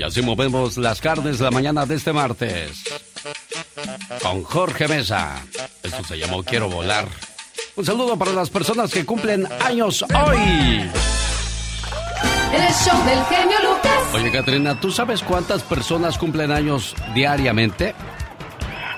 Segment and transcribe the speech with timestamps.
[0.00, 2.84] Y así movemos las carnes la mañana de este martes.
[4.22, 5.44] Con Jorge Mesa.
[5.82, 7.06] Esto se llamó Quiero volar.
[7.76, 10.90] Un saludo para las personas que cumplen años hoy.
[12.54, 14.14] El show del genio Lucas.
[14.14, 17.94] Oye, Katrina, ¿tú sabes cuántas personas cumplen años diariamente?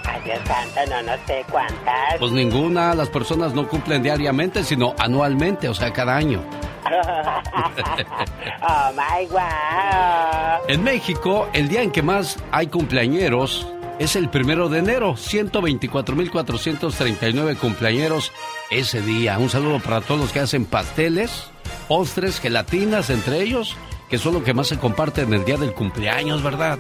[0.05, 2.19] Ay, Dios santo, no, no sé cuántas.
[2.21, 2.95] Pues ninguna.
[2.95, 6.45] Las personas no cumplen diariamente, sino anualmente, o sea, cada año.
[8.63, 10.63] oh my wow.
[10.69, 13.67] En México, el día en que más hay cumpleañeros
[13.99, 15.15] es el primero de enero.
[15.15, 18.33] 124.439 cumpleañeros
[18.71, 19.39] ese día.
[19.39, 21.51] Un saludo para todos los que hacen pasteles,
[21.89, 23.77] postres, gelatinas, entre ellos,
[24.09, 26.79] que son lo que más se comparte en el día del cumpleaños, ¿verdad?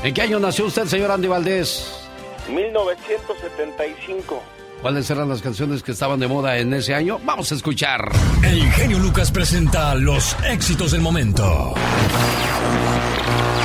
[0.04, 2.08] ¿En qué año nació usted, señor Andy Valdés?
[2.50, 4.57] 1975.
[4.81, 7.20] ¿Cuáles eran las canciones que estaban de moda en ese año?
[7.25, 8.11] Vamos a escuchar.
[8.44, 11.73] El genio Lucas presenta los éxitos del momento.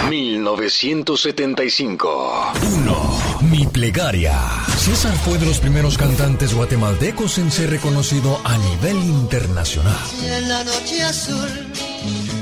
[0.08, 2.52] 1975.
[2.62, 3.20] 1.
[3.50, 4.38] Mi plegaria.
[4.76, 9.96] César fue de los primeros cantantes guatemaltecos en ser reconocido a nivel internacional.
[10.22, 11.48] En la noche azul,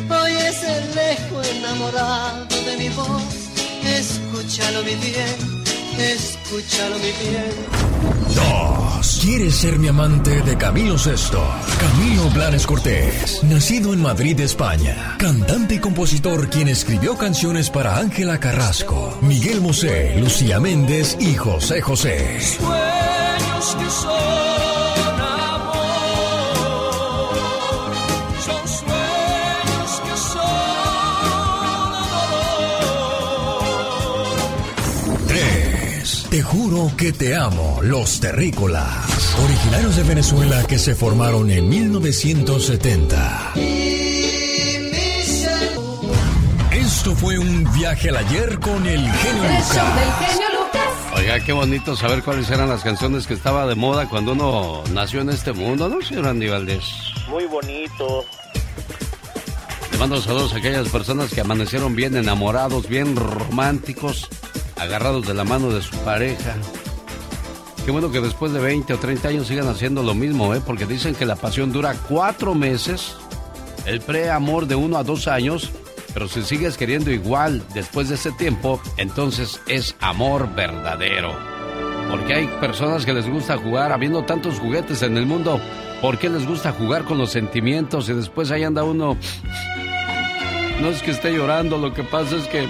[0.08, 3.22] hoy es el lejos enamorado de mi voz.
[3.84, 5.59] Escúchalo mi bien,
[5.98, 7.90] escúchalo mi bien.
[8.34, 9.20] 2.
[9.22, 11.42] ¿Quieres ser mi amante de Camilo Sesto?
[11.78, 15.16] Camilo Blanes Cortés, nacido en Madrid, España.
[15.18, 21.80] Cantante y compositor quien escribió canciones para Ángela Carrasco, Miguel Bosé, Lucía Méndez y José
[21.80, 22.40] José.
[22.40, 24.59] Sueños que son
[36.30, 39.34] Te juro que te amo, los terrícolas.
[39.42, 43.54] Originarios de Venezuela que se formaron en 1970.
[46.70, 51.10] Esto fue un viaje al ayer con el genio Lucas.
[51.16, 55.22] Oiga, qué bonito saber cuáles eran las canciones que estaba de moda cuando uno nació
[55.22, 56.84] en este mundo, ¿no, señor Andy Valdés?
[57.28, 58.24] Muy bonito.
[59.90, 64.28] Le mando saludos a aquellas personas que amanecieron bien enamorados, bien románticos,
[64.80, 66.56] agarrados de la mano de su pareja.
[67.84, 70.62] Qué bueno que después de 20 o 30 años sigan haciendo lo mismo, ¿eh?
[70.64, 73.14] Porque dicen que la pasión dura cuatro meses,
[73.84, 75.70] el preamor de uno a dos años,
[76.14, 81.34] pero si sigues queriendo igual después de ese tiempo, entonces es amor verdadero.
[82.10, 85.60] Porque hay personas que les gusta jugar, habiendo tantos juguetes en el mundo,
[86.00, 89.16] ¿por qué les gusta jugar con los sentimientos y después ahí anda uno...
[90.80, 92.66] No es que esté llorando, lo que pasa es que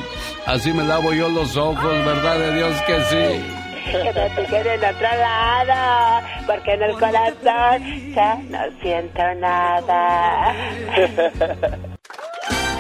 [0.47, 3.45] así me lavo yo los ojos, ¿verdad de Dios que sí?
[3.91, 10.55] Que no te quede en otro lado, porque en el corazón ya no siento nada.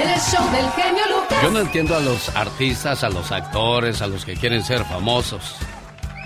[0.00, 1.42] El show del genio Lucas.
[1.42, 5.56] Yo no entiendo a los artistas, a los actores, a los que quieren ser famosos.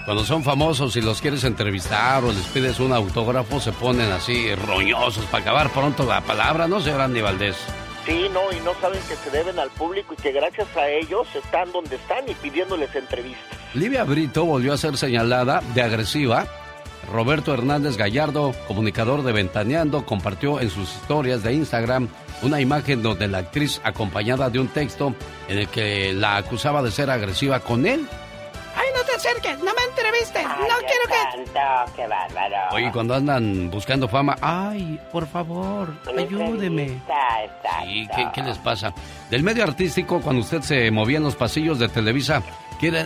[0.05, 4.54] Cuando son famosos y los quieres entrevistar o les pides un autógrafo, se ponen así
[4.54, 7.57] roñosos para acabar pronto la palabra, ¿no, señor Andy Valdés?
[8.06, 11.27] Sí, no, y no saben que se deben al público y que gracias a ellos
[11.34, 13.59] están donde están y pidiéndoles entrevistas.
[13.72, 16.47] Livia Brito volvió a ser señalada de agresiva.
[17.10, 22.09] Roberto Hernández Gallardo, comunicador de Ventaneando, compartió en sus historias de Instagram
[22.42, 25.15] una imagen donde la actriz acompañada de un texto
[25.48, 28.07] en el que la acusaba de ser agresiva con él.
[29.15, 30.43] Te acerques, no me entrevistes.
[30.43, 32.57] No Ay, quiero qué santo, qué bárbaro.
[32.72, 36.89] Oye, cuando andan buscando fama, ay, por favor, Una ayúdeme.
[37.84, 38.93] Sí, ¿qué, qué les pasa?
[39.31, 42.43] Del medio artístico, cuando usted se movía en los pasillos de Televisa,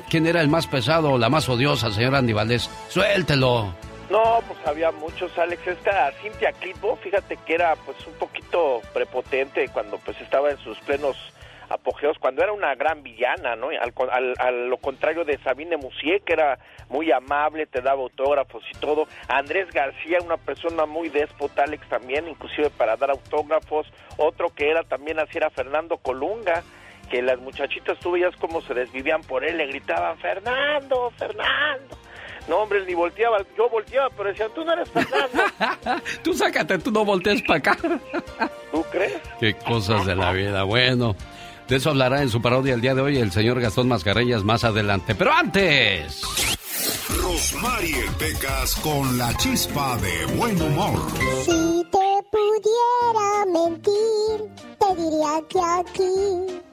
[0.09, 2.69] ¿Quién era el más pesado o la más odiosa, señor Andy Valdés?
[2.89, 3.75] Suéltelo.
[4.11, 5.65] No, pues había muchos, Alex.
[5.67, 10.79] Esta Cintia Clitbo, fíjate que era pues un poquito prepotente cuando pues estaba en sus
[10.81, 11.17] plenos
[11.69, 13.69] apogeos, cuando era una gran villana, ¿no?
[13.69, 18.79] Al, al, lo contrario de Sabine Musier, que era muy amable, te daba autógrafos y
[18.79, 19.07] todo.
[19.29, 23.87] Andrés García, una persona muy déspota, Alex también, inclusive para dar autógrafos.
[24.17, 26.63] Otro que era también así era Fernando Colunga,
[27.11, 31.99] que las muchachitas tú veías cómo se desvivían por él, le gritaban, Fernando, Fernando.
[32.49, 33.39] No, hombre, ni volteaba.
[33.57, 36.03] Yo volteaba, pero decían, tú no eres Fernando.
[36.23, 37.77] tú sácate, tú no voltees para acá.
[38.73, 39.21] ¿Tú crees?
[39.39, 40.63] Qué cosas de la vida.
[40.65, 41.15] Bueno,
[41.69, 44.65] de eso hablará en su parodia el día de hoy el señor Gastón Mascareñas más
[44.65, 45.15] adelante.
[45.15, 46.23] Pero antes.
[47.23, 50.99] Rosmarie Pecas con la chispa de buen humor.
[51.45, 56.68] Si te pudiera mentir, te diría que aquí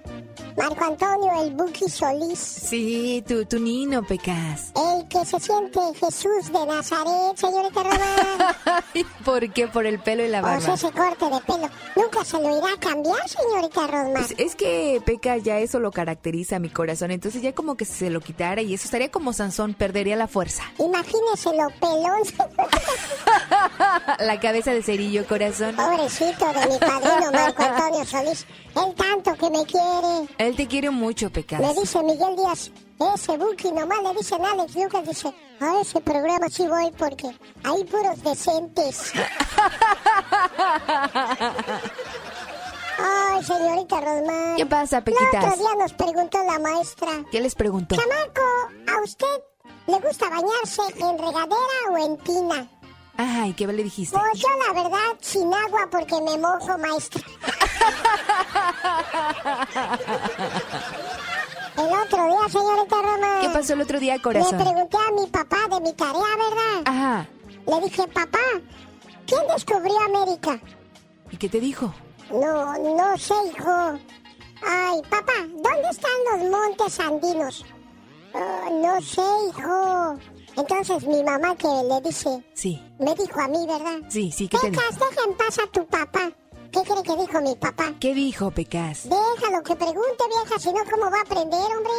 [0.58, 2.40] Marco Antonio, el Buki Solís.
[2.40, 4.72] Sí, tu, tu nino, Pecas.
[4.76, 8.84] El que se siente Jesús de Nazaret, señorita Román.
[9.26, 9.68] ¿Por qué?
[9.68, 10.66] Por el pelo y la barba.
[10.66, 11.70] Pues ese corte de pelo.
[11.96, 14.14] Nunca se lo irá a cambiar, señorita Román.
[14.14, 17.12] Pues es que, Pecas, ya eso lo caracteriza a mi corazón.
[17.12, 20.64] Entonces ya como que se lo quitara y eso estaría como Sansón, perdería la fuerza.
[20.80, 22.22] Imagínese lo pelón.
[24.20, 25.76] la cabeza de cerillo, corazón.
[25.76, 28.46] Pobrecito de mi padrino Marco Antonio Solís.
[28.76, 30.05] El tanto que me quiere.
[30.38, 31.60] Él te quiere mucho, Pecas.
[31.62, 32.72] Le dice Miguel Díaz,
[33.14, 37.28] ese Buki nomás le dicen Alex Lucas, dice, a ese programa sí voy porque
[37.64, 39.12] hay puros decentes.
[42.98, 44.56] Ay, señorita Rosmar.
[44.56, 45.34] ¿Qué pasa, Pequitas?
[45.34, 47.10] El otro día nos preguntó la maestra.
[47.32, 47.96] ¿Qué les preguntó?
[47.96, 48.42] Chamaco,
[48.88, 49.44] ¿a usted
[49.88, 52.70] le gusta bañarse en regadera o en tina?
[53.18, 54.18] Ay, ¿qué le dijiste?
[54.18, 57.22] Pues yo la verdad, sin agua porque me mojo, maestra.
[61.78, 63.40] el otro día, señorita Roma.
[63.42, 64.58] ¿Qué pasó el otro día, corazón?
[64.58, 66.82] Le pregunté a mi papá de mi tarea, ¿verdad?
[66.86, 67.28] Ajá.
[67.68, 68.40] Le dije, papá,
[69.26, 70.60] ¿quién descubrió América?
[71.32, 71.94] ¿Y qué te dijo?
[72.32, 74.00] No, no sé, hijo.
[74.66, 77.66] Ay, papá, ¿dónde están los montes andinos?
[78.34, 80.18] Oh, no sé, hijo.
[80.58, 82.44] Entonces mi mamá que le dice...
[82.54, 82.82] Sí.
[83.00, 84.00] Me dijo a mí, ¿verdad?
[84.10, 86.32] Sí, sí, ¿qué Pecas, deja en paz a tu papá.
[86.72, 87.94] ¿Qué cree que dijo mi papá?
[88.00, 89.04] ¿Qué dijo, Pecas?
[89.04, 91.94] Déjalo que pregunte, vieja, si no, ¿cómo va a aprender, hombre?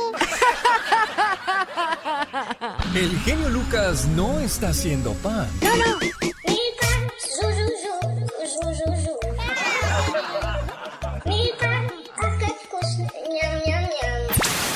[3.01, 5.49] El genio Lucas no está haciendo pan.
[5.63, 6.07] No, no.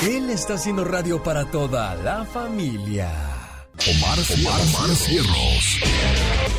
[0.01, 3.40] Él está haciendo radio para toda la familia.
[3.87, 5.79] Omar, Omar, Cierros.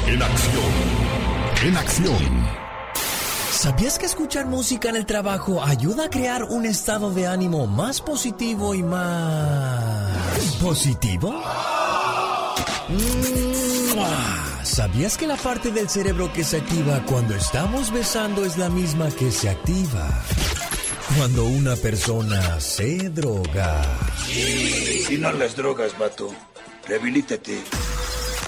[0.09, 0.73] En acción.
[1.63, 2.49] En acción.
[3.53, 8.01] ¿Sabías que escuchar música en el trabajo ayuda a crear un estado de ánimo más
[8.01, 10.11] positivo y más...
[10.61, 11.41] positivo?
[14.65, 19.09] ¿Sabías que la parte del cerebro que se activa cuando estamos besando es la misma
[19.11, 20.25] que se activa
[21.17, 23.81] cuando una persona se droga?
[25.09, 26.35] Y no las drogas, vato.
[26.87, 27.63] Rehabilítate.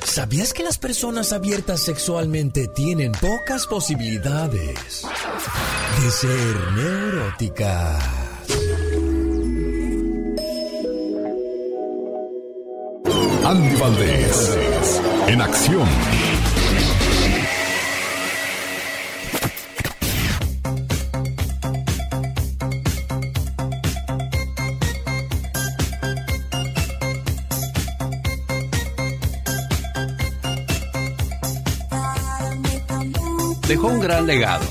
[0.04, 5.02] ¿Sabías que las personas abiertas sexualmente tienen pocas posibilidades
[6.02, 8.04] de ser neuróticas?
[13.44, 15.88] Andy Valdés, en acción.
[33.68, 34.64] Dejó un gran legado.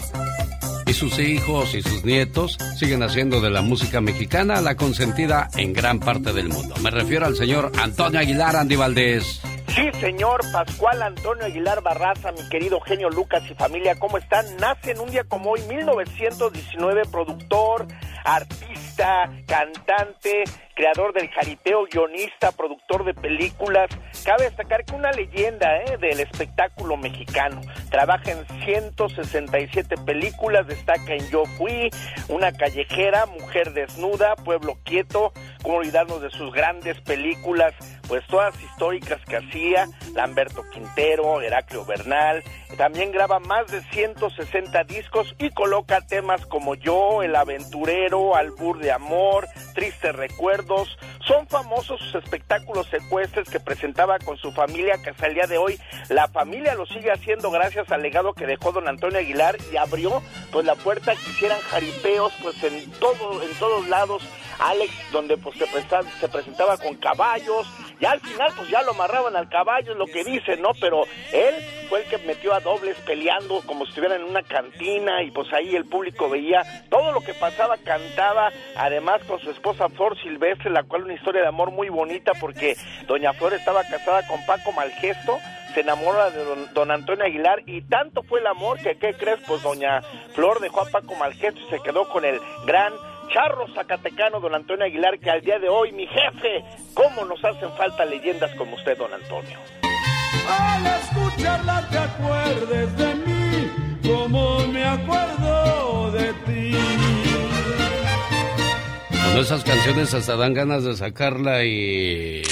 [0.86, 5.74] Y sus hijos y sus nietos siguen haciendo de la música mexicana la consentida en
[5.74, 6.76] gran parte del mundo.
[6.82, 9.42] Me refiero al señor Antonio Aguilar Andy Valdés.
[9.70, 14.46] Sí, señor Pascual Antonio Aguilar Barraza, mi querido genio Lucas y familia, ¿cómo están?
[14.58, 17.88] Nace en un día como hoy, 1919, productor,
[18.24, 20.44] artista, cantante,
[20.74, 23.90] creador del jaripeo, guionista, productor de películas.
[24.26, 25.98] Cabe destacar que una leyenda ¿eh?
[25.98, 27.62] del espectáculo mexicano.
[27.90, 31.90] Trabaja en 167 películas, destaca en Yo Fui,
[32.30, 37.74] Una Callejera, Mujer Desnuda, Pueblo Quieto, cómo olvidarnos de sus grandes películas,
[38.08, 42.44] pues todas históricas que hacía, Lamberto Quintero, Heraclio Bernal,
[42.78, 48.92] también graba más de 160 discos y coloca temas como Yo, El Aventurero, Albur de
[48.92, 50.63] Amor, Triste Recuerdo,
[51.28, 55.58] Son famosos sus espectáculos secuestres que presentaba con su familia, que hasta el día de
[55.58, 55.80] hoy
[56.10, 60.22] la familia lo sigue haciendo gracias al legado que dejó don Antonio Aguilar y abrió
[60.52, 64.24] pues la puerta que hicieran jaripeos pues en todo, en todos lados.
[64.60, 67.68] Alex, donde pues se presentaba, se presentaba con caballos,
[68.00, 70.72] y al final pues ya lo amarraban al caballo, es lo que dicen, ¿no?
[70.80, 71.56] Pero él
[71.90, 75.52] fue el que metió a dobles peleando como si estuviera en una cantina y pues
[75.54, 80.70] ahí el público veía todo lo que pasaba, cantaba, además con su esposa Flor Silvestre,
[80.70, 82.76] la cual una historia de amor muy bonita porque
[83.08, 85.40] doña Flor estaba casada con Paco Malgesto,
[85.74, 89.40] se enamora de don, don, Antonio Aguilar y tanto fue el amor que, ¿qué crees?
[89.48, 90.02] Pues doña
[90.34, 92.94] Flor dejó a Paco Malgesto y se quedó con el gran
[93.30, 96.64] charro zacatecano don Antonio Aguilar que al día de hoy, mi jefe,
[96.94, 99.60] ¿cómo nos hacen falta leyendas como usted, don Antonio?
[100.48, 103.72] Al escucharla te acuerdes de mí,
[104.04, 106.78] como me acuerdo de ti.
[109.10, 112.44] Con esas canciones hasta dan ganas de sacarla y...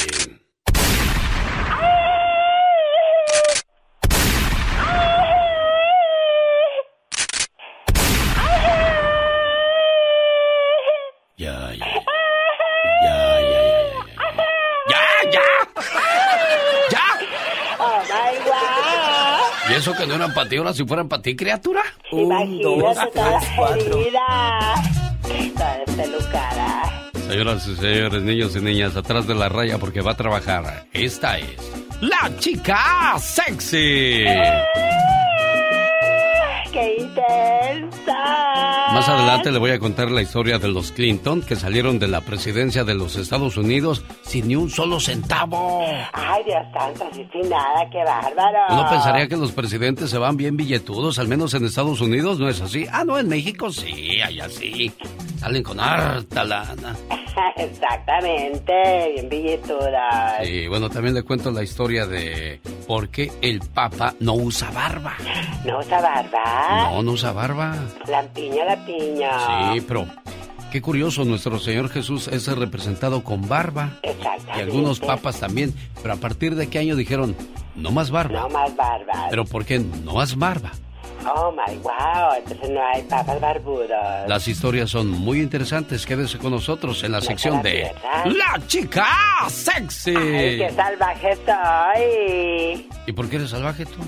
[19.82, 21.82] eso que no eran para ti, ahora si fueran para ti, criatura?
[22.12, 23.20] Imagínate.
[27.28, 30.86] Señoras y señores, niños y niñas, atrás de la raya porque va a trabajar.
[30.94, 31.58] Esta es
[32.00, 34.24] la chica sexy.
[36.72, 38.14] ¡Qué intensa!
[38.94, 42.22] Más adelante le voy a contar la historia de los Clinton que salieron de la
[42.22, 45.84] presidencia de los Estados Unidos sin ni un solo centavo.
[46.14, 48.60] Ay, Dios santo, así sin nada, qué bárbaro.
[48.70, 52.48] Uno pensaría que los presidentes se van bien billetudos, al menos en Estados Unidos, ¿no
[52.48, 52.86] es así?
[52.92, 54.92] Ah, no, en México sí, allá sí.
[55.38, 56.96] Salen con harta lana.
[57.56, 58.74] Exactamente,
[59.14, 60.46] bien billetudas.
[60.46, 65.16] Sí, bueno, también le cuento la historia de por qué el Papa no usa barba.
[65.66, 66.61] ¿No usa barba?
[66.70, 67.76] No, no usa barba.
[68.08, 69.74] La piña, la piña.
[69.74, 70.06] Sí, pero
[70.72, 74.00] qué curioso, nuestro Señor Jesús es representado con barba.
[74.04, 74.52] Exactamente.
[74.58, 75.74] Y algunos papas también.
[76.02, 77.36] Pero a partir de qué año dijeron,
[77.76, 78.42] no más barba.
[78.42, 79.28] No más barba.
[79.30, 80.72] Pero ¿por qué no más barba?
[81.26, 83.90] Oh my wow, entonces no hay papas barbudos.
[84.28, 86.06] Las historias son muy interesantes.
[86.06, 88.26] Quédese con nosotros en la ¿No sección de pierdas?
[88.36, 89.08] La Chica
[89.50, 90.16] Sexy.
[90.16, 92.90] Ay, qué salvaje soy.
[93.06, 94.02] ¿Y por qué eres salvaje tú?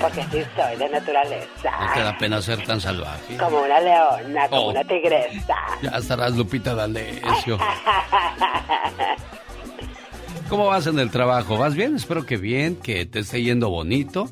[0.00, 1.70] Porque sí soy de naturaleza.
[1.80, 3.36] No te da pena ser tan salvaje.
[3.36, 4.70] Como una leona, como Oh.
[4.70, 5.56] una tigresa.
[5.82, 7.58] Ya estarás, Lupita D'Alessio.
[10.48, 11.56] ¿Cómo vas en el trabajo?
[11.56, 11.94] ¿Vas bien?
[11.96, 14.28] Espero que bien, que te esté yendo bonito.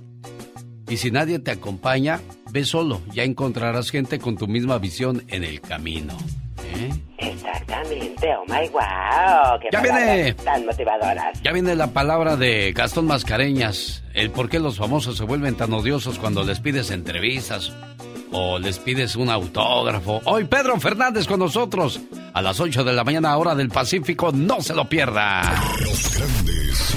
[0.89, 3.03] Y si nadie te acompaña, ve solo.
[3.13, 6.17] Ya encontrarás gente con tu misma visión en el camino.
[6.65, 6.91] ¿Eh?
[7.19, 9.59] Exactamente, oh my wow.
[9.61, 10.35] Qué Ya viene.
[10.35, 11.43] Tan motivadoras.
[11.43, 14.03] Ya viene la palabra de Gastón Mascareñas.
[14.15, 17.73] El por qué los famosos se vuelven tan odiosos cuando les pides entrevistas
[18.33, 20.21] o les pides un autógrafo.
[20.25, 22.01] Hoy Pedro Fernández con nosotros.
[22.33, 24.31] A las 8 de la mañana, hora del Pacífico.
[24.33, 25.43] No se lo pierda.
[25.81, 26.97] Los grandes.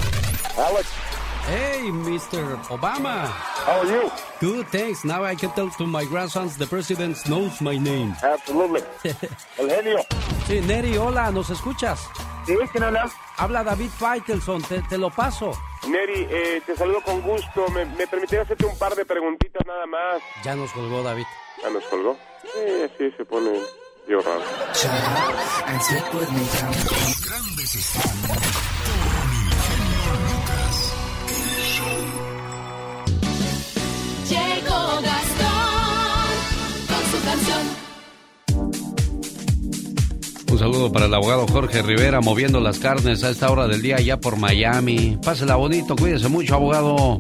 [1.48, 2.56] Hey, Mr.
[2.70, 3.26] Obama.
[3.66, 4.12] How are you?
[4.40, 5.04] Good, thanks.
[5.04, 8.16] Now I can tell to my grandsons the president knows my name.
[8.24, 8.82] Absolutely.
[9.60, 10.00] El genio.
[10.48, 12.00] Sí, Neri, hola, ¿nos escuchas?
[12.46, 12.56] ¿Sí?
[12.72, 13.10] ¿Quién habla?
[13.38, 15.52] Habla David Faitelson, te, te lo paso.
[15.88, 17.68] Neri, eh, te saludo con gusto.
[17.70, 20.22] ¿Me, me permitiría hacerte un par de preguntitas nada más?
[20.44, 21.26] Ya nos colgó David.
[21.62, 22.18] ¿Ya nos colgó?
[22.44, 23.52] Sí, sí, se pone
[24.08, 24.42] medio raro.
[27.26, 27.76] Grandes
[40.62, 44.18] saludo para el abogado Jorge Rivera moviendo las carnes a esta hora del día ya
[44.18, 45.18] por Miami.
[45.24, 47.20] Pásela bonito, cuídese mucho, abogado.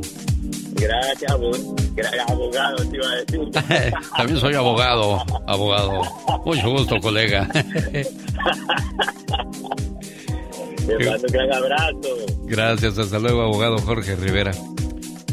[0.75, 3.51] Gracias, abo- gracias, abogado, te iba a decir.
[4.17, 6.01] También soy abogado, abogado.
[6.45, 7.47] Mucho gusto, colega.
[10.87, 12.09] Te mando un gran abrazo.
[12.45, 14.51] Gracias, hasta luego, abogado Jorge Rivera.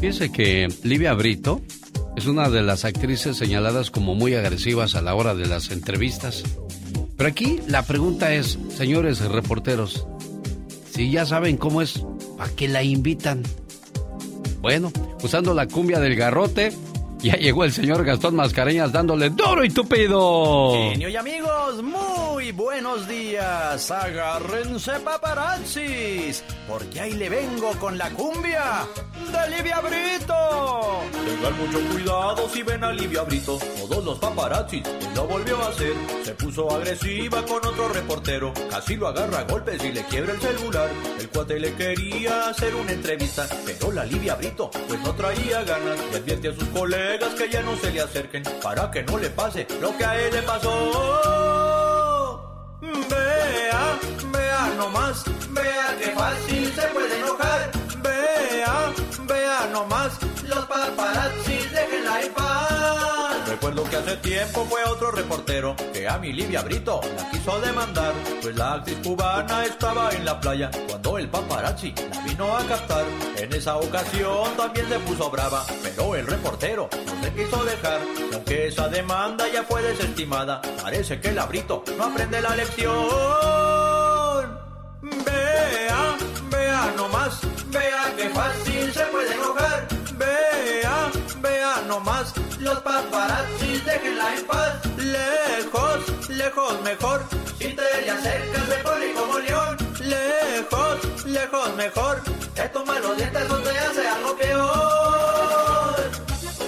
[0.00, 1.60] Fíjese que Livia Brito
[2.16, 6.42] es una de las actrices señaladas como muy agresivas a la hora de las entrevistas.
[7.18, 10.06] Pero aquí la pregunta es, señores reporteros,
[10.92, 12.04] si ya saben cómo es,
[12.37, 13.42] ¿para qué la invitan?
[14.60, 16.72] Bueno, usando la cumbia del garrote,
[17.18, 20.75] ya llegó el señor Gastón Mascareñas dándole duro y tupido.
[20.75, 23.90] Genio y amigos, muy buenos días.
[23.90, 28.86] Agárrense paparazzis, porque ahí le vengo con la cumbia
[29.32, 31.02] de Livia Brito.
[31.12, 33.58] Tengan mucho cuidado si ven a Livia Brito.
[33.58, 34.82] Todos los paparazzis
[35.14, 35.92] lo volvió a hacer.
[36.24, 38.52] Se puso agresiva con otro reportero.
[38.70, 40.88] Casi lo agarra a golpes y le quiebra el celular.
[41.18, 45.98] El cuate le quería hacer una entrevista, pero la Livia Brito pues no traía ganas.
[46.12, 49.30] Y advierte a sus colegas que ya no se le acerquen para que no le
[49.30, 51.88] pase lo que a él le pasó.
[52.80, 53.99] Vea,
[54.32, 57.70] vea nomás, vea que fácil se puede enojar.
[58.02, 58.92] Vea,
[59.26, 60.12] vea nomás,
[60.44, 62.77] los paparazzis déjenla en paz.
[63.68, 68.14] Recuerdo que hace tiempo fue otro reportero que a mi Livia Brito la quiso demandar.
[68.40, 73.04] Pues la actriz cubana estaba en la playa cuando el paparazzi la vino a captar.
[73.37, 78.00] En esa ocasión también se puso brava, pero el reportero no se quiso dejar.
[78.30, 82.96] Y aunque esa demanda ya fue desestimada, parece que el Brito no aprende la lección.
[85.02, 86.16] Vea,
[86.50, 89.97] vea nomás, vea que fácil se puede enojar.
[90.18, 91.10] Vea,
[91.40, 94.87] vea nomás, los paparazzis déjenla en paz.
[94.96, 97.22] Lejos, lejos mejor,
[97.58, 99.76] si te le acercas se pone como león.
[100.00, 102.22] Lejos, lejos mejor,
[102.54, 106.10] que tus malos dientes te hace algo peor.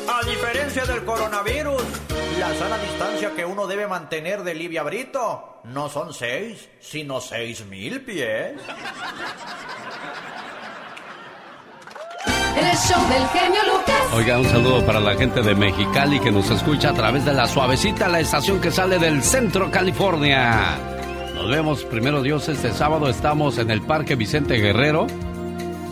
[0.09, 1.83] A diferencia del coronavirus,
[2.39, 7.65] la sana distancia que uno debe mantener de Livia Brito no son seis, sino seis
[7.67, 8.61] mil pies.
[12.57, 14.15] El show del genio Lucas.
[14.15, 17.47] Oiga, un saludo para la gente de Mexicali que nos escucha a través de la
[17.47, 20.79] suavecita, la estación que sale del centro California.
[21.35, 25.07] Nos vemos, primero Dios, este sábado estamos en el Parque Vicente Guerrero.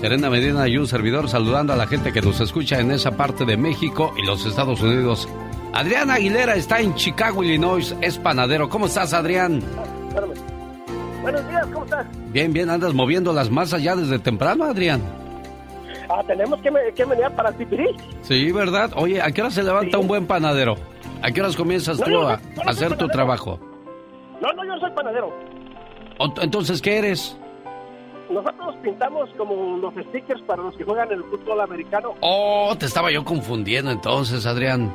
[0.01, 3.45] Serena Medina y un servidor saludando a la gente que nos escucha en esa parte
[3.45, 5.29] de México y los Estados Unidos.
[5.73, 8.69] Adrián Aguilera está en Chicago, Illinois, es panadero.
[8.69, 9.63] ¿Cómo estás, Adrián?
[11.23, 12.07] Buenos días, ¿cómo estás?
[12.31, 15.03] Bien, bien, andas moviendo las masas ya desde temprano, Adrián.
[16.11, 17.87] Ah, tenemos que, que venir para Tipirí.
[18.23, 18.91] Sí, ¿verdad?
[18.97, 20.77] Oye, ¿a qué hora se levanta un buen panadero?
[21.23, 23.59] ¿A qué horas comienzas No, tú no- a, no hacer tu trabajo?
[24.41, 25.33] No, no, yo soy panadero.
[26.41, 27.37] Entonces, ¿qué eres?
[28.31, 32.15] Nosotros pintamos como los stickers para los que juegan el fútbol americano.
[32.21, 34.93] Oh, te estaba yo confundiendo entonces, Adrián.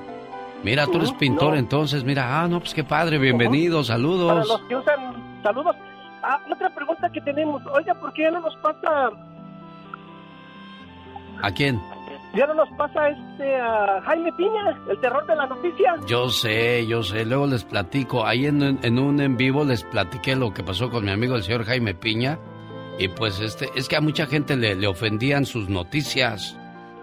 [0.64, 4.48] Mira, tú eres pintor entonces, mira, ah, no, pues qué padre, bienvenido, saludos.
[4.48, 5.76] los que usan saludos.
[6.22, 7.62] Ah, otra pregunta que tenemos.
[7.74, 9.10] Oiga, ¿por qué no nos pasa,
[11.42, 11.82] ¿A quién?
[12.36, 15.96] ya no nos pasa este a Jaime Piña, el terror de la noticia?
[16.08, 18.26] Yo sé, yo sé, luego les platico.
[18.26, 21.44] Ahí en, en un en vivo les platiqué lo que pasó con mi amigo el
[21.44, 22.40] señor Jaime Piña.
[22.98, 26.58] Y pues este, es que a mucha gente le, le ofendían sus noticias.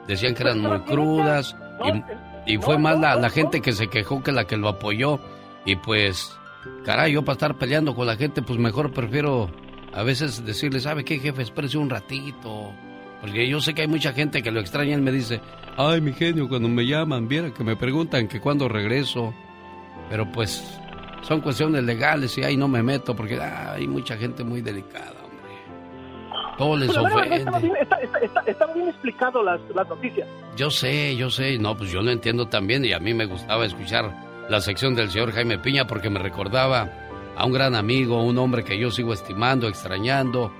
[0.09, 1.57] Decían que eran muy crudas.
[2.47, 5.21] Y, y fue más la, la gente que se quejó que la que lo apoyó.
[5.65, 6.37] Y pues,
[6.85, 9.51] caray, yo para estar peleando con la gente, pues mejor prefiero
[9.93, 11.43] a veces decirle, ¿sabe qué, jefe?
[11.43, 12.73] Espérese un ratito.
[13.21, 14.95] Porque yo sé que hay mucha gente que lo extraña.
[14.95, 15.41] Él me dice,
[15.77, 19.35] ay, mi genio, cuando me llaman, viera que me preguntan que cuándo regreso.
[20.09, 20.79] Pero pues,
[21.23, 25.13] son cuestiones legales y ahí no me meto porque ah, hay mucha gente muy delicada,
[25.23, 26.57] hombre.
[26.59, 27.37] Todo les verdad, ofende.
[27.37, 30.27] estaba bien, está, está, está- están bien explicado las, las noticias.
[30.57, 33.65] Yo sé, yo sé, no, pues yo lo entiendo también y a mí me gustaba
[33.67, 34.11] escuchar
[34.49, 36.89] la sección del señor Jaime Piña porque me recordaba
[37.37, 40.53] a un gran amigo, un hombre que yo sigo estimando, extrañando.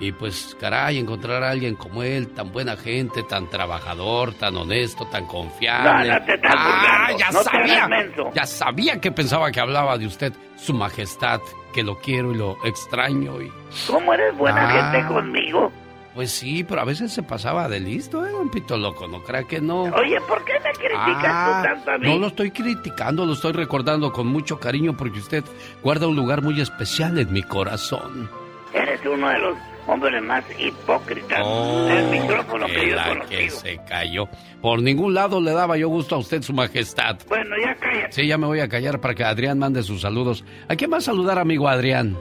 [0.00, 5.06] Y pues, caray, encontrar a alguien como él, tan buena gente, tan trabajador, tan honesto,
[5.06, 6.12] tan confiable.
[6.26, 7.88] Estás ah, ya no sabía,
[8.34, 11.40] ya sabía que pensaba que hablaba de usted, su majestad,
[11.72, 13.52] que lo quiero y lo extraño y...
[13.86, 14.90] ¿Cómo eres buena Ah.
[14.92, 15.70] gente conmigo?
[16.12, 19.06] Pues sí, pero a veces se pasaba de listo, ¿eh, don Pito Loco?
[19.08, 19.82] No crea que no.
[19.84, 22.06] Oye, ¿por qué me criticas Ah, tú tanto a mí?
[22.08, 25.44] no lo estoy criticando, lo estoy recordando con mucho cariño porque usted
[25.82, 28.30] guarda un lugar muy especial en mi corazón.
[28.72, 33.28] Eres uno de los hombres más hipócritas Oh, del micrófono que yo he la conocido.
[33.40, 34.28] que se cayó.
[34.60, 37.16] Por ningún lado le daba yo gusto a usted, su majestad.
[37.28, 38.12] Bueno, ya cállate.
[38.12, 40.44] Sí, ya me voy a callar para que Adrián mande sus saludos.
[40.68, 42.16] ¿A quién va a saludar, amigo Adrián?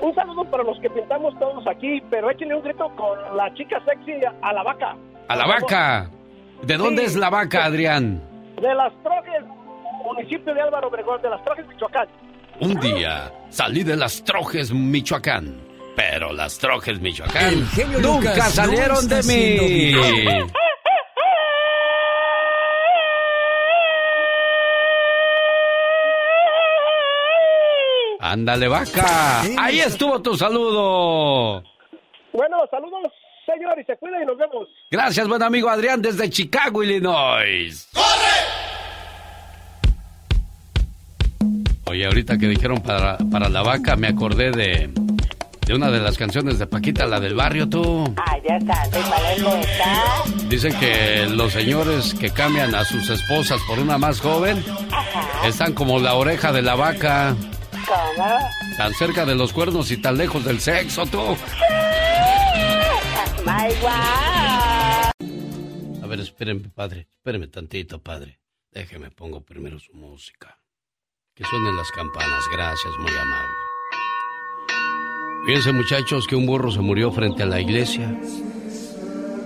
[0.00, 3.80] Un saludo para los que pintamos todos aquí, pero échenle un grito con la chica
[3.84, 4.94] sexy a la vaca.
[5.28, 6.10] A la vaca.
[6.62, 7.06] ¿De dónde Sí.
[7.08, 8.22] es la vaca, Adrián?
[8.60, 9.42] De las Trojes,
[10.04, 12.08] municipio de Álvaro Obregón, de las Trojes, Michoacán.
[12.60, 15.60] Un día salí de las Trojes, Michoacán.
[15.96, 19.92] Pero las Trojes, Michoacán El genio nunca Lucas salieron de mí.
[28.20, 29.42] Ándale, vaca.
[29.58, 31.62] Ahí estuvo tu saludo.
[32.32, 33.10] Bueno, saludos,
[33.46, 34.68] señor, y se cuida y nos vemos.
[34.90, 37.88] Gracias, buen amigo Adrián, desde Chicago, Illinois.
[41.88, 44.90] Oye, ahorita que dijeron para, para la vaca, me acordé de,
[45.66, 48.14] de una de las canciones de Paquita, la del barrio, tú.
[48.24, 53.98] Ay, ya está, ¿te Dicen que los señores que cambian a sus esposas por una
[53.98, 54.64] más joven
[55.44, 57.34] están como la oreja de la vaca.
[57.86, 58.38] ¿Cómo?
[58.76, 61.36] Tan cerca de los cuernos y tan lejos del sexo, tú.
[63.44, 63.74] My
[66.00, 67.08] A ver, espérenme, padre.
[67.16, 68.38] Espérenme tantito, padre.
[68.70, 70.58] Déjeme, pongo primero su música.
[71.34, 72.44] Que suenen las campanas.
[72.52, 73.65] Gracias, muy amable.
[75.44, 78.18] Fíjense, muchachos, que un burro se murió frente a la iglesia.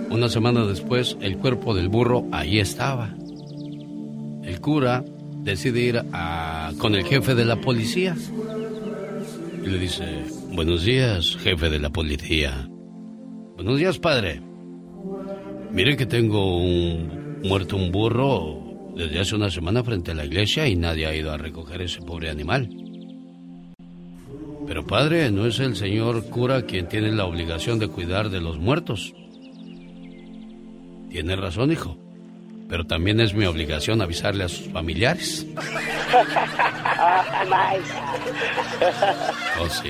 [0.09, 3.15] Una semana después, el cuerpo del burro ahí estaba.
[4.43, 5.03] El cura
[5.43, 8.15] decide ir a, con el jefe de la policía.
[9.63, 10.03] Y le dice,
[10.53, 12.67] buenos días, jefe de la policía.
[13.55, 14.41] Buenos días, padre.
[15.71, 20.67] Mire que tengo un muerto un burro desde hace una semana frente a la iglesia
[20.67, 22.69] y nadie ha ido a recoger ese pobre animal.
[24.67, 28.57] Pero padre, no es el señor cura quien tiene la obligación de cuidar de los
[28.57, 29.13] muertos.
[31.09, 31.97] Tiene razón, hijo.
[32.69, 35.45] Pero también es mi obligación avisarle a sus familiares.
[39.59, 39.89] Oh, sí.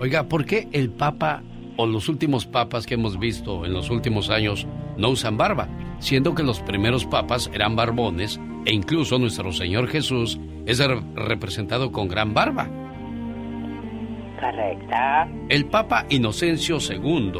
[0.00, 1.42] Oiga, ¿por qué el Papa
[1.76, 4.66] o los últimos papas que hemos visto en los últimos años
[5.00, 5.68] no usan barba?
[5.98, 10.78] Siendo que los primeros papas eran barbones e incluso nuestro Señor Jesús es
[11.14, 12.68] representado con gran barba.
[14.38, 15.28] Correcta.
[15.48, 17.32] El Papa Inocencio II,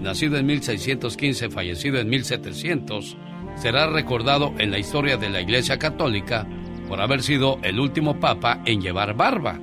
[0.00, 3.16] nacido en 1615, fallecido en 1700,
[3.56, 6.46] será recordado en la historia de la Iglesia Católica
[6.88, 9.58] por haber sido el último papa en llevar barba.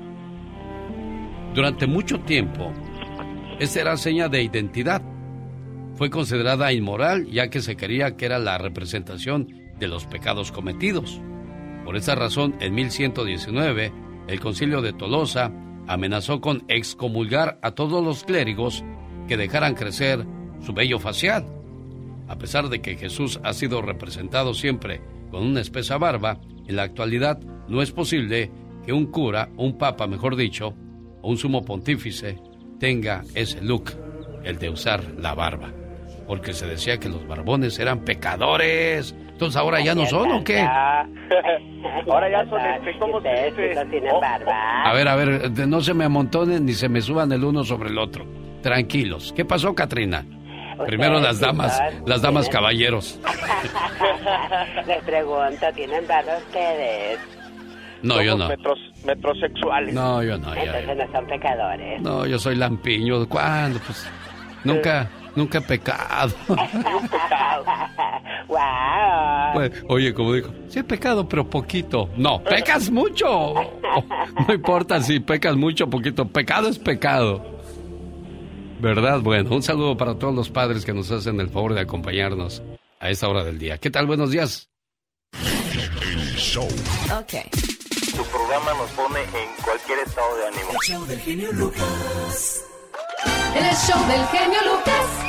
[1.53, 2.73] Durante mucho tiempo,
[3.59, 5.01] esta era seña de identidad.
[5.95, 9.47] Fue considerada inmoral ya que se creía que era la representación
[9.79, 11.21] de los pecados cometidos.
[11.85, 13.93] Por esa razón, en 1119,
[14.27, 15.51] el concilio de Tolosa
[15.87, 18.83] amenazó con excomulgar a todos los clérigos
[19.27, 20.25] que dejaran crecer
[20.61, 21.45] su vello facial.
[22.27, 26.83] A pesar de que Jesús ha sido representado siempre con una espesa barba, en la
[26.83, 28.51] actualidad no es posible
[28.85, 30.73] que un cura, un papa mejor dicho,
[31.21, 32.37] o un sumo pontífice
[32.79, 33.91] tenga ese look,
[34.43, 35.84] el de usar la barba.
[36.27, 39.15] Porque se decía que los barbones eran pecadores.
[39.29, 40.59] Entonces ahora ya no son o qué?
[42.09, 43.79] ahora ya son este, ¿cómo se dice?
[44.85, 47.89] A ver, a ver, no se me amontonen ni se me suban el uno sobre
[47.89, 48.25] el otro.
[48.61, 49.33] Tranquilos.
[49.35, 50.25] ¿Qué pasó, Katrina?
[50.85, 53.19] Primero las damas, las damas caballeros.
[54.87, 57.19] Les pregunto, ¿tienen barba ustedes?
[58.01, 58.49] No, yo no.
[59.05, 59.93] metrosexuales.
[59.93, 60.53] No, yo no.
[60.53, 62.01] Entonces no son pecadores.
[62.01, 63.27] No, yo soy lampiño.
[63.27, 63.79] ¿Cuándo?
[63.79, 64.07] Pues
[64.63, 66.33] nunca, nunca he pecado.
[68.47, 69.53] wow.
[69.53, 72.09] Pues, oye, como dijo, sí he pecado, pero poquito.
[72.17, 73.53] No, pecas mucho.
[74.47, 76.27] No importa si pecas mucho o poquito.
[76.27, 77.55] Pecado es pecado.
[78.79, 79.21] ¿Verdad?
[79.21, 82.61] Bueno, un saludo para todos los padres que nos hacen el favor de acompañarnos
[82.99, 83.77] a esta hora del día.
[83.77, 84.05] ¿Qué tal?
[84.05, 84.69] Buenos días.
[85.33, 86.67] El show.
[87.17, 87.33] Ok.
[88.15, 90.71] Tu programa nos pone en cualquier estado de ánimo.
[90.71, 92.65] El show del genio Lucas.
[93.55, 95.25] El show del genio Lucas.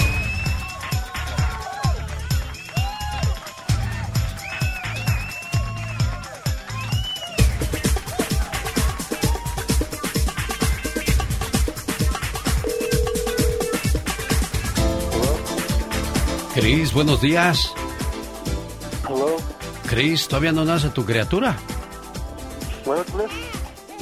[16.55, 17.73] Cris, buenos días.
[19.09, 19.37] Hello.
[19.87, 21.57] Cris, ¿todavía no nace tu criatura?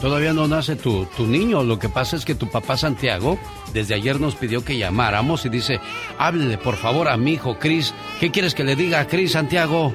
[0.01, 1.63] Todavía no nace tu, tu niño.
[1.65, 3.39] Lo que pasa es que tu papá Santiago
[3.75, 5.81] desde ayer nos pidió que llamáramos y dice,
[6.19, 7.95] háblele por favor a mi hijo Cris.
[8.21, 9.93] ¿Qué quieres que le diga a Cris, Santiago?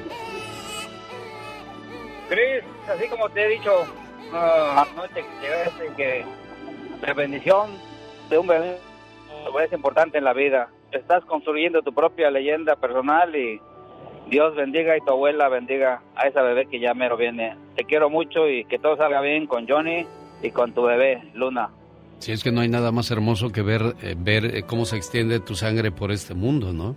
[2.28, 3.72] Cris, así como te he dicho
[4.32, 6.24] uh, anoche que, que
[7.04, 7.70] la bendición
[8.28, 8.78] de un bebé
[9.64, 13.60] es importante en la vida estás construyendo tu propia leyenda personal y
[14.28, 17.56] Dios bendiga y tu abuela bendiga a esa bebé que ya mero viene.
[17.76, 20.06] Te quiero mucho y que todo salga bien con Johnny
[20.42, 21.70] y con tu bebé, Luna.
[22.20, 24.96] Si es que no hay nada más hermoso que ver, eh, ver eh, cómo se
[24.96, 26.96] extiende tu sangre por este mundo, ¿no?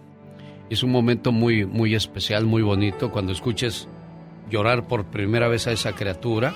[0.69, 3.87] Es un momento muy, muy especial, muy bonito cuando escuches
[4.49, 6.53] llorar por primera vez a esa criatura,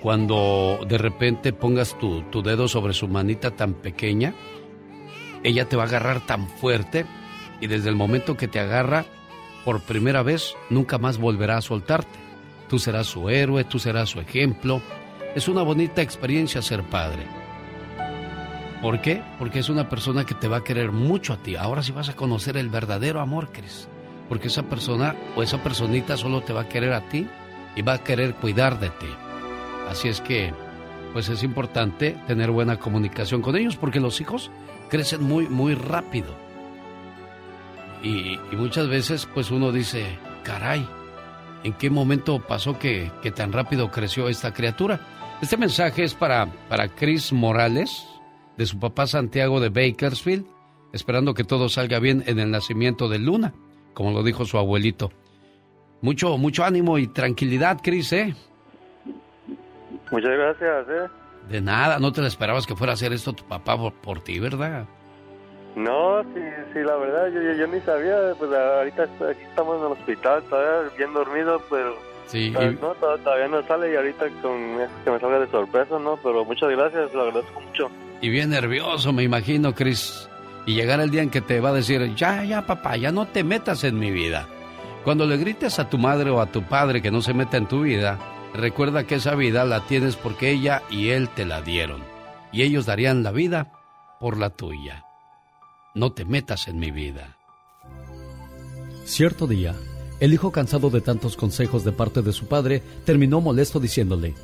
[0.00, 4.34] cuando de repente pongas tu, tu dedo sobre su manita tan pequeña
[5.46, 7.06] ella te va a agarrar tan fuerte
[7.60, 9.04] y desde el momento que te agarra
[9.64, 12.18] por primera vez nunca más volverá a soltarte.
[12.68, 14.82] Tú serás su héroe, tú serás su ejemplo.
[15.36, 17.45] Es una bonita experiencia ser padre.
[18.82, 19.22] ¿Por qué?
[19.38, 21.56] Porque es una persona que te va a querer mucho a ti.
[21.56, 23.88] Ahora sí vas a conocer el verdadero amor, Cris.
[24.28, 27.26] Porque esa persona o esa personita solo te va a querer a ti
[27.74, 29.08] y va a querer cuidar de ti.
[29.88, 30.52] Así es que,
[31.12, 34.50] pues es importante tener buena comunicación con ellos porque los hijos
[34.90, 36.34] crecen muy, muy rápido.
[38.02, 40.86] Y, muchas veces, pues uno dice, caray,
[41.64, 45.00] ¿en qué momento pasó que, tan rápido creció esta criatura?
[45.40, 48.06] Este mensaje es para, para Chris Morales,
[48.56, 50.46] de su papá Santiago de Bakersfield,
[50.92, 53.54] esperando que todo salga bien en el nacimiento de Luna,
[53.94, 55.10] como lo dijo su abuelito.
[56.00, 58.34] Mucho, mucho ánimo y tranquilidad, Chris, ¿eh?
[60.10, 61.10] Muchas gracias, ¿eh?
[61.48, 64.38] De nada, no te la esperabas que fuera a hacer esto tu papá por, ti,
[64.38, 64.86] ¿verdad?
[65.76, 66.40] No, sí,
[66.72, 70.90] sí, la verdad, yo, yo, ni sabía, pues ahorita aquí estamos en el hospital, todavía
[70.96, 71.94] bien dormido, pero
[72.26, 76.18] Sí, todavía, no, todavía no sale y ahorita con que me salga de sorpresa, ¿no?
[76.22, 77.90] Pero muchas gracias, lo agradezco mucho.
[78.20, 80.28] Y bien nervioso, me imagino, Chris.
[80.66, 83.26] Y llegar el día en que te va a decir, ya, ya, papá, ya no
[83.26, 84.48] te metas en mi vida.
[85.04, 87.68] Cuando le grites a tu madre o a tu padre que no se meta en
[87.68, 88.18] tu vida,
[88.52, 92.02] recuerda que esa vida la tienes porque ella y él te la dieron.
[92.50, 93.70] Y ellos darían la vida
[94.18, 95.04] por la tuya.
[95.94, 97.36] No te metas en mi vida.
[99.04, 99.76] Cierto día,
[100.18, 104.34] el hijo, cansado de tantos consejos de parte de su padre, terminó molesto diciéndole,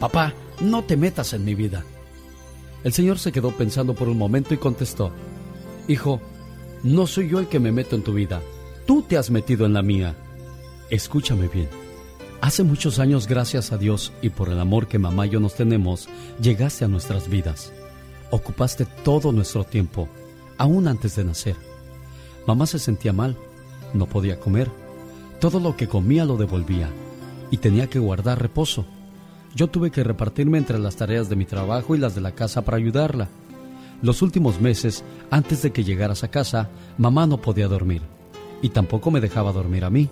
[0.00, 1.84] Papá, no te metas en mi vida.
[2.82, 5.12] El señor se quedó pensando por un momento y contestó,
[5.86, 6.20] Hijo,
[6.82, 8.42] no soy yo el que me meto en tu vida,
[8.84, 10.16] tú te has metido en la mía.
[10.90, 11.68] Escúchame bien.
[12.40, 15.54] Hace muchos años, gracias a Dios y por el amor que mamá y yo nos
[15.54, 16.08] tenemos,
[16.40, 17.72] llegaste a nuestras vidas.
[18.32, 20.08] Ocupaste todo nuestro tiempo,
[20.58, 21.54] aún antes de nacer.
[22.44, 23.36] Mamá se sentía mal,
[23.94, 24.81] no podía comer
[25.42, 26.88] todo lo que comía lo devolvía
[27.50, 28.84] y tenía que guardar reposo.
[29.56, 32.62] Yo tuve que repartirme entre las tareas de mi trabajo y las de la casa
[32.62, 33.26] para ayudarla.
[34.02, 35.02] Los últimos meses,
[35.32, 38.02] antes de que llegaras a casa, mamá no podía dormir
[38.62, 40.08] y tampoco me dejaba dormir a mí.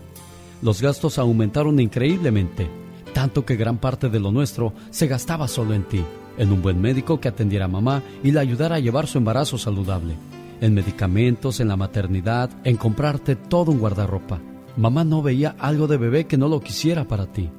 [0.62, 2.68] Los gastos aumentaron increíblemente,
[3.14, 6.02] tanto que gran parte de lo nuestro se gastaba solo en ti,
[6.38, 9.58] en un buen médico que atendiera a mamá y la ayudara a llevar su embarazo
[9.58, 10.16] saludable,
[10.60, 14.40] en medicamentos, en la maternidad, en comprarte todo un guardarropa.
[14.76, 17.50] Mamá no veía algo de bebé que no lo quisiera para ti.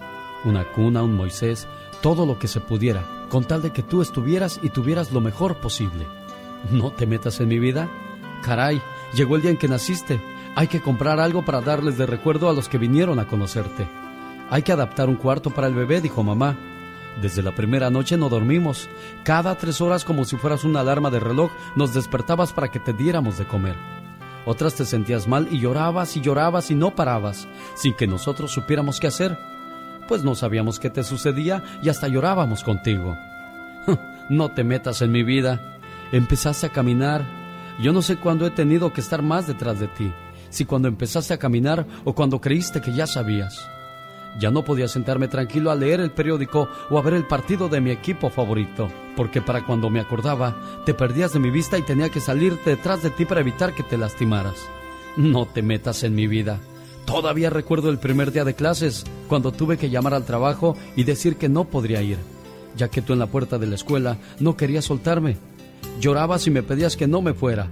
[0.45, 1.67] Una cuna, un Moisés,
[2.01, 5.57] todo lo que se pudiera, con tal de que tú estuvieras y tuvieras lo mejor
[5.57, 6.07] posible.
[6.71, 7.89] ¿No te metas en mi vida?
[8.43, 8.81] Caray,
[9.13, 10.21] llegó el día en que naciste.
[10.55, 13.87] Hay que comprar algo para darles de recuerdo a los que vinieron a conocerte.
[14.49, 16.57] Hay que adaptar un cuarto para el bebé, dijo mamá.
[17.21, 18.89] Desde la primera noche no dormimos.
[19.23, 22.93] Cada tres horas, como si fueras una alarma de reloj, nos despertabas para que te
[22.93, 23.75] diéramos de comer.
[24.45, 28.99] Otras te sentías mal y llorabas y llorabas y no parabas, sin que nosotros supiéramos
[28.99, 29.37] qué hacer,
[30.07, 33.15] pues no sabíamos qué te sucedía y hasta llorábamos contigo.
[34.29, 35.77] no te metas en mi vida.
[36.11, 37.23] Empezaste a caminar.
[37.81, 40.11] Yo no sé cuándo he tenido que estar más detrás de ti,
[40.49, 43.67] si cuando empezaste a caminar o cuando creíste que ya sabías.
[44.39, 47.81] Ya no podía sentarme tranquilo a leer el periódico o a ver el partido de
[47.81, 52.09] mi equipo favorito, porque para cuando me acordaba, te perdías de mi vista y tenía
[52.09, 54.55] que salir detrás de ti para evitar que te lastimaras.
[55.17, 56.59] No te metas en mi vida.
[57.05, 61.35] Todavía recuerdo el primer día de clases, cuando tuve que llamar al trabajo y decir
[61.35, 62.17] que no podría ir,
[62.77, 65.37] ya que tú en la puerta de la escuela no querías soltarme.
[65.99, 67.67] Llorabas y me pedías que no me fuera.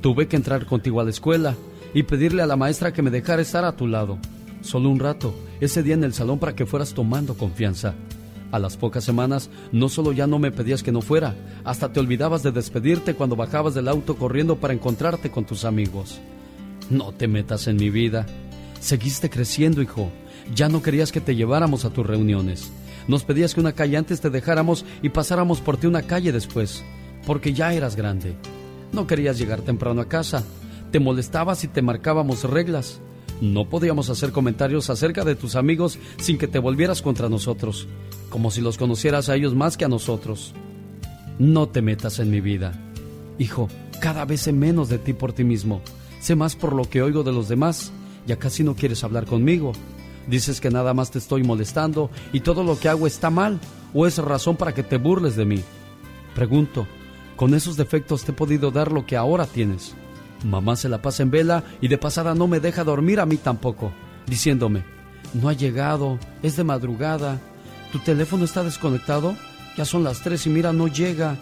[0.00, 1.54] Tuve que entrar contigo a la escuela
[1.94, 4.18] y pedirle a la maestra que me dejara estar a tu lado.
[4.64, 7.94] Solo un rato, ese día en el salón para que fueras tomando confianza.
[8.50, 12.00] A las pocas semanas, no solo ya no me pedías que no fuera, hasta te
[12.00, 16.18] olvidabas de despedirte cuando bajabas del auto corriendo para encontrarte con tus amigos.
[16.88, 18.24] No te metas en mi vida.
[18.80, 20.10] Seguiste creciendo, hijo.
[20.54, 22.72] Ya no querías que te lleváramos a tus reuniones.
[23.06, 26.82] Nos pedías que una calle antes te dejáramos y pasáramos por ti una calle después,
[27.26, 28.34] porque ya eras grande.
[28.92, 30.42] No querías llegar temprano a casa.
[30.90, 33.02] Te molestabas y te marcábamos reglas.
[33.40, 37.88] No podíamos hacer comentarios acerca de tus amigos sin que te volvieras contra nosotros,
[38.30, 40.54] como si los conocieras a ellos más que a nosotros.
[41.38, 42.72] No te metas en mi vida.
[43.38, 43.68] Hijo,
[44.00, 45.82] cada vez sé menos de ti por ti mismo.
[46.20, 47.92] Sé más por lo que oigo de los demás.
[48.26, 49.72] Ya casi no quieres hablar conmigo.
[50.28, 53.60] Dices que nada más te estoy molestando y todo lo que hago está mal
[53.92, 55.62] o es razón para que te burles de mí.
[56.34, 56.86] Pregunto,
[57.36, 59.94] ¿con esos defectos te he podido dar lo que ahora tienes?
[60.42, 63.36] Mamá se la pasa en vela y de pasada no me deja dormir a mí
[63.36, 63.92] tampoco,
[64.26, 64.84] diciéndome,
[65.32, 67.40] no ha llegado, es de madrugada,
[67.92, 69.36] tu teléfono está desconectado,
[69.76, 71.36] ya son las tres y mira, no llega.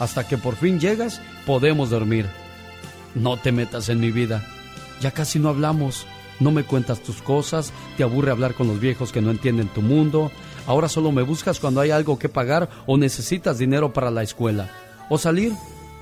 [0.00, 2.26] Hasta que por fin llegas, podemos dormir.
[3.14, 4.44] No te metas en mi vida,
[5.00, 6.04] ya casi no hablamos,
[6.40, 9.82] no me cuentas tus cosas, te aburre hablar con los viejos que no entienden tu
[9.82, 10.32] mundo,
[10.66, 14.68] ahora solo me buscas cuando hay algo que pagar o necesitas dinero para la escuela,
[15.08, 15.52] o salir,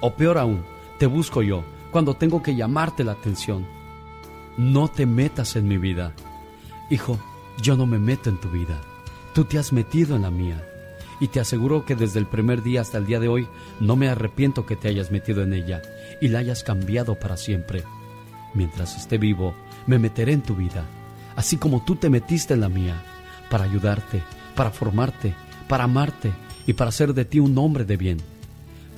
[0.01, 0.65] o peor aún,
[0.99, 3.65] te busco yo cuando tengo que llamarte la atención.
[4.57, 6.13] No te metas en mi vida.
[6.91, 7.19] Hijo,
[7.61, 8.81] yo no me meto en tu vida.
[9.35, 10.61] Tú te has metido en la mía.
[11.21, 13.47] Y te aseguro que desde el primer día hasta el día de hoy
[13.79, 15.81] no me arrepiento que te hayas metido en ella
[16.21, 17.85] y la hayas cambiado para siempre.
[18.55, 19.55] Mientras esté vivo,
[19.87, 20.85] me meteré en tu vida,
[21.37, 23.01] así como tú te metiste en la mía,
[23.51, 24.23] para ayudarte,
[24.57, 25.35] para formarte,
[25.69, 26.33] para amarte
[26.67, 28.32] y para hacer de ti un hombre de bien.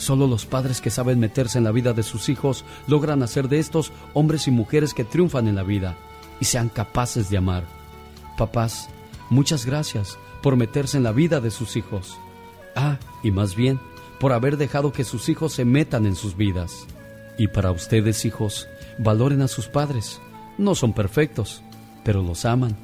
[0.04, 3.58] Solo los padres que saben meterse en la vida de sus hijos logran hacer de
[3.58, 5.96] estos hombres y mujeres que triunfan en la vida
[6.40, 7.64] y sean capaces de amar.
[8.36, 8.90] Papás,
[9.30, 12.18] muchas gracias por meterse en la vida de sus hijos.
[12.76, 13.80] Ah, y más bien,
[14.20, 16.86] por haber dejado que sus hijos se metan en sus vidas.
[17.38, 20.20] Y para ustedes, hijos, valoren a sus padres.
[20.58, 21.62] No son perfectos,
[22.04, 22.76] pero los aman.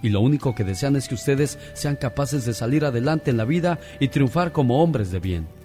[0.00, 3.44] Y lo único que desean es que ustedes sean capaces de salir adelante en la
[3.44, 5.57] vida y triunfar como hombres de bien.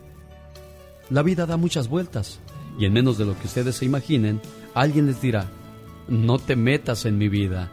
[1.10, 2.40] La vida da muchas vueltas
[2.78, 4.42] y en menos de lo que ustedes se imaginen,
[4.74, 5.46] alguien les dirá,
[6.08, 7.72] no te metas en mi vida.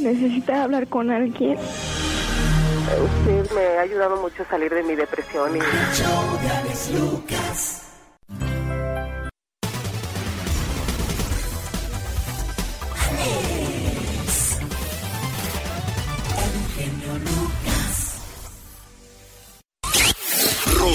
[0.00, 1.56] Necesita hablar con alguien.
[2.92, 5.60] Usted me ha ayudado mucho a salir de mi depresión y...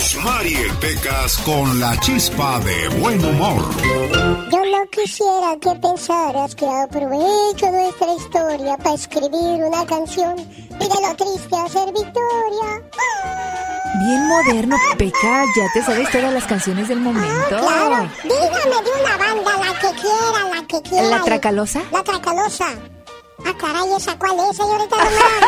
[0.07, 3.61] Rosmarie Pecas con la chispa de buen humor.
[4.49, 10.87] Yo no quisiera que pensaras que aprovecho nuestra historia para escribir una canción y de
[10.87, 12.81] lo triste hacer victoria.
[13.99, 17.49] Bien moderno, Peca, ya te sabes todas las canciones del momento.
[17.49, 21.09] claro, dígame de una banda, la que quiera, la que quiera.
[21.09, 21.81] ¿La Tracalosa?
[21.91, 22.67] La Tracalosa.
[23.47, 25.41] Ah, caray, ¿esa cuál es, señorita Román?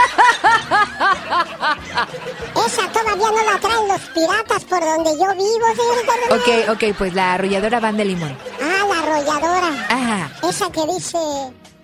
[2.66, 6.40] esa todavía no la traen los piratas por donde yo vivo, señorita Román.
[6.40, 8.38] Ok, ok, pues la arrolladora Van de Limón.
[8.62, 9.88] Ah, la arrolladora.
[9.90, 10.32] Ajá.
[10.48, 11.18] Esa que dice,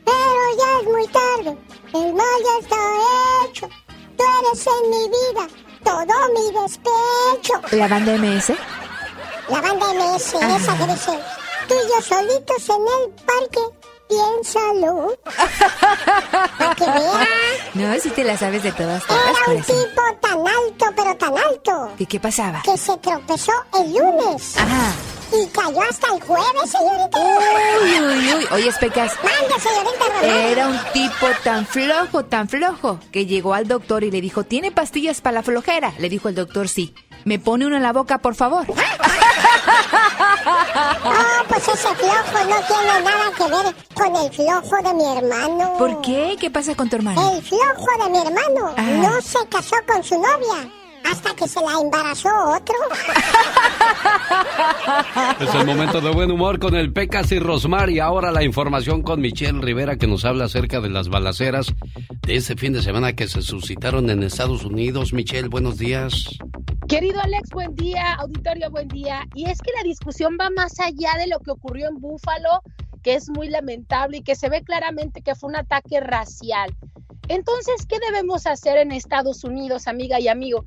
[0.05, 1.57] pero ya es muy tarde,
[1.93, 2.77] el mal ya está
[3.49, 3.69] hecho,
[4.17, 5.47] tú eres en mi vida,
[5.83, 7.75] todo mi despecho.
[7.75, 8.53] ¿La banda MS?
[9.49, 11.19] La banda MS, esa que dice,
[11.67, 13.59] tú y yo solitos en el parque,
[14.07, 15.15] piénsalo.
[16.57, 17.27] Para que vea.
[17.75, 19.21] No, si te la sabes de todas, todas.
[19.21, 19.75] Era un corazón.
[19.85, 22.61] tipo tan alto, pero tan alto, ¿Y qué pasaba?
[22.63, 24.55] que se tropezó el lunes.
[24.57, 24.93] Ajá.
[25.33, 27.19] Y cayó hasta el jueves, señorita.
[27.19, 28.47] Uy, uy, uy.
[28.51, 29.11] Oye, Pecas.
[29.23, 30.23] Mande, señorita Román.
[30.47, 34.71] Era un tipo tan flojo, tan flojo, que llegó al doctor y le dijo, ¿tiene
[34.71, 35.93] pastillas para la flojera?
[35.97, 36.95] Le dijo el doctor, sí.
[37.25, 38.65] ¿Me pone una en la boca, por favor?
[41.07, 45.73] Oh, pues ese flojo no tiene nada que ver con el flojo de mi hermano.
[45.77, 46.35] ¿Por qué?
[46.39, 47.31] ¿Qué pasa con tu hermano?
[47.35, 48.81] El flojo de mi hermano Ah.
[48.81, 50.69] no se casó con su novia
[51.09, 52.75] hasta que se la embarazó otro.
[55.39, 59.01] Es el momento de buen humor con el Pecas y Rosmar y ahora la información
[59.01, 61.73] con Michelle Rivera que nos habla acerca de las balaceras
[62.21, 65.13] de este fin de semana que se suscitaron en Estados Unidos.
[65.13, 66.29] Michelle, buenos días.
[66.87, 69.27] Querido Alex, buen día, auditorio, buen día.
[69.33, 72.61] Y es que la discusión va más allá de lo que ocurrió en Búfalo,
[73.03, 76.75] que es muy lamentable y que se ve claramente que fue un ataque racial.
[77.27, 80.65] Entonces, ¿qué debemos hacer en Estados Unidos, amiga y amigo?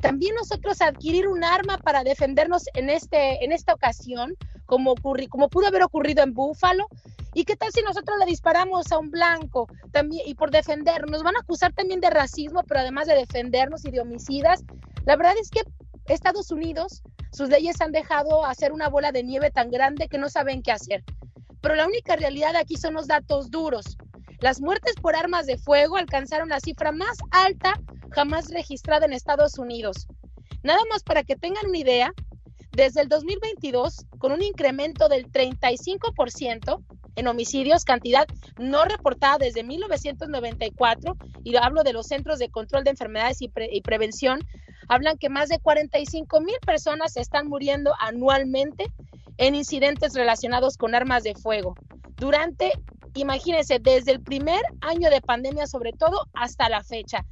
[0.00, 4.34] También nosotros adquirir un arma para defendernos en, este, en esta ocasión,
[4.66, 6.88] como, pudo haber ocurrido en Búfalo.
[7.34, 11.10] ¿Y qué tal si nosotros le disparamos a un blanco también y por defendernos?
[11.10, 14.64] Nos van a acusar también de racismo, pero además de defendernos y de homicidas.
[15.04, 15.62] La verdad es que
[16.06, 20.28] Estados Unidos, sus leyes han dejado hacer una bola de nieve tan grande que no
[20.28, 21.04] saben qué hacer.
[21.60, 23.96] Pero la única realidad aquí son los datos duros.
[24.40, 27.78] Las muertes por armas de fuego alcanzaron la cifra más alta
[28.10, 30.06] jamás registrada en Estados Unidos.
[30.62, 32.12] Nada más para que tengan una idea,
[32.72, 36.82] desde el 2022, con un incremento del 35%
[37.16, 38.26] en homicidios, cantidad
[38.58, 43.68] no reportada desde 1994, y hablo de los Centros de Control de Enfermedades y, Pre-
[43.70, 44.40] y Prevención,
[44.88, 48.86] hablan que más de 45 mil personas están muriendo anualmente
[49.36, 51.76] en incidentes relacionados con armas de fuego.
[52.16, 52.72] Durante,
[53.14, 57.24] imagínense, desde el primer año de pandemia sobre todo hasta la fecha.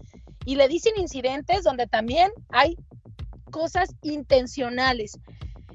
[0.44, 2.76] Y le dicen incidentes donde también hay
[3.50, 5.18] cosas intencionales.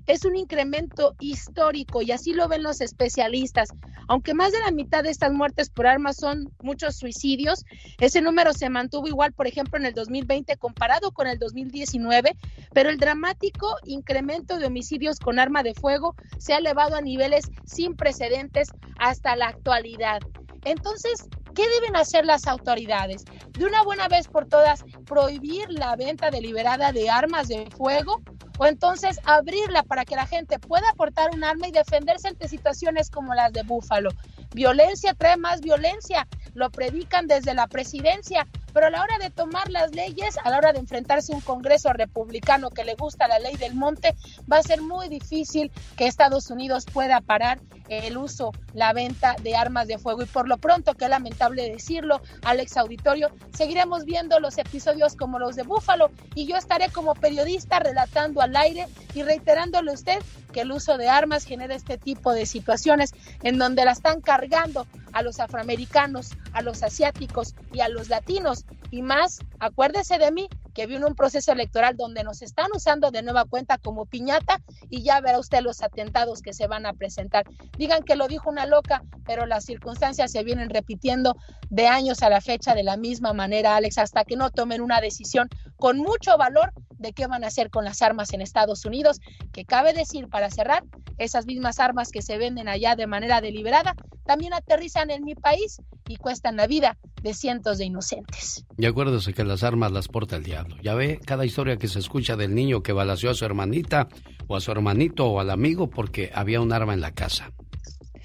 [0.05, 3.69] Es un incremento histórico y así lo ven los especialistas.
[4.07, 7.63] Aunque más de la mitad de estas muertes por armas son muchos suicidios,
[7.99, 12.35] ese número se mantuvo igual, por ejemplo, en el 2020 comparado con el 2019,
[12.73, 17.49] pero el dramático incremento de homicidios con arma de fuego se ha elevado a niveles
[17.65, 20.19] sin precedentes hasta la actualidad.
[20.65, 23.23] Entonces, ¿qué deben hacer las autoridades?
[23.51, 28.21] De una buena vez por todas, prohibir la venta deliberada de armas de fuego
[28.57, 33.09] o entonces abrirla para que la gente pueda aportar un arma y defenderse ante situaciones
[33.09, 34.11] como las de Búfalo.
[34.53, 36.27] Violencia trae más violencia.
[36.53, 40.57] lo predican desde la presidencia, pero a la hora de tomar las leyes, a la
[40.59, 44.15] hora de enfrentarse a un Congreso republicano que le gusta la ley del monte,
[44.51, 49.55] va a ser muy difícil que Estados Unidos pueda parar el uso, la venta de
[49.55, 50.21] armas de fuego.
[50.21, 55.55] Y por lo pronto, que lamentable decirlo, Alex Auditorio, seguiremos viendo los episodios como los
[55.55, 60.19] de Búfalo y yo estaré como periodista relatando al aire y reiterándole usted
[60.53, 64.87] que el uso de armas genera este tipo de situaciones en donde la están cargando
[65.11, 68.65] a los afroamericanos, a los asiáticos y a los latinos.
[68.91, 73.21] Y más, acuérdese de mí, que viene un proceso electoral donde nos están usando de
[73.21, 77.45] nueva cuenta como piñata y ya verá usted los atentados que se van a presentar.
[77.77, 81.35] Digan que lo dijo una loca, pero las circunstancias se vienen repitiendo
[81.69, 84.99] de años a la fecha de la misma manera, Alex, hasta que no tomen una
[84.99, 86.73] decisión con mucho valor
[87.03, 90.49] de qué van a hacer con las armas en Estados Unidos, que cabe decir para
[90.49, 90.83] cerrar,
[91.19, 93.95] esas mismas armas que se venden allá de manera deliberada,
[94.25, 98.65] también aterrizan en mi país y cuestan la vida de cientos de inocentes.
[98.77, 100.77] Y acuérdese que las armas las porta el diablo.
[100.81, 104.07] Ya ve cada historia que se escucha del niño que balació a su hermanita
[104.47, 107.51] o a su hermanito o al amigo porque había un arma en la casa.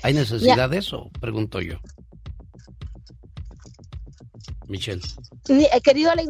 [0.03, 1.11] ¿Hay necesidad de eso?
[1.20, 1.79] Pregunto yo.
[4.69, 5.01] Michelle.
[5.49, 6.29] Eh, querido Alex,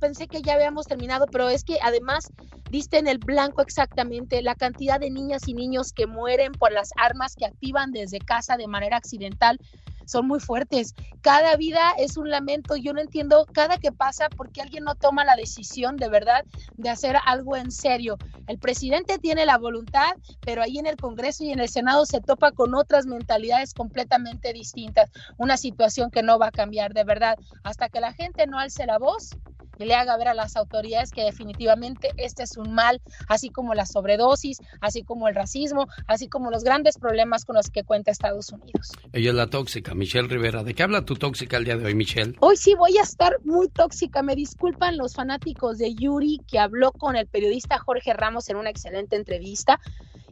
[0.00, 2.32] pensé que ya habíamos terminado, pero es que además
[2.68, 6.90] diste en el blanco exactamente la cantidad de niñas y niños que mueren por las
[6.96, 9.60] armas que activan desde casa de manera accidental
[10.06, 10.94] son muy fuertes.
[11.20, 12.76] Cada vida es un lamento.
[12.76, 16.44] Yo no entiendo cada que pasa por qué alguien no toma la decisión de verdad
[16.76, 18.16] de hacer algo en serio.
[18.46, 22.20] El presidente tiene la voluntad, pero ahí en el Congreso y en el Senado se
[22.20, 25.10] topa con otras mentalidades completamente distintas.
[25.36, 27.36] Una situación que no va a cambiar de verdad.
[27.62, 29.30] Hasta que la gente no alce la voz,
[29.78, 33.74] y le haga ver a las autoridades que definitivamente este es un mal, así como
[33.74, 38.10] la sobredosis, así como el racismo, así como los grandes problemas con los que cuenta
[38.10, 38.92] Estados Unidos.
[39.12, 40.62] Ella es la tóxica, Michelle Rivera.
[40.62, 42.34] ¿De qué habla tu tóxica el día de hoy, Michelle?
[42.40, 44.22] Hoy sí voy a estar muy tóxica.
[44.22, 48.70] Me disculpan los fanáticos de Yuri que habló con el periodista Jorge Ramos en una
[48.70, 49.80] excelente entrevista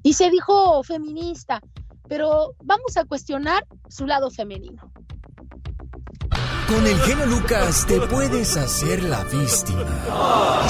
[0.03, 1.61] y se dijo feminista,
[2.09, 4.93] pero vamos a cuestionar su lado femenino.
[6.69, 9.85] Con el genio Lucas te puedes hacer la víctima.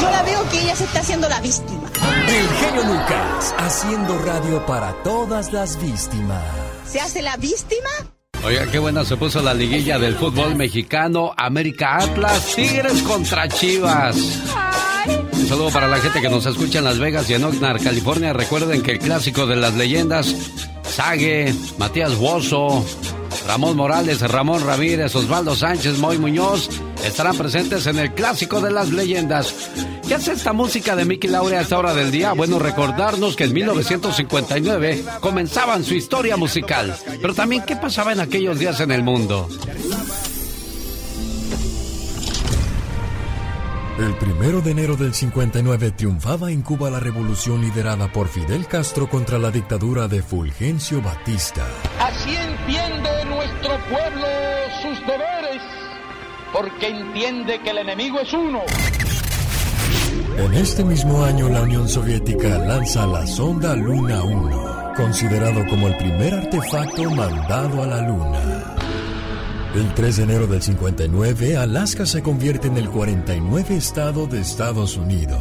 [0.01, 1.89] Yo la veo que ella se está haciendo la víctima.
[2.29, 6.43] El genio Lucas, haciendo radio para todas las víctimas.
[6.85, 7.91] ¿Se hace la víctima?
[8.45, 11.33] Oiga, qué buena se puso la liguilla del fútbol mexicano.
[11.35, 14.17] América Atlas, Tigres contra Chivas.
[15.33, 18.35] Un saludo para la gente que nos escucha en Las Vegas y en Oxnard, California.
[18.35, 20.35] Recuerden que el clásico de las leyendas,
[20.83, 22.85] Sague, Matías Bozo,
[23.47, 26.69] Ramón Morales, Ramón Ramírez, Osvaldo Sánchez, Moy Muñoz
[27.05, 29.55] estarán presentes en el clásico de las leyendas.
[30.07, 32.33] ¿Qué hace esta música de Mickey Laure a esta hora del día?
[32.33, 36.97] Bueno, recordarnos que en 1959 comenzaban su historia musical.
[37.21, 39.49] Pero también, ¿qué pasaba en aquellos días en el mundo?
[43.99, 49.09] El primero de enero del 59 triunfaba en Cuba la revolución liderada por Fidel Castro
[49.09, 51.65] contra la dictadura de Fulgencio Batista.
[52.01, 54.27] Así entiende nuestro pueblo
[54.83, 55.63] sus deberes,
[56.53, 58.63] porque entiende que el enemigo es uno.
[60.39, 65.97] En este mismo año la Unión Soviética lanza la sonda Luna 1, considerado como el
[65.99, 68.54] primer artefacto mandado a la Luna.
[69.75, 74.97] El 3 de enero del 59, Alaska se convierte en el 49 estado de Estados
[74.97, 75.41] Unidos.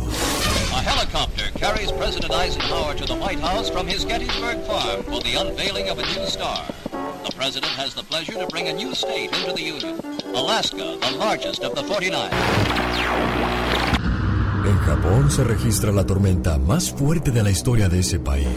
[0.74, 5.36] A helicopter carries President Eisenhower to the White House from his Gettysburg farm for the
[5.36, 6.66] unveiling of a new star.
[7.24, 10.00] The president has the pleasure to bring a new state into the Union,
[10.34, 13.63] Alaska, the largest of the 49.
[14.66, 18.48] En Japón se registra la tormenta más fuerte de la historia de ese país,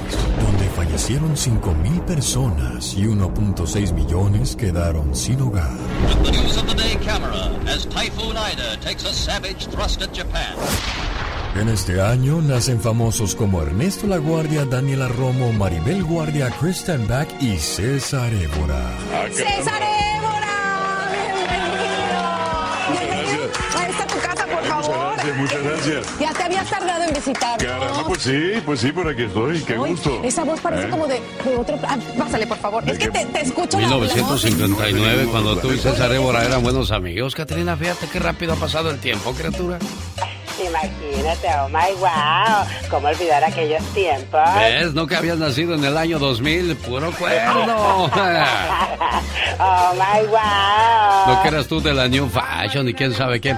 [0.40, 5.76] donde fallecieron 5.000 personas y 1.6 millones quedaron sin hogar.
[6.22, 10.54] The news of the day camera as Typhoon Ida takes a savage thrust at Japan.
[11.56, 17.28] En este año nacen famosos como Ernesto La Guardia, Daniela Romo, Maribel Guardia, Kristen Back
[17.40, 18.82] y César Évora.
[19.32, 20.25] ¡César Évora!
[25.34, 26.06] Muchas gracias.
[26.20, 27.58] Ya te habías tardado en visitar.
[27.58, 29.60] Caramba, pues sí, pues sí, por aquí estoy.
[29.62, 30.20] Qué Uy, gusto.
[30.24, 30.90] Esa voz parece ¿Eh?
[30.90, 31.14] como de,
[31.44, 31.78] de otro.
[31.86, 32.88] Ah, pásale, por favor.
[32.88, 33.78] Es que te, te escucho.
[33.80, 34.14] la- la voz.
[34.14, 37.34] 1959, cuando tú y César Évora eran buenos amigos.
[37.34, 39.78] Catrina, fíjate qué rápido ha pasado el tiempo, criatura.
[40.64, 44.40] Imagínate, oh my wow, cómo olvidar aquellos tiempos.
[44.58, 44.92] ¿Ves?
[45.06, 48.04] Que habías nacido en el año 2000, puro cuerno.
[49.58, 51.34] oh my wow.
[51.34, 53.54] No que eras tú de la New Fashion y quién sabe qué.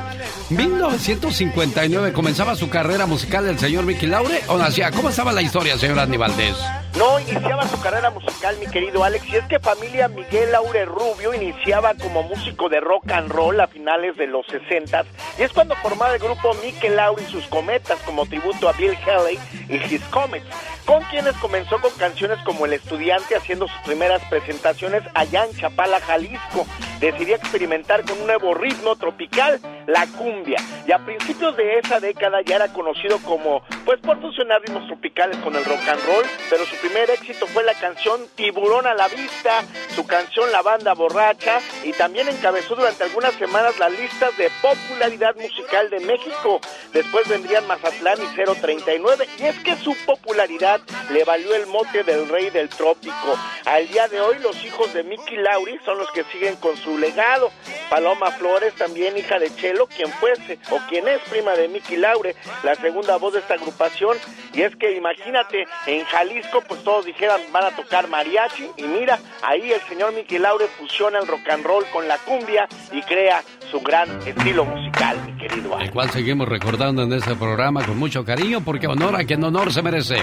[0.51, 4.91] 1959 comenzaba su carrera musical el señor Mickey Laure o nacía.
[4.91, 6.57] ¿Cómo estaba la historia, señor Andy Valdés?
[6.99, 11.33] No, iniciaba su carrera musical, mi querido Alex, y es que familia Miguel Laure Rubio
[11.33, 15.05] iniciaba como músico de rock and roll a finales de los 60
[15.39, 18.97] y es cuando formaba el grupo Mickey Laure y sus cometas como tributo a Bill
[19.07, 19.39] Haley
[19.69, 20.47] y His Comets,
[20.85, 26.01] con quienes comenzó con canciones como El Estudiante haciendo sus primeras presentaciones allá en Chapala,
[26.01, 26.67] Jalisco.
[26.99, 32.43] Decidió experimentar con un nuevo ritmo tropical, la cumbia, y a principios de esa década
[32.45, 36.67] ya era conocido como, pues por fusionar ritmos tropicales con el rock and roll, pero
[36.67, 39.65] su primer éxito fue la canción Tiburón a la Vista,
[39.95, 45.35] su canción La Banda Borracha, y también encabezó durante algunas semanas las listas de popularidad
[45.37, 46.61] musical de México.
[46.93, 48.27] Después vendrían Mazatlán y
[48.61, 53.39] 039, y es que su popularidad le valió el mote del rey del trópico.
[53.65, 56.99] Al día de hoy, los hijos de Mickey Lauri son los que siguen con su
[56.99, 57.51] legado.
[57.89, 62.35] Paloma Flores, también hija de Chelo, quien fuese o quien es prima de Mickey Laure,
[62.63, 64.17] la segunda voz de esta agrupación.
[64.53, 68.71] Y es que imagínate, en Jalisco, pues todos dijeran van a tocar mariachi.
[68.77, 72.69] Y mira, ahí el señor Mickey Laure fusiona el rock and roll con la cumbia
[72.93, 75.79] y crea su gran estilo musical, mi querido.
[75.79, 79.73] El cual seguimos recordando en este programa con mucho cariño, porque honor a quien honor
[79.73, 80.17] se merece.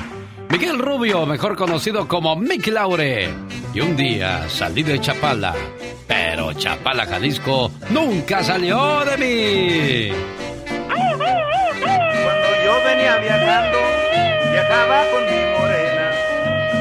[0.50, 3.30] Miguel Rubio, mejor conocido como Mickey Laure.
[3.74, 5.54] Y un día salí de Chapala,
[6.08, 10.16] pero Chapala, Jalisco, nunca salió de mí.
[10.88, 13.78] Cuando yo venía viajando,
[14.52, 16.12] viajaba con mi morena.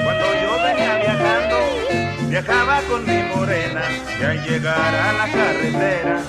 [0.04, 1.56] Cuando yo venía viajando,
[2.28, 3.82] viajaba con mi morena.
[4.20, 6.20] Y al llegar a la carretera,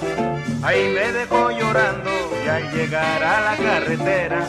[0.63, 2.11] ahí me dejó llorando.
[2.43, 4.47] Y al llegar a la carretera,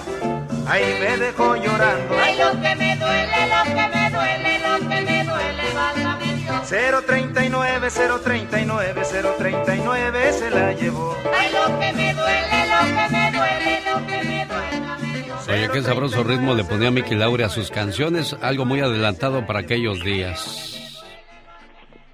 [0.66, 2.16] ahí me dejó llorando.
[2.22, 6.68] Ay, lo que me duele, lo que me duele, lo que me duele, válgame Dios.
[7.06, 7.88] 039,
[8.24, 9.02] 039,
[9.38, 11.16] 039 se la llevó.
[11.38, 15.48] Ay, lo que me duele, lo que me duele, lo que me duele, Dios.
[15.48, 19.60] Oye, qué sabroso ritmo le ponía Mickey Laure a sus canciones, algo muy adelantado para
[19.60, 20.72] aquellos días.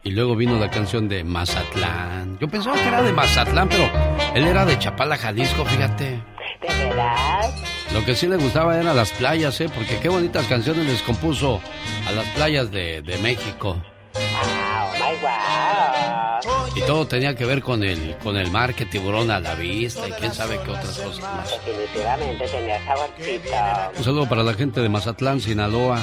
[0.05, 2.36] Y luego vino la canción de Mazatlán.
[2.40, 3.88] Yo pensaba que era de Mazatlán, pero
[4.34, 6.20] él era de Chapala, Jalisco, fíjate.
[6.61, 7.50] ¿De verdad?
[7.93, 9.68] Lo que sí le gustaba eran las playas, ¿eh?
[9.72, 11.61] Porque qué bonitas canciones les compuso
[12.07, 13.76] a las playas de, de México.
[14.14, 16.72] Oh my wow.
[16.74, 20.09] Y todo tenía que ver con el, con el mar, que tiburón a la vista
[20.09, 21.51] y quién sabe qué otras cosas más.
[21.64, 23.51] Definitivamente tenía saborcito.
[23.99, 26.01] Un saludo para la gente de Mazatlán, Sinaloa,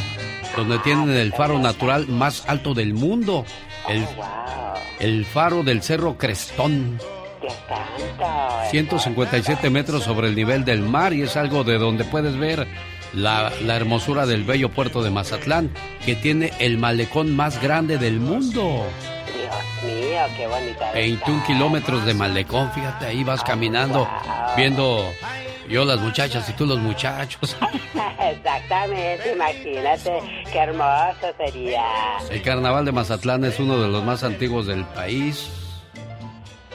[0.55, 3.45] donde tienen el faro natural más alto del mundo.
[3.87, 4.07] El,
[4.99, 6.99] el faro del Cerro Crestón.
[8.69, 12.67] 157 metros sobre el nivel del mar y es algo de donde puedes ver
[13.13, 15.71] la, la, hermosura del bello puerto de Mazatlán,
[16.05, 18.85] que tiene el malecón más grande del mundo.
[19.33, 20.91] Dios mío, qué bonita.
[20.93, 24.07] 21 kilómetros de malecón, fíjate, ahí vas caminando,
[24.55, 25.05] viendo
[25.69, 27.55] yo las muchachas y tú los muchachos.
[28.19, 30.19] Exactamente, imagínate,
[30.51, 31.83] qué hermoso sería.
[32.29, 35.49] El carnaval de Mazatlán es uno de los más antiguos del país.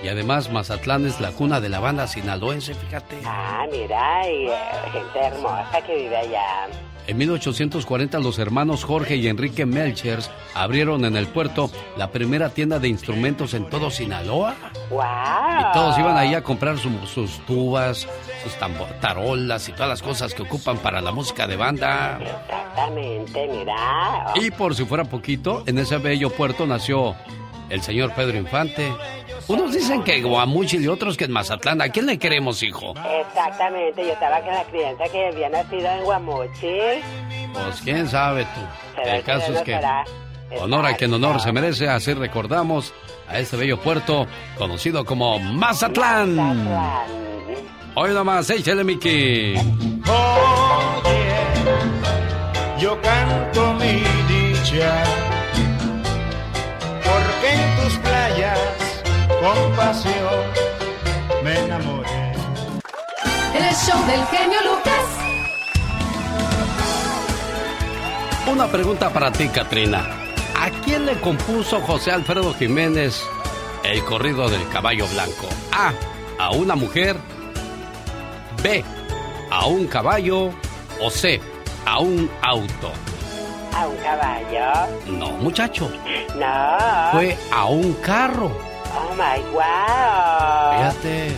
[0.05, 3.17] Y además Mazatlán es la cuna de la banda sinaloense, fíjate.
[3.25, 4.55] Ah, mira, y eh,
[4.93, 6.67] gente hermosa que vive allá.
[7.07, 12.79] En 1840 los hermanos Jorge y Enrique Melchers abrieron en el puerto la primera tienda
[12.79, 14.55] de instrumentos en todo Sinaloa.
[14.91, 15.01] ¡Wow!
[15.01, 18.07] Y todos iban ahí a comprar sus tubas,
[18.43, 22.19] sus tarolas y todas las cosas que ocupan para la música de banda.
[22.21, 24.35] Exactamente, mira.
[24.35, 27.17] Y por si fuera poquito, en ese bello puerto nació
[27.71, 28.93] el señor Pedro Infante.
[29.47, 31.83] Unos dicen que en Guamuchil y otros que en Mazatlán.
[31.83, 32.95] ¿A quién le queremos, hijo?
[33.21, 37.03] Exactamente, yo estaba con la clienta que había nacido en Guamuchil.
[37.53, 39.01] Pues quién sabe tú.
[39.05, 39.79] el caso es que
[40.61, 42.95] honor a quien honor se merece, así recordamos
[43.29, 44.27] a este bello puerto
[44.57, 46.37] conocido como Mazatlán.
[46.37, 47.25] Mazatlán.
[47.97, 49.55] Hoy nomás, échale, Mickey.
[49.57, 50.05] Oye,
[52.81, 55.05] yo canto mi dicha,
[57.05, 58.84] porque en tus playas
[59.45, 60.41] con pasión
[61.43, 62.33] me enamoré.
[63.55, 65.05] En el show del genio Lucas.
[68.51, 70.01] Una pregunta para ti, Katrina.
[70.59, 73.23] ¿A quién le compuso José Alfredo Jiménez
[73.83, 75.47] el corrido del caballo blanco?
[75.73, 75.93] A.
[76.39, 77.17] A una mujer.
[78.63, 78.83] B.
[79.51, 80.53] A un caballo.
[81.03, 81.39] O C.
[81.85, 82.93] A un auto.
[83.75, 84.91] ¿A un caballo?
[85.07, 85.91] No, muchacho.
[86.37, 87.11] No.
[87.13, 88.74] Fue a un carro.
[88.97, 90.79] Oh my wow.
[90.79, 91.33] Fíjate,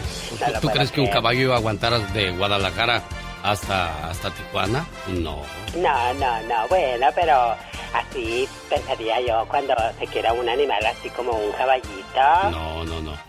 [0.60, 3.02] ¿Tú, crees que un caballo iba a aguantar de Guadalajara
[3.42, 4.86] hasta, hasta Tijuana?
[5.06, 5.42] No.
[5.76, 6.68] No, no, no.
[6.68, 7.54] Bueno, pero
[7.94, 12.50] así pensaría yo cuando se quiera un animal así como un caballito.
[12.50, 13.25] No, no, no.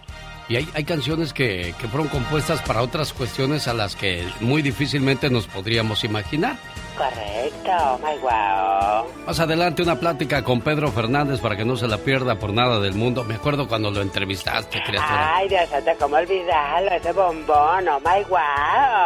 [0.49, 4.61] Y hay, hay canciones que, que fueron compuestas para otras cuestiones a las que muy
[4.61, 6.57] difícilmente nos podríamos imaginar.
[6.97, 9.05] Correcto, my wow.
[9.27, 12.79] Más adelante una plática con Pedro Fernández para que no se la pierda por nada
[12.79, 13.23] del mundo.
[13.23, 15.35] Me acuerdo cuando lo entrevistaste, criatura.
[15.35, 16.89] Ay, Dios santo, ¿cómo olvidarlo?
[16.89, 18.39] Ese bombón, oh my wow.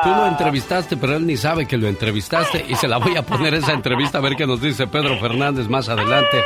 [0.04, 3.24] Tú lo entrevistaste, pero él ni sabe que lo entrevistaste y se la voy a
[3.24, 6.38] poner esa entrevista a ver qué nos dice Pedro Fernández más adelante.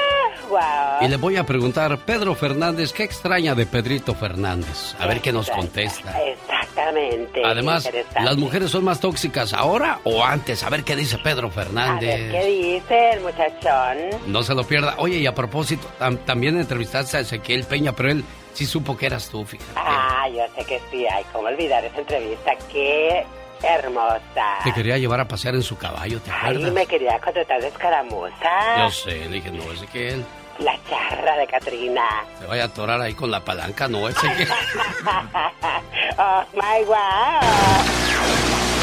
[1.01, 4.95] Y le voy a preguntar, Pedro Fernández, ¿qué extraña de Pedrito Fernández?
[4.99, 6.13] A ver qué nos contesta.
[6.21, 7.41] Exactamente.
[7.43, 10.63] Además, ¿las mujeres son más tóxicas ahora o antes?
[10.63, 12.13] A ver qué dice Pedro Fernández.
[12.13, 13.97] A ver qué dice el muchachón.
[14.27, 14.95] No se lo pierda.
[14.97, 15.87] Oye, y a propósito,
[16.25, 18.23] también entrevistaste a Ezequiel Peña, pero él
[18.53, 19.71] sí supo que eras tú, fíjate.
[19.75, 21.05] Ah, yo sé que sí.
[21.07, 22.51] Ay, cómo olvidar esa entrevista.
[22.71, 23.25] Qué
[23.63, 24.59] hermosa.
[24.63, 26.65] Te quería llevar a pasear en su caballo, ¿te acuerdas?
[26.65, 28.77] Ay, me quería contratar de escaramuza.
[28.77, 30.25] Yo sé, le dije, no, Ezequiel.
[30.59, 32.23] La charra de Katrina.
[32.39, 34.49] Se vaya a atorar ahí con la palanca, no, Ezequiel.
[36.17, 38.05] oh, my wow.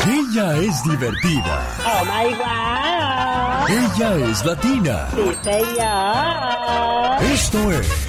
[0.05, 1.63] Ella es divertida.
[1.87, 3.67] Oh, my wow.
[3.69, 5.09] Ella es latina.
[5.15, 7.23] Sí, señor.
[7.33, 8.09] Esto es...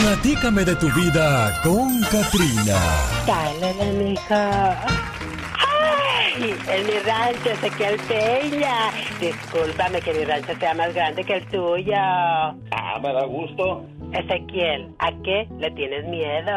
[0.00, 2.78] Platícame de tu vida con Katrina.
[3.26, 5.11] Dale, mija
[6.34, 8.90] en mi rancho, Ezequiel Peña.
[9.20, 11.94] Discúlpame que mi rancho sea más grande que el tuyo.
[11.94, 13.84] Ah, me da gusto.
[14.12, 16.52] Ezequiel, ¿a qué le tienes miedo?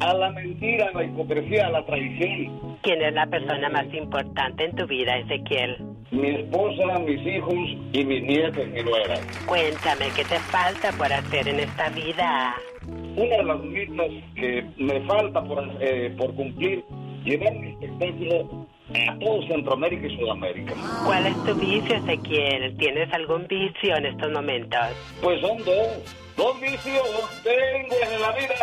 [0.00, 2.78] A la mentira, a la hipocresía, a la traición.
[2.82, 5.76] ¿Quién es la persona más importante en tu vida, Ezequiel?
[6.10, 7.54] Mi esposa, mis hijos
[7.92, 9.20] y mis nietos y nueras.
[9.46, 12.54] Cuéntame, ¿qué te falta por hacer en esta vida?
[13.16, 16.84] Una de las metas que me falta por, eh, por cumplir,
[17.24, 18.65] llevar mi espectáculo
[19.20, 20.74] todo Centroamérica y Sudamérica.
[21.04, 22.76] ¿Cuál es tu vicio, Ezequiel?
[22.76, 24.80] ¿Tienes algún vicio en estos momentos?
[25.22, 26.16] Pues son dos.
[26.36, 28.54] Dos vicios tengo en la vida.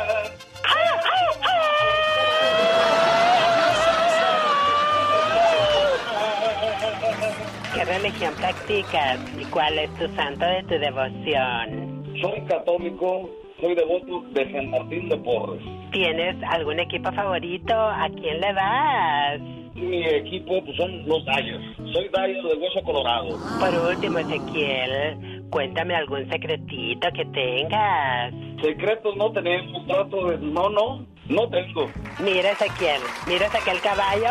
[7.73, 12.03] ¿Qué religión practicas y cuál es tu santo de tu devoción?
[12.21, 15.63] Soy católico, soy devoto de San Martín de Porres.
[15.91, 17.73] ¿Tienes algún equipo favorito?
[17.73, 19.62] ¿A quién le vas?
[19.75, 21.77] Mi equipo pues, son los Dyers.
[21.93, 23.37] Soy Dyer de Hueso Colorado.
[23.59, 28.33] Por último, Ezequiel, cuéntame algún secretito que tengas.
[28.61, 30.37] Secretos no tenemos, trato de...
[30.37, 31.89] No, no, no tengo.
[32.19, 34.29] Mira, Ezequiel, mira aquel caballo.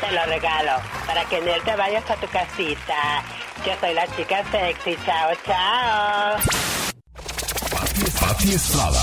[0.00, 0.72] Te lo regalo,
[1.06, 3.24] para que en él te vayas a tu casita.
[3.66, 4.96] Yo soy la chica sexy.
[5.04, 6.36] Chao, chao.
[8.20, 9.00] Pati Estrada.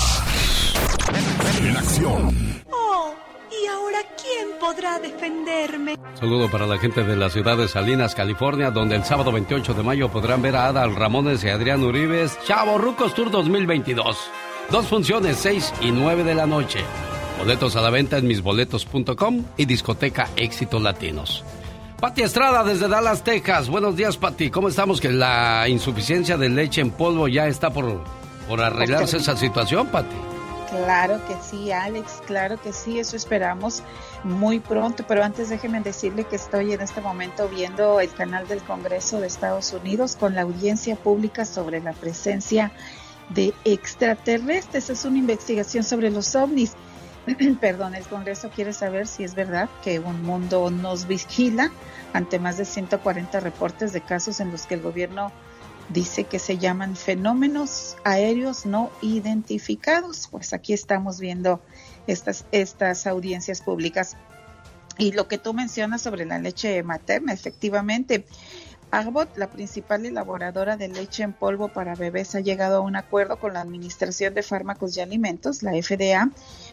[1.60, 2.62] En acción.
[2.70, 3.25] Oh.
[3.62, 5.96] ¿Y ahora quién podrá defenderme?
[6.18, 9.82] Saludo para la gente de la ciudad de Salinas, California, donde el sábado 28 de
[9.82, 14.18] mayo podrán ver a Adal Ramones y Adrián Uribes, Chavo Rucos Tour 2022.
[14.70, 16.80] Dos funciones, 6 y 9 de la noche.
[17.38, 21.44] Boletos a la venta en misboletos.com y discoteca Éxitos Latinos.
[22.00, 23.68] Pati Estrada desde Dallas, Texas.
[23.68, 24.50] Buenos días, Pati.
[24.50, 25.00] ¿Cómo estamos?
[25.00, 28.02] Que la insuficiencia de leche en polvo ya está por,
[28.48, 30.35] por arreglarse esa situación, Pati.
[30.70, 33.82] Claro que sí, Alex, claro que sí, eso esperamos
[34.24, 38.60] muy pronto, pero antes déjeme decirle que estoy en este momento viendo el canal del
[38.62, 42.72] Congreso de Estados Unidos con la audiencia pública sobre la presencia
[43.28, 44.90] de extraterrestres.
[44.90, 46.72] Es una investigación sobre los ovnis.
[47.60, 51.70] Perdón, el Congreso quiere saber si es verdad que un mundo nos vigila
[52.12, 55.30] ante más de 140 reportes de casos en los que el gobierno
[55.88, 60.28] dice que se llaman fenómenos aéreos no identificados.
[60.30, 61.60] Pues aquí estamos viendo
[62.06, 64.16] estas, estas audiencias públicas.
[64.98, 68.24] Y lo que tú mencionas sobre la leche materna, efectivamente,
[68.90, 73.38] Agbot, la principal elaboradora de leche en polvo para bebés, ha llegado a un acuerdo
[73.38, 76.30] con la Administración de Fármacos y Alimentos, la FDA,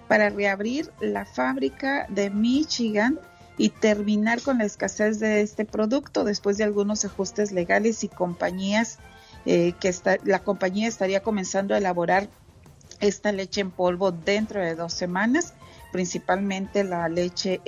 [0.08, 3.20] para reabrir la fábrica de Michigan
[3.58, 9.00] y terminar con la escasez de este producto después de algunos ajustes legales y compañías
[9.46, 12.30] eh, que está, la compañía estaría comenzando a elaborar
[13.00, 15.54] esta leche en polvo dentro de dos semanas,
[15.92, 17.60] principalmente la leche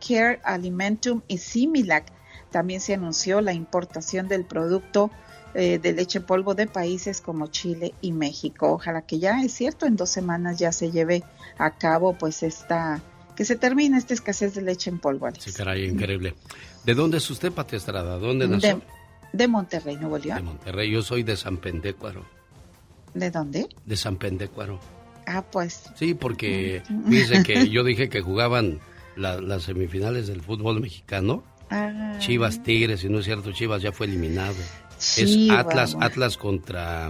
[0.00, 2.06] Care Alimentum y Similac.
[2.50, 5.10] También se anunció la importación del producto
[5.54, 8.72] eh, de leche en polvo de países como Chile y México.
[8.72, 11.22] Ojalá que ya es cierto, en dos semanas ya se lleve
[11.56, 13.00] a cabo pues esta
[13.38, 15.28] que se termine esta escasez de leche en polvo.
[15.38, 16.34] Sí, caray, increíble.
[16.84, 18.18] ¿De dónde es usted, Pati Estrada?
[18.18, 18.82] ¿Dónde nació?
[19.32, 20.38] De, Monterrey, Nuevo León.
[20.38, 22.24] De Monterrey, yo soy de San Pendécuaro.
[23.14, 23.68] ¿De dónde?
[23.86, 24.80] De San Pendécuaro.
[25.24, 25.84] Ah, pues.
[25.94, 28.80] Sí, porque dice que yo dije que jugaban
[29.14, 31.44] la- las semifinales del fútbol mexicano.
[31.70, 32.16] Ah.
[32.18, 34.56] Chivas Tigres, y no es cierto, Chivas ya fue eliminado.
[34.98, 35.60] Es Chihuahua.
[35.60, 37.08] Atlas, Atlas contra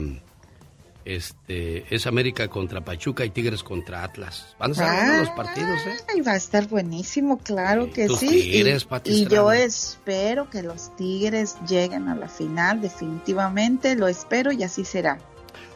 [1.09, 4.55] este, es América contra Pachuca y Tigres contra Atlas.
[4.59, 6.23] Van a buenos los partidos, ¿eh?
[6.23, 8.29] Va a estar buenísimo, claro que sí.
[8.29, 14.53] Tigres, y, y yo espero que los Tigres lleguen a la final, definitivamente, lo espero
[14.53, 15.19] y así será.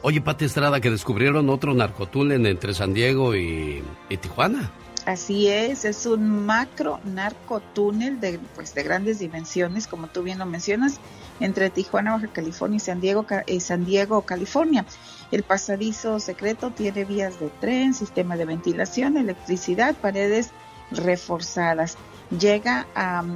[0.02, 4.70] Oye, Pati Estrada, que descubrieron otro narcotúnel entre San Diego y, y Tijuana.
[5.06, 10.46] Así es, es un macro narcotúnel de, pues, de grandes dimensiones, como tú bien lo
[10.46, 11.00] mencionas,
[11.40, 14.84] entre Tijuana, Baja California y San Diego, y San Diego, California.
[15.32, 20.50] El pasadizo secreto tiene vías de tren, sistema de ventilación, electricidad, paredes
[20.90, 21.96] reforzadas.
[22.38, 22.86] Llega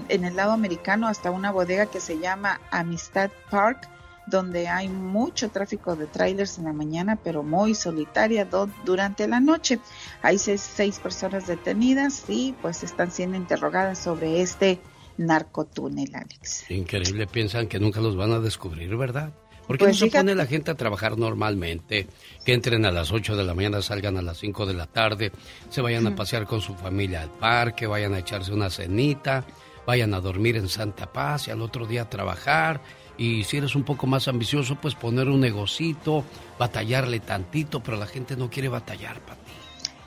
[0.09, 3.89] en el lado americano hasta una bodega que se llama Amistad Park,
[4.27, 8.47] donde hay mucho tráfico de trailers en la mañana, pero muy solitaria
[8.85, 9.79] durante la noche.
[10.21, 14.81] Hay seis, seis personas detenidas y pues están siendo interrogadas sobre este
[15.17, 16.71] narcotúnel, Alex.
[16.71, 19.33] Increíble, piensan que nunca los van a descubrir, ¿verdad?
[19.67, 22.07] ¿Por qué Pues no se pone la gente a trabajar normalmente?
[22.45, 25.33] Que entren a las 8 de la mañana, salgan a las 5 de la tarde,
[25.71, 26.19] se vayan a Ujú.
[26.19, 29.45] pasear con su familia al parque, vayan a echarse una cenita,
[29.87, 32.81] vayan a dormir en Santa Paz y al otro día a trabajar.
[33.19, 36.25] Y si eres un poco más ambicioso, pues poner un negocito,
[36.59, 39.53] batallarle tantito, pero la gente no quiere batallar, Pati.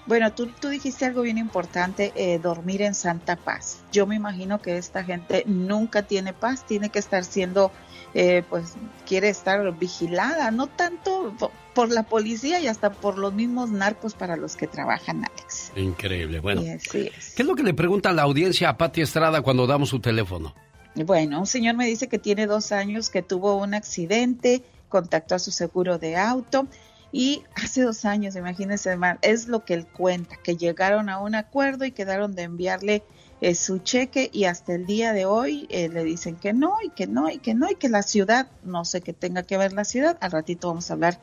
[0.06, 3.86] Bueno, tú, tú dijiste algo bien importante, eh, dormir en Santa Paz.
[3.92, 7.72] Yo me imagino que esta gente nunca tiene paz, tiene que estar siendo,
[8.14, 8.74] eh, pues
[9.08, 14.14] quiere estar vigilada, no tanto po- por la policía y hasta por los mismos narcos
[14.16, 15.72] para los que trabajan, Alex.
[15.76, 16.40] Increíble.
[16.40, 17.34] Bueno, Y así es.
[17.36, 20.54] ¿qué es lo que le pregunta la audiencia a Pati Estrada cuando damos su teléfono?
[20.96, 25.40] Bueno, un señor me dice que tiene dos años que tuvo un accidente, contactó a
[25.40, 26.68] su seguro de auto
[27.12, 31.36] y hace dos años, imagínense, ma- es lo que él cuenta, que llegaron a un
[31.36, 33.04] acuerdo y quedaron de enviarle
[33.42, 36.90] eh, su cheque y hasta el día de hoy eh, le dicen que no y
[36.90, 39.72] que no y que no y que la ciudad, no sé qué tenga que ver
[39.72, 41.20] la ciudad, al ratito vamos a hablar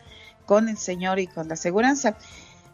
[0.47, 2.17] con el señor y con la aseguranza.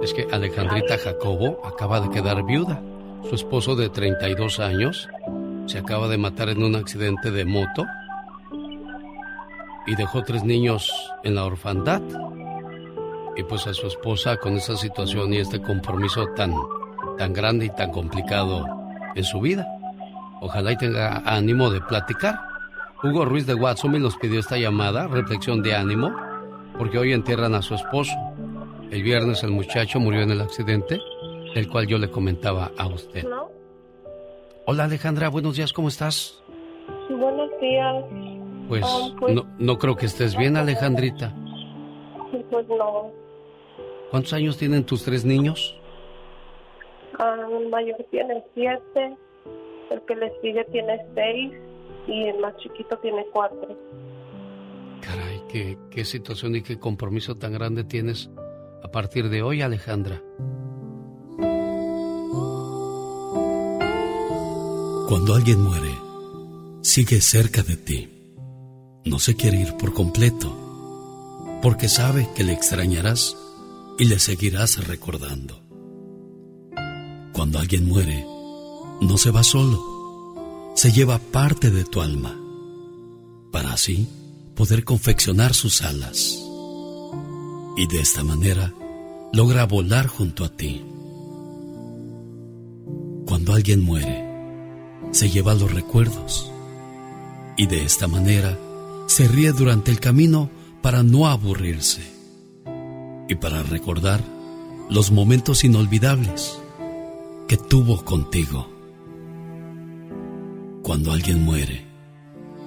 [0.00, 2.80] Es que Alejandrita Jacobo acaba de quedar viuda.
[3.28, 5.08] Su esposo de 32 años
[5.66, 7.84] se acaba de matar en un accidente de moto
[9.86, 10.90] y dejó tres niños
[11.24, 12.02] en la orfandad.
[13.36, 16.54] Y pues a su esposa con esa situación y este compromiso tan,
[17.18, 18.64] tan grande y tan complicado
[19.14, 19.66] en su vida.
[20.40, 22.55] Ojalá y tenga ánimo de platicar.
[23.02, 26.14] Hugo Ruiz de Watson nos pidió esta llamada, reflexión de ánimo,
[26.78, 28.12] porque hoy entierran a su esposo.
[28.90, 31.00] El viernes el muchacho murió en el accidente,
[31.54, 33.24] del cual yo le comentaba a usted.
[33.24, 33.50] ¿No?
[34.66, 36.42] Hola Alejandra, buenos días, ¿cómo estás?
[37.08, 38.04] Buenos días.
[38.68, 41.32] Pues, Ah, pues- no, no creo que estés bien, Alejandrita.
[42.32, 43.10] Sí, Pues no.
[44.10, 45.76] ¿Cuántos años tienen tus tres niños?
[47.18, 49.16] Ah, el mayor tiene siete,
[49.90, 51.52] el que le sigue tiene seis
[52.06, 53.76] y el más chiquito tiene cuatro.
[55.00, 58.30] Caray, qué, qué situación y qué compromiso tan grande tienes
[58.82, 60.22] a partir de hoy, Alejandra.
[65.08, 65.92] Cuando alguien muere,
[66.82, 68.32] sigue cerca de ti.
[69.04, 73.36] No se quiere ir por completo, porque sabe que le extrañarás
[73.98, 75.62] y le seguirás recordando.
[77.32, 78.24] Cuando alguien muere,
[79.00, 79.95] no se va solo,
[80.76, 82.38] se lleva parte de tu alma,
[83.50, 84.06] para así
[84.54, 86.38] poder confeccionar sus alas.
[87.78, 88.74] Y de esta manera
[89.32, 90.84] logra volar junto a ti.
[93.26, 94.22] Cuando alguien muere,
[95.12, 96.52] se lleva los recuerdos
[97.56, 98.58] y de esta manera
[99.06, 100.50] se ríe durante el camino
[100.82, 102.02] para no aburrirse
[103.30, 104.22] y para recordar
[104.90, 106.58] los momentos inolvidables
[107.48, 108.75] que tuvo contigo.
[110.86, 111.84] Cuando alguien muere,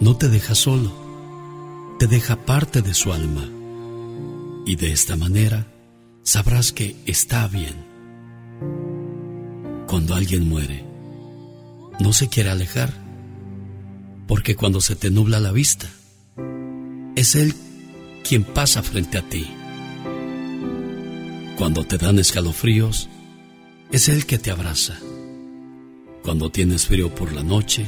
[0.01, 0.91] no te deja solo,
[1.99, 3.47] te deja parte de su alma
[4.65, 5.71] y de esta manera
[6.23, 7.75] sabrás que está bien.
[9.87, 10.83] Cuando alguien muere,
[12.01, 12.93] no se quiere alejar,
[14.27, 15.87] porque cuando se te nubla la vista,
[17.15, 17.55] es Él
[18.27, 19.47] quien pasa frente a ti.
[21.57, 23.07] Cuando te dan escalofríos,
[23.93, 24.99] es Él que te abraza.
[26.21, 27.87] Cuando tienes frío por la noche,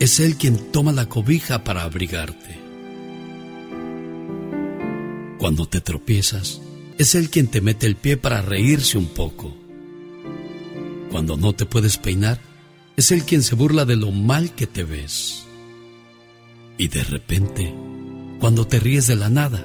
[0.00, 2.58] es Él quien toma la cobija para abrigarte.
[5.38, 6.60] Cuando te tropiezas,
[6.98, 9.54] es Él quien te mete el pie para reírse un poco.
[11.10, 12.40] Cuando no te puedes peinar,
[12.96, 15.44] es Él quien se burla de lo mal que te ves.
[16.76, 17.72] Y de repente,
[18.40, 19.64] cuando te ríes de la nada,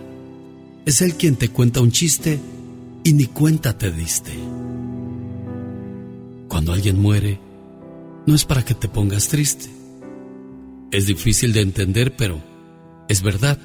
[0.86, 2.40] es Él quien te cuenta un chiste
[3.04, 4.34] y ni cuenta te diste.
[6.48, 7.40] Cuando alguien muere,
[8.26, 9.79] no es para que te pongas triste.
[10.92, 12.42] Es difícil de entender, pero
[13.08, 13.60] es verdad.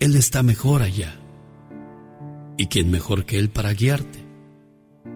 [0.00, 1.14] Él está mejor allá.
[2.56, 4.20] ¿Y quién mejor que Él para guiarte?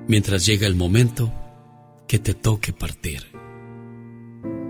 [0.07, 1.33] Mientras llega el momento
[2.07, 3.23] que te toque partir,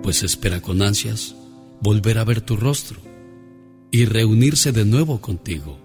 [0.03, 1.35] pues espera con ansias
[1.81, 3.01] volver a ver tu rostro
[3.91, 5.79] y reunirse de nuevo contigo,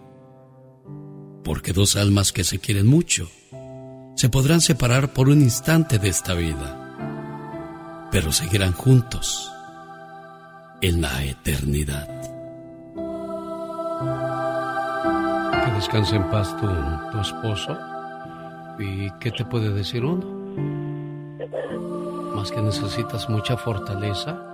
[1.44, 3.30] porque dos almas que se quieren mucho
[4.16, 9.52] se podrán separar por un instante de esta vida, pero seguirán juntos
[10.82, 12.08] en la eternidad.
[15.66, 16.68] Que descanse en paz tu,
[17.12, 17.78] tu esposo.
[18.80, 20.42] ¿Y qué te puede decir uno?
[22.36, 24.52] Más que necesitas mucha fortaleza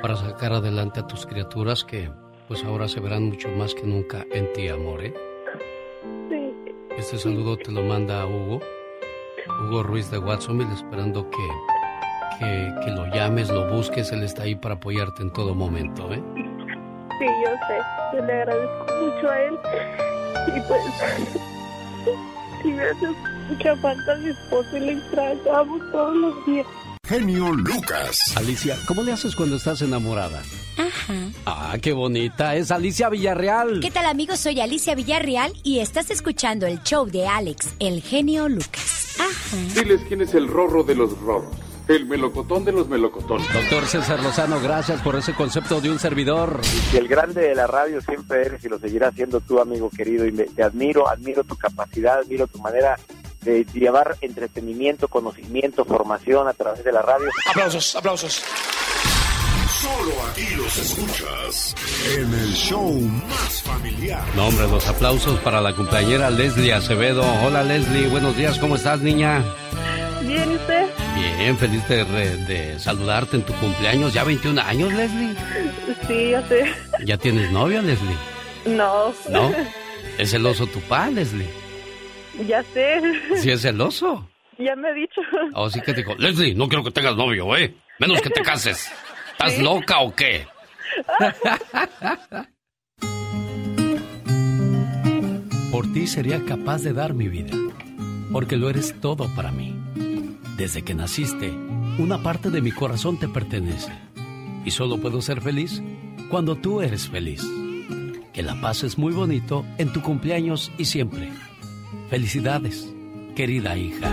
[0.00, 2.10] para sacar adelante a tus criaturas que
[2.46, 5.14] pues ahora se verán mucho más que nunca en ti, amor, ¿eh?
[6.30, 6.54] Sí.
[6.96, 8.60] Este saludo te lo manda Hugo,
[9.62, 11.36] Hugo Ruiz de Watsonville, esperando que,
[12.38, 16.22] que, que lo llames, lo busques, él está ahí para apoyarte en todo momento, ¿eh?
[17.18, 18.16] Sí, yo sé.
[18.16, 19.58] Yo le agradezco mucho a él.
[20.56, 20.82] Y pues,
[22.62, 23.06] sí me hace
[23.48, 26.66] mucha falta mi esposo y le extrañamos todos los días.
[27.08, 28.36] Genio Lucas.
[28.36, 30.42] Alicia, ¿cómo le haces cuando estás enamorada?
[30.76, 31.14] Ajá.
[31.46, 32.54] Ah, qué bonita.
[32.54, 33.80] Es Alicia Villarreal.
[33.80, 34.40] ¿Qué tal amigos?
[34.40, 39.16] Soy Alicia Villarreal y estás escuchando el show de Alex, el genio Lucas.
[39.18, 39.56] Ajá.
[39.74, 41.67] Diles quién es el rorro de los rorros.
[41.88, 43.50] El melocotón de los melocotones.
[43.52, 46.60] Doctor César Lozano, gracias por ese concepto de un servidor.
[46.92, 50.26] Y el grande de la radio siempre eres y lo seguirás siendo tú, amigo querido.
[50.26, 52.98] Y me- te admiro, admiro tu capacidad, admiro tu manera
[53.40, 57.28] de llevar entretenimiento, conocimiento, formación a través de la radio.
[57.50, 58.42] Aplausos, aplausos.
[59.80, 61.74] Solo aquí los escuchas
[62.16, 64.22] en el show más familiar.
[64.36, 67.22] No, hombre, los aplausos para la compañera Leslie Acevedo.
[67.46, 69.42] Hola Leslie, buenos días, ¿cómo estás, niña?
[70.22, 70.87] Bien, ¿y usted?
[71.38, 74.12] Bien, feliz de, re- de saludarte en tu cumpleaños.
[74.12, 75.34] ¿Ya 21 años, Leslie?
[76.06, 76.64] Sí, ya sé.
[77.04, 78.16] ¿Ya tienes novio, Leslie?
[78.66, 79.12] No.
[79.30, 79.52] ¿No?
[80.18, 81.48] ¿Es celoso tu pa, Leslie?
[82.46, 83.00] Ya sé.
[83.36, 84.28] ¿Sí es celoso?
[84.58, 85.20] Ya me ha dicho.
[85.54, 87.72] O sí que te dijo, Leslie, no quiero que tengas novio, ¿eh?
[88.00, 88.90] Menos que te cases.
[89.32, 89.62] ¿Estás Sí.
[89.62, 90.46] loca o qué?
[95.70, 97.56] Por ti sería capaz de dar mi vida,
[98.32, 99.76] porque lo eres todo para mí.
[100.58, 101.56] Desde que naciste,
[101.98, 103.92] una parte de mi corazón te pertenece.
[104.64, 105.80] Y solo puedo ser feliz
[106.28, 107.48] cuando tú eres feliz.
[108.32, 111.30] Que la pases muy bonito en tu cumpleaños y siempre.
[112.10, 112.92] Felicidades,
[113.36, 114.12] querida hija.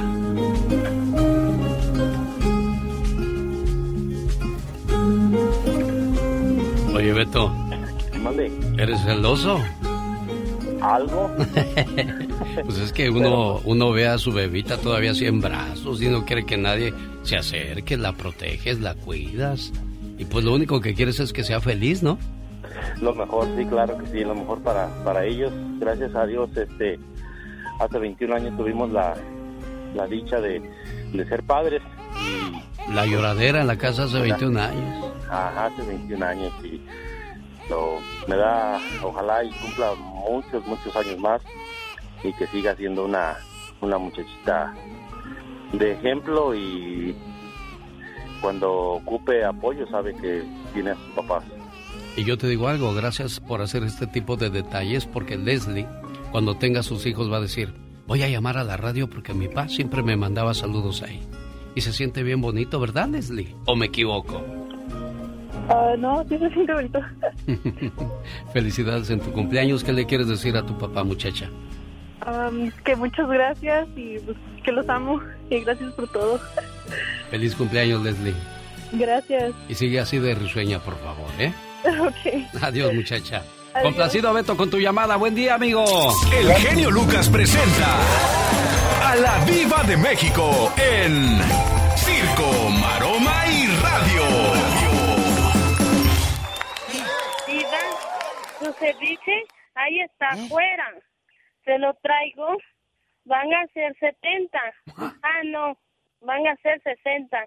[6.93, 7.52] Oye, Beto.
[8.78, 9.60] ¿eres celoso?
[10.82, 11.32] ¿Algo?
[12.64, 16.26] Pues es que uno, uno ve a su bebita todavía así en brazos y no
[16.26, 19.74] quiere que nadie se acerque, la proteges, la cuidas.
[20.18, 22.18] Y pues lo único que quieres es que sea feliz, ¿no?
[23.02, 25.52] lo mejor, sí, claro que sí, lo mejor para, para ellos.
[25.80, 27.00] Gracias a Dios, este,
[27.80, 29.16] hace 21 años tuvimos la,
[29.94, 30.62] la dicha de,
[31.14, 31.82] de ser padres.
[32.94, 35.06] La lloradera en la casa hace 21 años.
[35.30, 36.82] Ajá, hace 21 años y
[37.70, 41.41] lo, me da, ojalá y cumpla muchos, muchos años más
[42.24, 43.38] y que siga siendo una,
[43.82, 44.74] una muchachita
[45.74, 47.16] de ejemplo y
[48.41, 50.43] cuando ocupe apoyo sabe que
[50.74, 51.43] tiene a sus papás.
[52.18, 55.88] Y yo te digo algo, gracias por hacer este tipo de detalles porque Leslie,
[56.32, 57.74] cuando tenga sus hijos, va a decir,
[58.07, 61.22] voy a llamar a la radio porque mi papá siempre me mandaba saludos ahí.
[61.76, 63.53] Y se siente bien bonito, ¿verdad, Leslie?
[63.66, 64.41] ¿O me equivoco?
[65.70, 66.99] Ah, no, sí se siente bonito.
[68.53, 69.84] Felicidades en tu cumpleaños.
[69.84, 71.49] ¿Qué le quieres decir a tu papá, muchacha?
[72.26, 76.39] Um, que muchas gracias y pues, que los amo y gracias por todo.
[77.30, 78.34] Feliz cumpleaños, Leslie.
[78.93, 79.53] Gracias.
[79.68, 81.53] Y sigue así de risueña, por favor, ¿eh?
[81.99, 82.63] Ok.
[82.63, 83.43] Adiós, muchacha.
[83.82, 85.18] Complacido, Beto, con tu llamada.
[85.18, 85.84] Buen día, amigo.
[86.34, 87.99] El genio Lucas presenta
[89.03, 91.39] a la Viva de México en
[91.97, 93.45] Circo, Maroma
[98.80, 99.44] ceviche
[99.76, 100.92] ahí está afuera.
[101.64, 102.58] Se lo traigo.
[103.26, 104.60] Van a ser 70.
[104.98, 105.78] Ah, no.
[106.22, 107.46] Van a ser 60.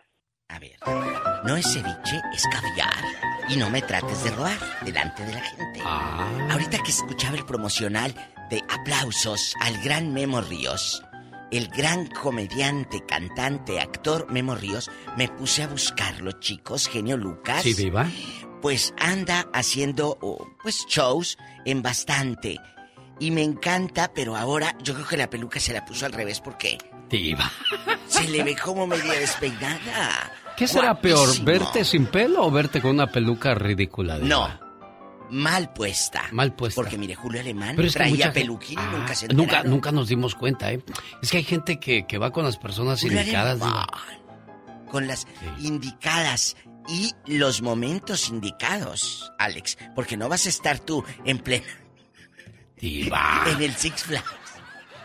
[1.44, 3.04] No es ceviche, es caviar.
[3.48, 5.80] Y no me trates de robar delante de la gente.
[6.50, 8.14] Ahorita que escuchaba el promocional
[8.50, 11.04] de aplausos al gran Memo Ríos,
[11.50, 17.62] el gran comediante, cantante, actor Memo Ríos, me puse a buscarlo, chicos, genio Lucas.
[17.62, 18.06] Sí, viva.
[18.60, 20.18] Pues anda haciendo
[20.62, 22.58] pues shows en bastante.
[23.20, 26.40] Y me encanta, pero ahora yo creo que la peluca se la puso al revés
[26.40, 26.78] porque
[27.08, 27.50] Diva.
[28.06, 30.32] se le ve como media despeinada.
[30.56, 34.18] ¿Qué será peor, verte sin pelo o verte con una peluca ridícula?
[34.18, 34.28] Diva?
[34.28, 34.68] No.
[35.30, 36.22] Mal puesta.
[36.32, 36.80] Mal puesta.
[36.80, 39.28] Porque mire, Julio Alemán Pero es que traía mucha gente- peluquín y Ah, nunca se
[39.28, 39.70] nunca, enteraron.
[39.70, 40.82] nunca nos dimos cuenta, ¿eh?
[41.22, 43.60] Es que hay gente que, que va con las personas Julio indicadas.
[43.60, 43.86] Alemán.
[44.90, 45.26] Con las
[45.58, 46.56] indicadas
[46.88, 49.76] y los momentos indicados, Alex.
[49.94, 51.66] Porque no vas a estar tú en plena.
[52.76, 53.44] Diva.
[53.50, 54.24] En el Six Flags.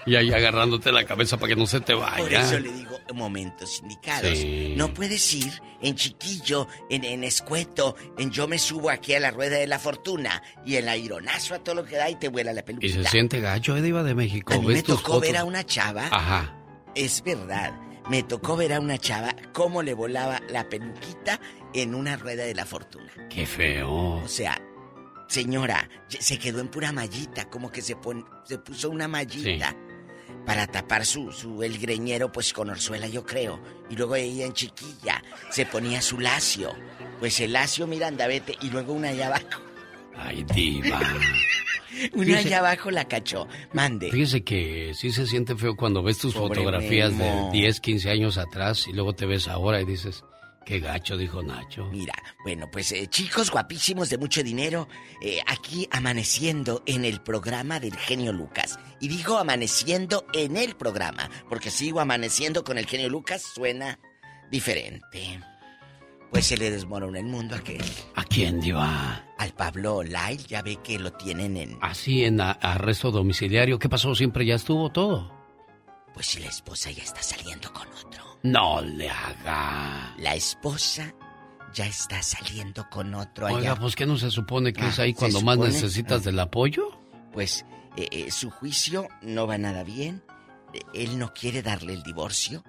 [0.05, 2.17] Y ahí agarrándote la cabeza para que no se te vaya.
[2.17, 4.37] Por eso le digo momentos indicados.
[4.37, 4.73] Sí.
[4.75, 9.31] No puedes ir en chiquillo, en, en escueto, en yo me subo aquí a la
[9.31, 12.51] rueda de la fortuna y el aironazo a todo lo que da y te vuela
[12.51, 13.01] la Y peluquita.
[13.03, 14.53] se siente gacho, ¿eh, Diva de México?
[14.53, 15.21] A mí ¿Ves me tocó fotos?
[15.21, 16.07] ver a una chava.
[16.11, 16.53] Ajá.
[16.95, 17.71] Es verdad.
[18.09, 21.39] Me tocó ver a una chava cómo le volaba la peluquita
[21.73, 23.11] en una rueda de la fortuna.
[23.29, 23.91] Qué feo.
[24.23, 24.59] O sea,
[25.27, 29.75] señora, se quedó en pura mallita, como que se, pon- se puso una mallita
[30.45, 33.61] para tapar su, su el greñero, pues con orzuela, yo creo.
[33.89, 36.73] Y luego ella en chiquilla se ponía su lacio.
[37.19, 38.57] Pues el lacio, mira, anda, vete.
[38.61, 39.61] Y luego una allá abajo.
[40.15, 40.99] Ay, Diva.
[42.13, 43.47] Una Fíjese- allá abajo la cachó.
[43.71, 44.09] Mande.
[44.09, 47.51] Fíjese que sí se siente feo cuando ves tus Pobre fotografías Memo.
[47.53, 50.23] de 10, 15 años atrás y luego te ves ahora y dices,
[50.65, 51.85] qué gacho, dijo Nacho.
[51.91, 54.87] Mira, bueno, pues eh, chicos guapísimos de mucho dinero,
[55.21, 58.79] eh, aquí amaneciendo en el programa del genio Lucas.
[58.99, 63.99] Y digo amaneciendo en el programa, porque sigo amaneciendo con el genio Lucas, suena
[64.49, 65.39] diferente.
[66.31, 67.83] Pues se le desmorona el mundo a aquel.
[68.15, 69.23] ¿A quién, Diva?
[69.37, 71.77] Al Pablo Lyle, ya ve que lo tienen en...
[71.79, 73.77] Así en arresto domiciliario.
[73.77, 74.15] ¿Qué pasó?
[74.15, 75.31] Siempre ya estuvo todo.
[76.13, 78.32] Pues si la esposa ya está saliendo con otro.
[78.43, 80.13] No le haga.
[80.17, 81.13] La esposa
[81.73, 83.55] ya está saliendo con otro allá.
[83.57, 86.25] Oiga, pues ¿qué no se supone que es Ah, ahí ¿se cuando más necesitas Ah.
[86.25, 86.89] del apoyo?
[87.31, 87.65] Pues
[87.97, 90.23] eh, eh, su juicio no va nada bien.
[90.73, 92.63] Eh, Él no quiere darle el divorcio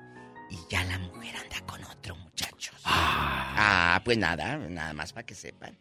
[0.50, 2.72] y ya la mujer anda con otro muchacho.
[2.84, 5.76] Ah, pues nada, nada más para que sepan.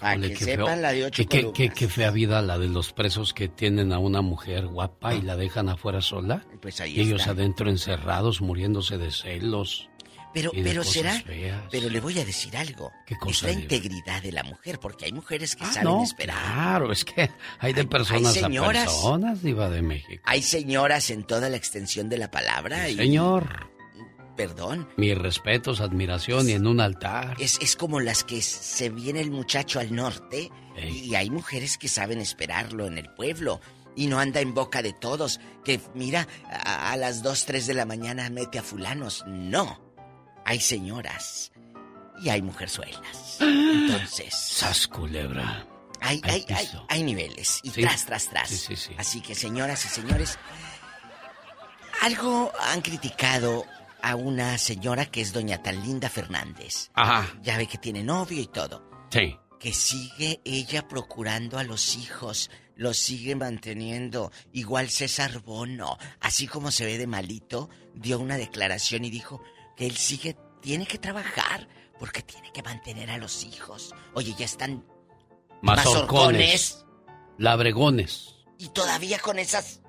[0.00, 0.76] Para Híjole, que qué sepan feo.
[0.76, 3.92] la de ocho ¿Y qué, qué- qué fea vida la de los presos que tienen
[3.92, 6.46] a una mujer guapa y la dejan afuera sola.
[6.62, 7.32] Pues ahí y ellos está.
[7.32, 9.88] adentro encerrados, muriéndose de celos.
[10.34, 11.20] Pero, y de pero cosas será.
[11.22, 11.62] feas.
[11.70, 12.92] Pero le voy a decir algo.
[13.06, 16.02] ¿Qué cosa, es la integridad de la mujer, porque hay mujeres que Ah, saben no,
[16.04, 16.36] esperar.
[16.36, 18.82] Claro, es que hay de personas señoras.
[18.82, 20.22] a personas, Diva de México.
[20.26, 22.88] Hay señoras en toda la extensión de la palabra.
[22.90, 23.70] y- Señor,
[24.38, 24.88] Perdón.
[24.96, 27.36] mis respetos, admiración y en un altar.
[27.38, 30.50] Es, es como las que se viene el muchacho al norte
[30.90, 33.60] y hay mujeres que saben esperarlo en el pueblo
[33.96, 35.40] y no anda en boca de todos.
[35.64, 39.24] Que mira, a, a las 2, 3 de la mañana mete a fulanos.
[39.26, 39.82] No.
[40.44, 41.50] Hay señoras
[42.22, 43.38] y hay mujerzuelas.
[43.40, 44.32] Entonces.
[44.34, 45.66] Sas culebra.
[46.00, 47.82] Hay, hay, hay, hay niveles y Sí.
[47.82, 48.48] tras, tras, tras.
[48.48, 48.94] Sí, sí, sí.
[48.98, 50.38] Así que, señoras y señores,
[52.02, 53.64] algo han criticado
[54.08, 56.90] a una señora que es doña Talinda Fernández.
[56.94, 57.28] Ajá.
[57.42, 58.88] Ya ve que tiene novio y todo.
[59.10, 59.36] Sí.
[59.58, 64.30] que sigue ella procurando a los hijos, los sigue manteniendo.
[64.52, 69.42] Igual César Bono, así como se ve de malito, dio una declaración y dijo
[69.76, 73.94] que él sigue, tiene que trabajar porque tiene que mantener a los hijos.
[74.14, 74.84] Oye, ya están
[75.60, 76.84] Mazorcones.
[77.36, 78.36] Labregones.
[78.58, 79.80] Y todavía con esas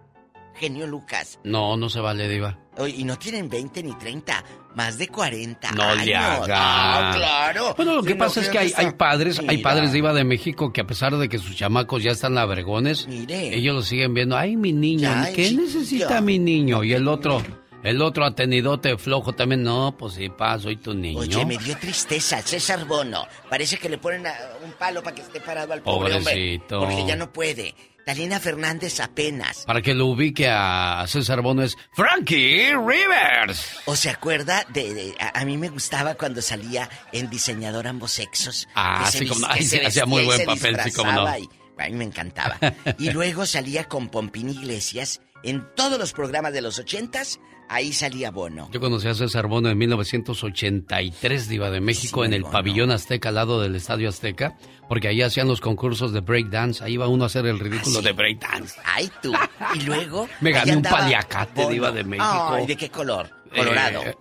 [0.60, 1.40] genio Lucas.
[1.44, 2.58] No, no se vale, Diva.
[2.96, 4.44] Y no tienen 20 ni 30,
[4.76, 6.06] más de 40 No años.
[6.06, 6.46] le haga.
[6.50, 7.74] Ah, claro.
[7.76, 9.70] Bueno, lo que no, pasa es que hay, hay padres, hay Mira.
[9.70, 13.54] padres Diva de México que a pesar de que sus chamacos ya están labregones, Mire.
[13.56, 14.38] ellos lo siguen viendo.
[14.38, 15.62] Ay, mi niño, Ya, ¿qué chiquillo.
[15.64, 16.84] necesita mi niño?
[16.86, 17.44] Y el otro,
[17.84, 19.62] el otro atenidote flojo también.
[19.64, 21.20] No, pues sí, pa, soy tu niño.
[21.20, 23.28] Oye, me dio tristeza, César Bono.
[23.50, 24.34] Parece que le ponen a-
[24.64, 26.32] un palo para que esté parado al pobre hombre.
[26.34, 26.80] Pobrecito.
[26.80, 27.76] Porque ya no puede.
[28.10, 29.66] Talina Fernández apenas.
[29.68, 33.64] Para que lo ubique a César Bono es Frankie Rivers.
[33.86, 38.12] ¿O se acuerda de, de- a, a mí me gustaba cuando salía en diseñador ambos
[38.12, 38.68] sexos?
[38.74, 39.48] Ah, Que se sí, como no.
[39.52, 41.38] Ay, se sí, hacía muy buen papel, sí, como no.
[41.38, 41.48] y-
[41.78, 42.58] a mí me encantaba.
[42.98, 47.40] Y luego salía con Pompín Iglesias en todos los programas de los ochentas.
[47.70, 48.68] Ahí salía Bono.
[48.72, 53.36] Yo conocí a César Bono en 1983, Diva de México, en el pabellón Azteca, al
[53.36, 54.56] lado del Estadio Azteca,
[54.88, 56.84] porque ahí hacían los concursos de breakdance.
[56.84, 58.80] Ahí iba uno a hacer el ridículo de breakdance.
[58.84, 59.34] Ay, tú.
[59.76, 60.28] Y luego.
[60.42, 61.70] Me gané un paliacate, Bono.
[61.74, 62.50] Diva de México.
[62.54, 63.30] Ay, ¿de qué color?
[63.56, 64.02] Colorado.
[64.04, 64.16] Eh,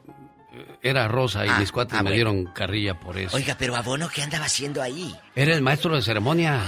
[0.83, 2.15] era rosa y Ah, mis cuates ah, me bueno.
[2.15, 3.35] dieron carrilla por eso.
[3.37, 5.15] Oiga, pero a Bono, ¿qué andaba haciendo ahí?
[5.35, 6.65] Era el maestro de ceremonias.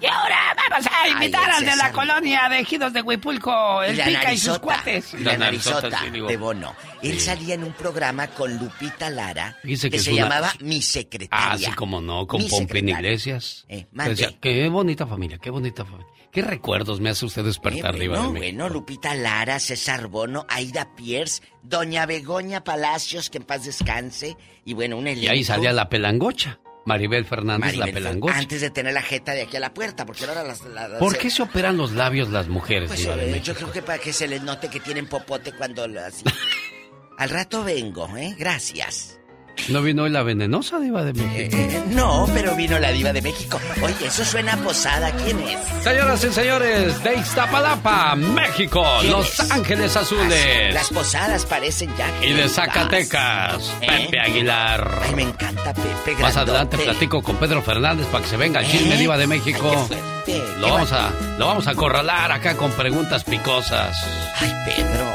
[0.00, 0.38] Y ahora
[0.70, 4.32] vamos a invitar Ay, al de la colonia de Ejidos de Huipulco, el la Pica
[4.32, 5.12] y sus cuates.
[5.14, 6.74] y La, La narizota, sí, de Bono.
[7.02, 7.20] Él Sí.
[7.20, 11.50] salía en un programa con Lupita Lara que, que se una- llamaba Mi Secretaria.
[11.52, 12.88] Ah, sí, como no, con Pompín.
[12.88, 13.64] Iglesias.
[13.68, 16.06] Eh, decía, qué bonita familia, qué bonita familia.
[16.32, 20.46] ¿Qué recuerdos me hace usted despertar, Eh, Diva de bueno, bueno, Lupita Lara, César Bono,
[20.48, 25.32] Aida Pierce, Doña Begoña Palacios, que en paz descanse, y bueno, un Y elenco.
[25.32, 26.60] ahí salía la pelangocha.
[26.86, 28.36] Maribel Fernández, Maribel la pelangocha.
[28.38, 30.62] Antes de tener la jeta de aquí a la puerta, porque ahora las...
[30.64, 33.82] las- las- ¿Por qué se operan los labios las mujeres, Pues eh, yo creo que
[33.82, 36.24] para que se les note que tienen popote cuando lo- así.
[37.18, 38.34] Al rato vengo, ¿eh?
[38.38, 39.19] Gracias.
[39.68, 41.56] ¿No vino hoy la venenosa Diva de México?
[41.56, 43.60] Eh, no, pero vino la diva de México.
[43.82, 45.12] Oye, eso suena a posada.
[45.12, 45.58] ¿Quién es?
[45.84, 49.50] Señoras y señores, de Iztapalapa, México, ¿Quién Los es?
[49.50, 50.74] Ángeles Azules.
[50.74, 52.08] Las posadas parecen ya.
[52.26, 52.48] Y de.
[52.48, 53.86] Zacatecas, ¿Eh?
[54.06, 55.00] Pepe Aguilar.
[55.02, 56.20] Ay, me encanta Pepe.
[56.20, 58.98] Más adelante platico con Pedro Fernández para que se venga el chisme ¿Eh?
[58.98, 59.70] Diva de México.
[59.70, 63.96] Ay, qué fuerte, Lo qué vamos a, lo vamos a acorralar acá con preguntas picosas.
[64.40, 65.09] Ay, Pedro.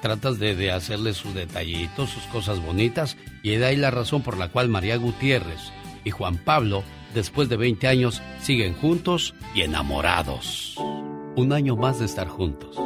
[0.00, 4.48] tratas de, hacerle sus detallitos, sus cosas bonitas, y de ahí la razón por la
[4.48, 5.72] cual María Gutiérrez
[6.04, 6.82] y Juan Pablo,
[7.14, 10.76] después de 20 años, siguen juntos y enamorados.
[11.36, 12.78] Un año más de estar juntos.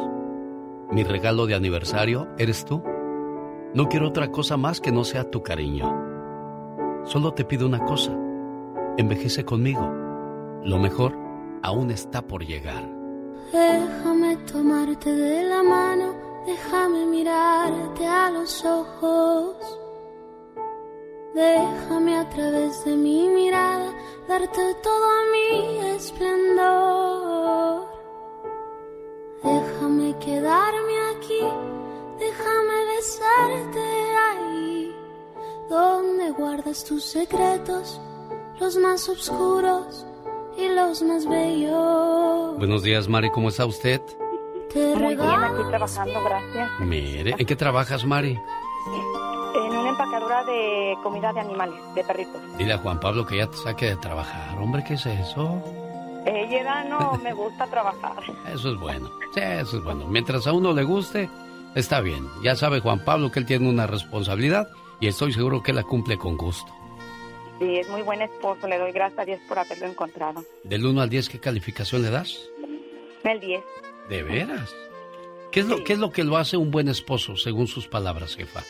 [0.91, 2.83] Mi regalo de aniversario eres tú.
[3.73, 5.91] No quiero otra cosa más que no sea tu cariño.
[7.05, 8.15] Solo te pido una cosa.
[8.97, 9.91] Envejece conmigo.
[10.63, 11.17] Lo mejor
[11.63, 12.87] aún está por llegar.
[13.51, 16.13] Déjame tomarte de la mano,
[16.45, 19.55] déjame mirarte a los ojos.
[21.33, 23.91] Déjame a través de mi mirada
[24.27, 27.87] darte todo mi esplendor.
[29.43, 31.41] Déjame quedarme aquí,
[32.19, 33.79] déjame besarte
[34.29, 34.95] ahí,
[35.69, 37.99] donde guardas tus secretos,
[38.59, 40.05] los más oscuros
[40.55, 42.57] y los más bellos.
[42.57, 44.01] Buenos días, Mari, ¿cómo está usted?
[44.73, 46.69] Te Muy bien, aquí trabajando, gracias.
[46.79, 48.39] Mire, ¿en qué trabajas, Mari?
[49.55, 52.41] En una empacadora de comida de animales, de perritos.
[52.57, 54.57] Dile a Juan Pablo que ya te saque de trabajar.
[54.57, 55.61] Hombre, ¿qué es eso?
[56.25, 58.15] Ella no me gusta trabajar.
[58.53, 59.11] Eso es bueno.
[59.33, 60.07] Sí, eso es bueno.
[60.07, 61.29] Mientras a uno le guste,
[61.75, 62.27] está bien.
[62.41, 64.69] Ya sabe Juan Pablo que él tiene una responsabilidad
[64.99, 66.71] y estoy seguro que la cumple con gusto.
[67.59, 68.67] Sí, es muy buen esposo.
[68.67, 70.43] Le doy gracias a Dios por haberlo encontrado.
[70.63, 72.39] Del 1 al 10, ¿qué calificación le das?
[73.23, 73.63] El 10.
[74.09, 74.75] ¿De veras?
[75.51, 78.35] ¿Qué es, lo, ¿Qué es lo que lo hace un buen esposo, según sus palabras,
[78.35, 78.63] jefa?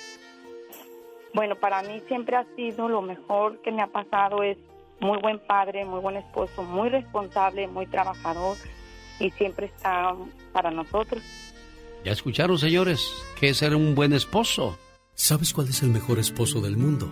[1.34, 4.58] Bueno, para mí siempre ha sido lo mejor que me ha pasado es
[5.00, 8.58] muy buen padre, muy buen esposo, muy responsable, muy trabajador
[9.20, 10.16] y siempre está
[10.52, 11.24] para nosotros.
[12.06, 14.78] Ya escucharon, señores, que es ser un buen esposo.
[15.14, 17.12] ¿Sabes cuál es el mejor esposo del mundo?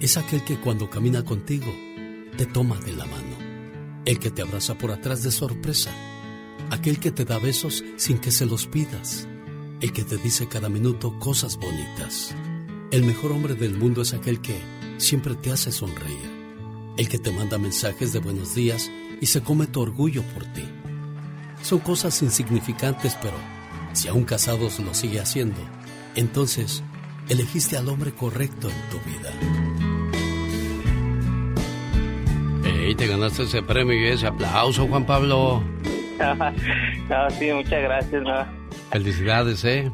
[0.00, 1.72] Es aquel que cuando camina contigo
[2.36, 3.36] te toma de la mano,
[4.04, 5.90] el que te abraza por atrás de sorpresa,
[6.72, 9.28] aquel que te da besos sin que se los pidas,
[9.82, 12.34] el que te dice cada minuto cosas bonitas.
[12.90, 14.58] El mejor hombre del mundo es aquel que
[14.96, 16.30] siempre te hace sonreír,
[16.96, 18.90] el que te manda mensajes de buenos días
[19.20, 20.64] y se come tu orgullo por ti.
[21.60, 23.36] Son cosas insignificantes, pero
[23.92, 25.60] si aún casados lo sigue haciendo,
[26.14, 26.82] entonces
[27.28, 29.30] elegiste al hombre correcto en tu vida.
[32.64, 35.62] Ey, te ganaste ese premio y ese aplauso, Juan Pablo.
[37.08, 38.22] no, sí, muchas gracias.
[38.22, 38.46] No,
[38.90, 39.90] Felicidades, ¿eh?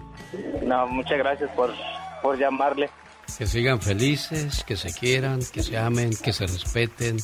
[0.62, 1.73] no muchas gracias por,
[2.23, 2.90] por llamarle.
[3.36, 7.19] Que sigan felices, que se quieran, que se amen, que se respeten.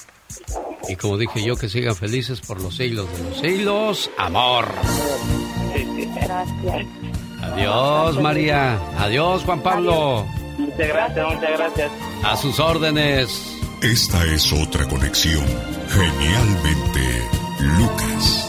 [0.89, 4.11] Y como dije yo, que sigan felices por los siglos de los siglos.
[4.19, 4.67] Amor.
[6.15, 6.87] Gracias.
[7.43, 8.79] Adiós, María.
[8.99, 10.27] Adiós, Juan Pablo.
[10.59, 11.93] Muchas gracias, muchas gracias.
[12.23, 13.59] A sus órdenes.
[13.83, 15.45] Esta es otra conexión.
[15.89, 17.29] Genialmente,
[17.61, 18.44] Lucas.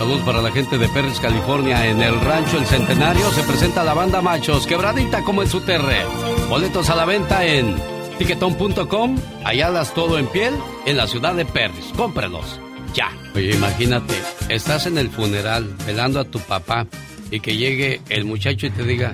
[0.00, 1.86] Saludos para la gente de Perris, California.
[1.86, 6.06] En el rancho El Centenario se presenta la banda Machos, quebradita como en su terre.
[6.48, 7.76] Boletos a la venta en
[8.16, 9.18] tiquetón.com.
[9.44, 10.54] Allá las todo en piel
[10.86, 11.92] en la ciudad de Perris.
[11.94, 12.58] Cómprelos.
[12.94, 13.12] Ya.
[13.34, 14.14] Oye, imagínate,
[14.48, 16.86] estás en el funeral velando a tu papá
[17.30, 19.12] y que llegue el muchacho y te diga,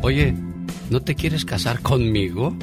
[0.00, 0.32] oye,
[0.90, 2.56] ¿no te quieres casar conmigo?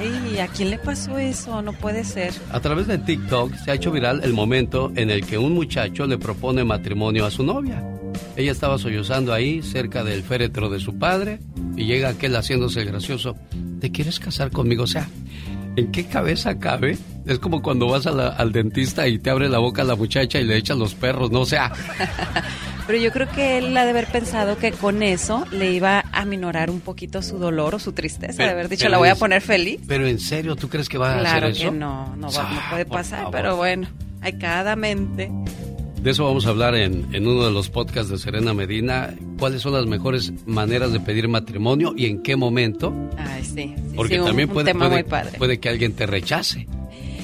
[0.00, 1.60] Ay, ¿a quién le pasó eso?
[1.62, 2.32] No puede ser.
[2.50, 6.06] A través de TikTok se ha hecho viral el momento en el que un muchacho
[6.06, 7.84] le propone matrimonio a su novia.
[8.36, 11.40] Ella estaba sollozando ahí, cerca del féretro de su padre,
[11.76, 13.36] y llega aquel haciéndose el gracioso.
[13.80, 14.84] ¿Te quieres casar conmigo?
[14.84, 15.08] O sea,
[15.76, 16.96] ¿en qué cabeza cabe?
[17.26, 20.40] Es como cuando vas a la- al dentista y te abre la boca la muchacha
[20.40, 21.40] y le echan los perros, ¿no?
[21.40, 21.72] O sea,
[22.86, 26.24] Pero yo creo que él ha de haber pensado que con eso le iba a
[26.24, 29.14] minorar un poquito su dolor o su tristeza, Pero- de haber dicho, la voy a
[29.14, 29.80] poner feliz.
[29.86, 31.70] pero en serio, ¿tú crees que va a Claro hacer eso?
[31.72, 33.88] que no, no, va- no puede por pasar, pero bueno,
[34.20, 35.30] hay cada mente.
[36.02, 39.14] De eso vamos a hablar en, en uno de los podcasts de Serena Medina.
[39.38, 42.92] ¿Cuáles son las mejores maneras de pedir matrimonio y en qué momento?
[43.18, 43.52] Ay, sí.
[43.54, 45.36] sí, Porque sí, un- también un puede, tema puede, muy padre.
[45.38, 46.66] puede que alguien te rechace.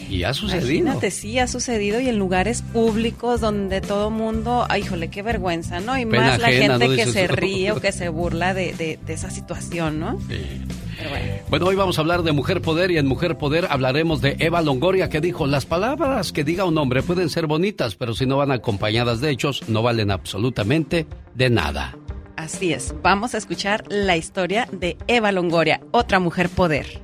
[0.08, 0.70] Y ha sucedido.
[0.82, 5.80] Imagínate, sí, ha sucedido y en lugares públicos donde todo mundo, ay, híjole, qué vergüenza,
[5.80, 5.98] ¿no?
[5.98, 6.90] Y Pena más la ajena, gente ¿no?
[6.96, 10.18] que Dices se ríe o que se burla de, de- de esa situación, ¿no?
[10.28, 11.26] Pero bueno.
[11.50, 14.62] Bueno, hoy vamos a hablar de Mujer Poder y en Mujer Poder hablaremos de Eva
[14.62, 18.36] Longoria que dijo, las palabras que diga un hombre pueden ser bonitas, pero si no
[18.38, 21.96] van acompañadas de hechos, no valen absolutamente de nada.
[22.36, 27.00] Así es, vamos a escuchar la historia de Eva Longoria, otra mujer poder.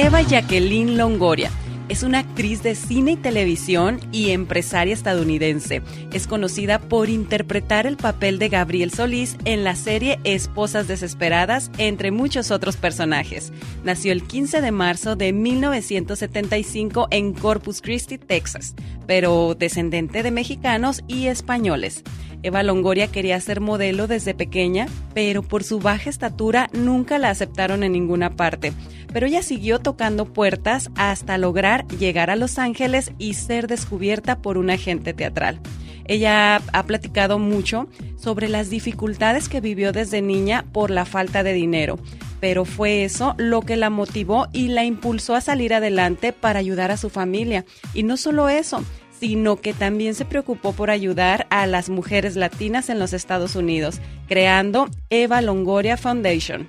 [0.00, 1.50] Eva Jacqueline Longoria
[1.88, 5.82] es una actriz de cine y televisión y empresaria estadounidense.
[6.12, 12.12] Es conocida por interpretar el papel de Gabriel Solís en la serie Esposas Desesperadas, entre
[12.12, 13.52] muchos otros personajes.
[13.82, 18.76] Nació el 15 de marzo de 1975 en Corpus Christi, Texas,
[19.08, 22.04] pero descendente de mexicanos y españoles.
[22.42, 27.82] Eva Longoria quería ser modelo desde pequeña, pero por su baja estatura nunca la aceptaron
[27.82, 28.72] en ninguna parte.
[29.12, 34.58] Pero ella siguió tocando puertas hasta lograr llegar a Los Ángeles y ser descubierta por
[34.58, 35.60] un agente teatral.
[36.04, 37.86] Ella ha platicado mucho
[38.16, 41.98] sobre las dificultades que vivió desde niña por la falta de dinero,
[42.40, 46.90] pero fue eso lo que la motivó y la impulsó a salir adelante para ayudar
[46.90, 47.66] a su familia.
[47.92, 48.82] Y no solo eso,
[49.18, 54.00] sino que también se preocupó por ayudar a las mujeres latinas en los Estados Unidos,
[54.28, 56.68] creando Eva Longoria Foundation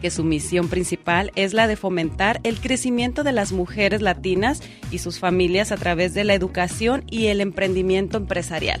[0.00, 4.98] que su misión principal es la de fomentar el crecimiento de las mujeres latinas y
[4.98, 8.80] sus familias a través de la educación y el emprendimiento empresarial.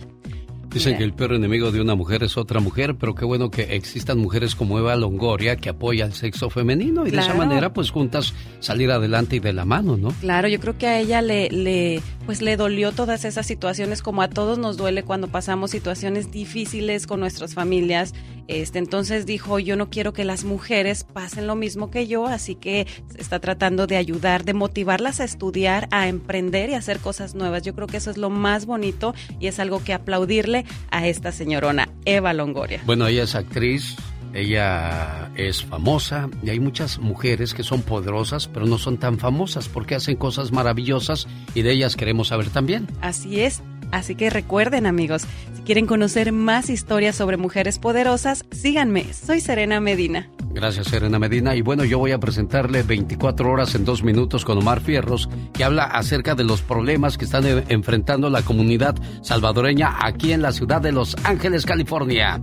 [0.76, 3.74] Dicen que el peor enemigo de una mujer es otra mujer, pero qué bueno que
[3.74, 7.90] existan mujeres como Eva Longoria que apoya al sexo femenino y de esa manera pues
[7.90, 10.08] juntas salir adelante y de la mano, ¿no?
[10.20, 14.20] Claro, yo creo que a ella le, le, pues le dolió todas esas situaciones, como
[14.20, 18.12] a todos nos duele cuando pasamos situaciones difíciles con nuestras familias
[18.48, 22.54] Este, entonces dijo, yo no quiero que las mujeres pasen lo mismo que yo, así
[22.54, 22.86] que
[23.16, 27.62] está tratando de ayudar, de motivarlas a estudiar, a emprender y a hacer cosas nuevas.
[27.62, 31.32] Yo creo que eso es lo más bonito y es algo que aplaudirle a esta
[31.32, 32.80] señorona, Eva Longoria.
[32.86, 33.96] Bueno, ella es actriz,
[34.34, 39.68] ella es famosa y hay muchas mujeres que son poderosas pero no son tan famosas
[39.68, 42.86] porque hacen cosas maravillosas y de ellas queremos saber también.
[43.00, 43.62] Así es.
[43.90, 45.22] Así que recuerden amigos,
[45.54, 49.12] si quieren conocer más historias sobre mujeres poderosas, síganme.
[49.12, 50.28] Soy Serena Medina.
[50.56, 54.56] Gracias Serena Medina y bueno yo voy a presentarle 24 horas en dos minutos con
[54.56, 60.32] Omar Fierros que habla acerca de los problemas que están enfrentando la comunidad salvadoreña aquí
[60.32, 62.40] en la ciudad de Los Ángeles, California.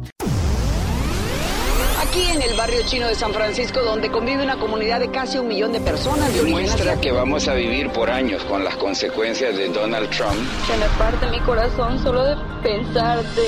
[2.74, 6.34] Barrio chino de San Francisco, donde convive una comunidad de casi un millón de personas
[6.34, 10.34] de origen Demuestra que vamos a vivir por años con las consecuencias de Donald Trump.
[10.66, 13.42] Se me parte mi corazón solo de pensarte.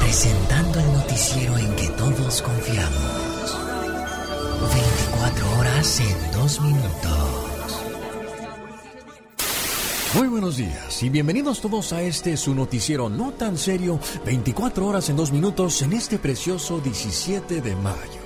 [0.00, 3.58] Presentando el noticiero en que todos confiamos.
[4.74, 7.53] 24 horas en dos minutos.
[10.14, 15.08] Muy buenos días y bienvenidos todos a este su noticiero no tan serio, 24 horas
[15.08, 18.22] en 2 minutos en este precioso 17 de mayo.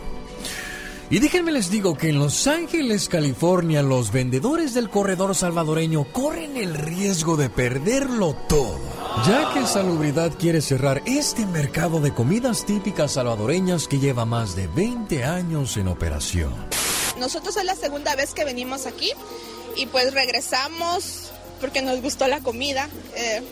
[1.08, 6.58] Y déjenme les digo que en Los Ángeles, California, los vendedores del corredor salvadoreño corren
[6.58, 8.78] el riesgo de perderlo todo,
[9.26, 14.66] ya que Salubridad quiere cerrar este mercado de comidas típicas salvadoreñas que lleva más de
[14.66, 16.52] 20 años en operación.
[17.18, 19.10] Nosotros es la segunda vez que venimos aquí
[19.74, 21.27] y pues regresamos
[21.60, 22.88] porque nos gustó la comida.
[23.16, 23.42] Eh,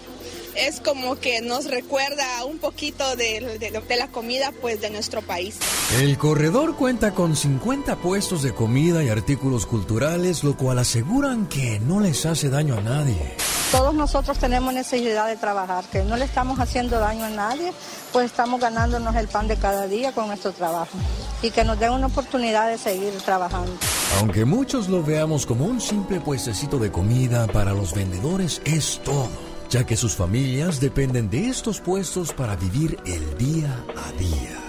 [0.56, 5.20] es como que nos recuerda un poquito de, de- de la comida pues de nuestro
[5.20, 5.56] país.
[6.00, 11.78] El corredor cuenta con 50 puestos de comida y artículos culturales, lo cual aseguran que
[11.80, 13.34] no les hace daño a nadie.
[13.72, 17.72] Todos nosotros tenemos necesidad de trabajar, que no le estamos haciendo daño a nadie,
[18.12, 20.97] pues estamos ganándonos el pan de cada día con nuestro trabajo
[21.43, 23.72] y que nos den una oportunidad de seguir trabajando.
[24.18, 29.28] Aunque muchos lo veamos como un simple puestecito de comida, para los vendedores es todo,
[29.68, 34.65] ya que sus familias dependen de estos puestos para vivir el día a día.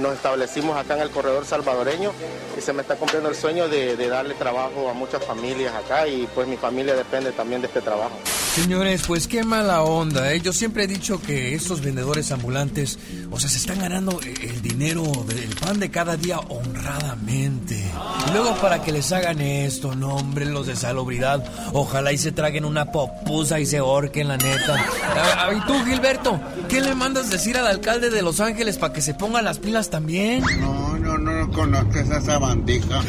[0.00, 2.12] Nos establecimos acá en el corredor salvadoreño
[2.56, 6.26] y se me está cumpliendo el sueño de, darle trabajo a muchas familias acá y
[6.34, 8.16] pues mi familia depende también de este trabajo.
[8.54, 10.40] Señores, pues qué mala onda, ¿eh?
[10.40, 12.98] Yo siempre he dicho que estos vendedores ambulantes,
[13.30, 17.91] o sea, se están ganando el dinero del pan de cada día honradamente.
[18.28, 22.30] Y luego para que les hagan esto, no, hombre, los de salubridad, ojalá y se
[22.32, 24.76] traguen una popusa y se ahorquen, la neta.
[25.16, 26.40] A- a- ¿Y tú, Gilberto?
[26.68, 29.90] ¿Qué le mandas decir al alcalde de Los Ángeles para que se pongan las pilas
[29.90, 30.44] también?
[30.60, 33.00] No, no, no conozcas a esa bandija.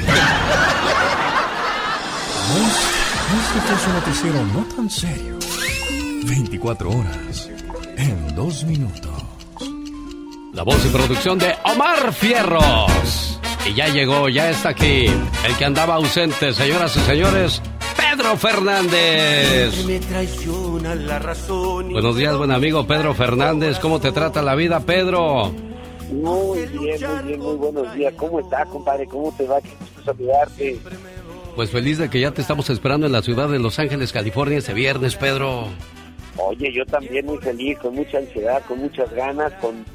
[3.35, 5.37] Este fue su noticiero no tan serio.
[6.25, 7.49] 24 horas
[7.97, 9.11] en 2 minutos.
[10.53, 13.32] La voz y producción de Omar Fierros.
[13.65, 15.05] Y ya llegó, ya está aquí.
[15.47, 17.61] El que andaba ausente, señoras y señores,
[17.95, 19.85] Pedro Fernández.
[19.85, 21.91] Me traiciona la razón.
[21.91, 23.79] Buenos días, buen amigo Pedro Fernández.
[23.79, 25.51] ¿Cómo te trata la vida, Pedro?
[26.11, 28.13] Muy bien, muy bien, muy buenos días.
[28.17, 29.07] ¿Cómo estás, compadre?
[29.07, 29.61] ¿Cómo te va?
[29.61, 30.79] Qué gusto saludarte.
[31.55, 34.57] Pues feliz de que ya te estamos esperando en la ciudad de Los Ángeles, California,
[34.57, 35.67] este viernes, Pedro.
[36.37, 39.85] Oye, yo también muy feliz, con mucha ansiedad, con muchas ganas, con,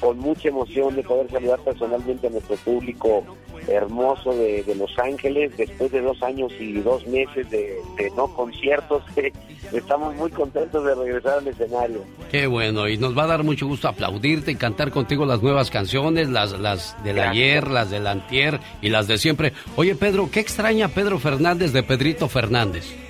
[0.00, 3.24] con mucha emoción de poder saludar personalmente a nuestro público
[3.66, 5.56] hermoso de, de Los Ángeles.
[5.56, 9.02] Después de dos años y dos meses de, de no conciertos,
[9.72, 12.04] estamos muy contentos de regresar al escenario.
[12.30, 15.70] Qué bueno, y nos va a dar mucho gusto aplaudirte y cantar contigo las nuevas
[15.70, 17.32] canciones, las, las del Gracias.
[17.32, 19.52] ayer, las del antier y las de siempre.
[19.76, 23.07] Oye, Pedro, ¿qué extraña Pedro Fernández de Pedrito Fernández?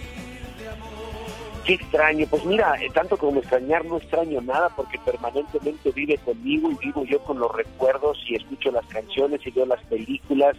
[1.68, 6.70] Qué extraño, pues mira, eh, tanto como extrañar no extraño nada porque permanentemente vive conmigo
[6.70, 10.56] y vivo yo con los recuerdos y escucho las canciones y veo las películas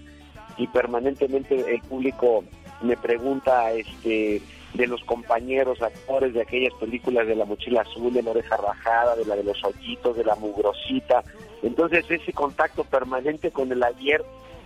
[0.55, 2.43] y permanentemente el público
[2.83, 4.39] me pregunta este
[4.75, 9.15] de los compañeros actores de aquellas películas de la mochila azul, de la oreja rajada,
[9.15, 11.23] de la de los hoyitos, de la mugrosita.
[11.63, 14.23] Entonces ese contacto permanente con el ayer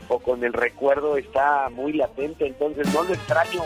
[0.07, 3.61] o con el recuerdo está muy latente, entonces no lo extraño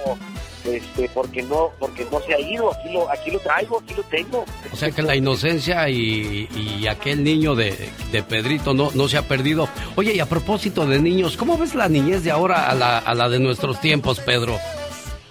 [0.65, 4.03] este porque no porque no se ha ido, aquí lo aquí lo traigo, aquí lo
[4.03, 4.45] tengo.
[4.71, 9.17] O sea que la inocencia y, y aquel niño de, de Pedrito no, no se
[9.17, 9.69] ha perdido.
[9.95, 13.13] Oye, y a propósito de niños, ¿cómo ves la niñez de ahora a la, a
[13.13, 14.57] la de nuestros tiempos, Pedro?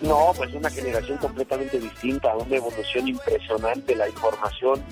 [0.00, 4.82] No, pues una generación completamente distinta, una evolución impresionante, la información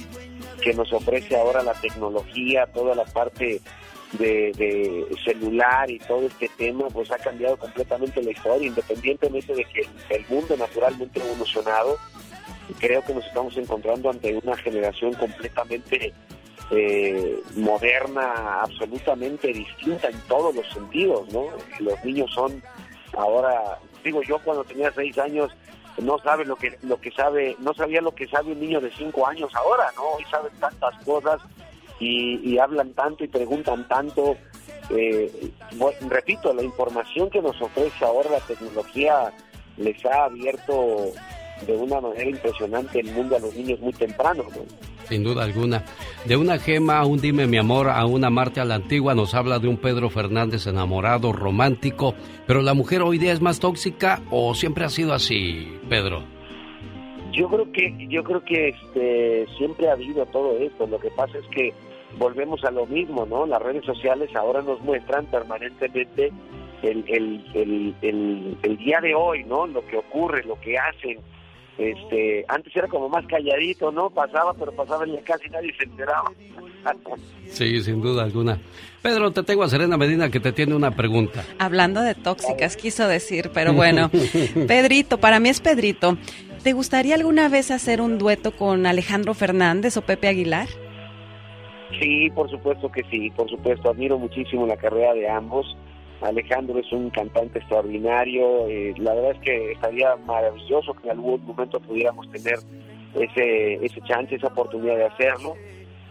[0.63, 3.61] que nos ofrece ahora la tecnología, toda la parte
[4.19, 9.87] de, celular y todo este tema, pues ha cambiado completamente la historia, independientemente de que
[10.11, 11.97] el mundo naturalmente ha evolucionado.
[12.79, 16.13] Creo que nos estamos encontrando ante una generación completamente
[16.71, 21.47] eh, moderna, absolutamente distinta en todos los sentidos, ¿no?
[21.81, 22.63] Los niños son
[23.17, 25.51] ahora, digo yo cuando tenía seis años,
[25.99, 28.91] no sabe lo que lo que sabe, no sabía lo que sabe un niño de
[28.93, 30.03] cinco años ahora, ¿no?
[30.05, 31.41] Hoy saben tantas cosas
[32.01, 34.37] y, hablan tanto y preguntan tanto.
[34.91, 35.51] Eh,
[36.09, 39.33] repito, la información que nos ofrece ahora la tecnología
[39.77, 41.13] les ha abierto
[41.67, 44.45] de una manera impresionante el mundo a los niños muy temprano.
[45.09, 45.85] Sin duda alguna.
[46.25, 49.59] De una gema un dime mi amor, a una Marte a la antigua, nos habla
[49.59, 52.15] de un Pedro Fernández enamorado, romántico.
[52.47, 56.25] Pero la mujer hoy día es más tóxica o siempre ha sido así, Pedro.
[57.35, 60.87] Yo creo que yo creo que este, siempre ha habido todo esto.
[60.87, 61.73] Lo que pasa es que
[62.19, 63.47] volvemos a lo mismo, ¿no?
[63.47, 66.33] Las redes sociales ahora nos muestran permanentemente
[66.83, 69.67] el, el, el, el, día de hoy, ¿no?
[69.67, 71.19] Lo que ocurre, lo que hacen,
[71.79, 74.11] este, antes era como más calladito, ¿no?
[74.11, 76.31] Pasaba, pero pasaba y casi nadie se enteraba.
[77.49, 78.59] sí, sin duda alguna.
[79.03, 81.45] Pedro, te tengo a Serena Medina que te tiene una pregunta.
[81.59, 84.11] Hablando de tóxicas, quiso decir, pero bueno.
[84.69, 86.17] Pedrito, para mí es Pedrito.
[86.65, 90.67] ¿Te gustaría alguna vez hacer un dueto con Alejandro Fernández o Pepe Aguilar?
[92.01, 93.91] Sí, por supuesto que sí, por supuesto.
[93.91, 95.77] Admiro muchísimo la carrera de ambos.
[96.23, 98.67] Alejandro es un cantante extraordinario.
[98.67, 102.59] Eh, la verdad es que estaría maravilloso que en algún momento pudiéramos tener
[103.15, 105.57] ese, ese chance, esa oportunidad de hacerlo.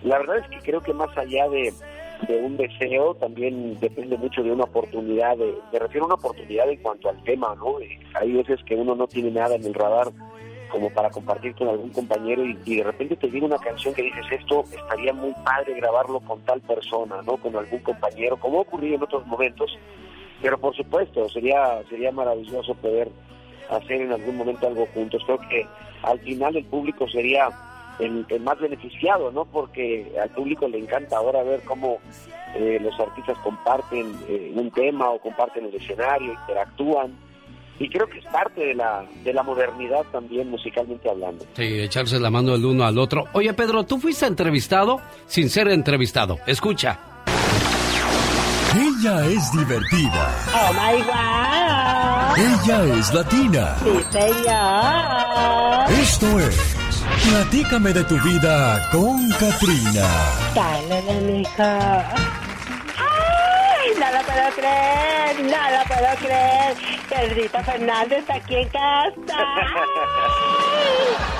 [0.03, 1.73] La verdad es que creo que más allá de,
[2.29, 5.37] un deseo, también depende mucho de una oportunidad.
[5.37, 7.79] De, me refiero a una oportunidad en cuanto al tema, ¿no?
[7.79, 10.11] Eh, hay veces que uno no tiene nada en el radar
[10.69, 14.01] como para compartir con algún compañero y, y, de repente te viene una canción que
[14.01, 17.37] dices esto estaría muy padre grabarlo con tal persona, ¿no?
[17.37, 19.77] Con algún compañero, como ha ocurrido en otros momentos
[20.43, 23.09] pero por supuesto, sería, sería maravilloso poder
[23.69, 25.23] hacer en algún momento algo juntos.
[25.25, 25.65] Creo que
[26.03, 27.47] al final el público sería
[27.99, 29.45] el, más beneficiado, ¿no?
[29.45, 31.99] Porque al público le encanta ahora ver cómo
[32.55, 37.13] eh, los artistas comparten eh, un tema o comparten el escenario, interactúan.
[37.79, 41.45] Y creo que es parte de la, de la modernidad también musicalmente hablando.
[41.53, 43.25] Sí, echarse la mano el uno al otro.
[43.33, 46.37] Oye, Pedro, tú fuiste entrevistado sin ser entrevistado.
[46.45, 46.99] Escucha.
[48.75, 50.31] Ella es divertida.
[50.53, 51.73] Oh my God.
[52.37, 53.75] Ella es latina.
[53.83, 55.91] Sí, señor.
[55.91, 56.72] Esto es.
[57.29, 60.07] Platícame de tu vida con Katrina.
[60.53, 61.99] Dale, mija.
[62.97, 63.91] ¡Ay!
[63.99, 66.75] No lo puedo creer, no lo puedo creer.
[67.09, 69.39] Pedrito Fernández está aquí en casa.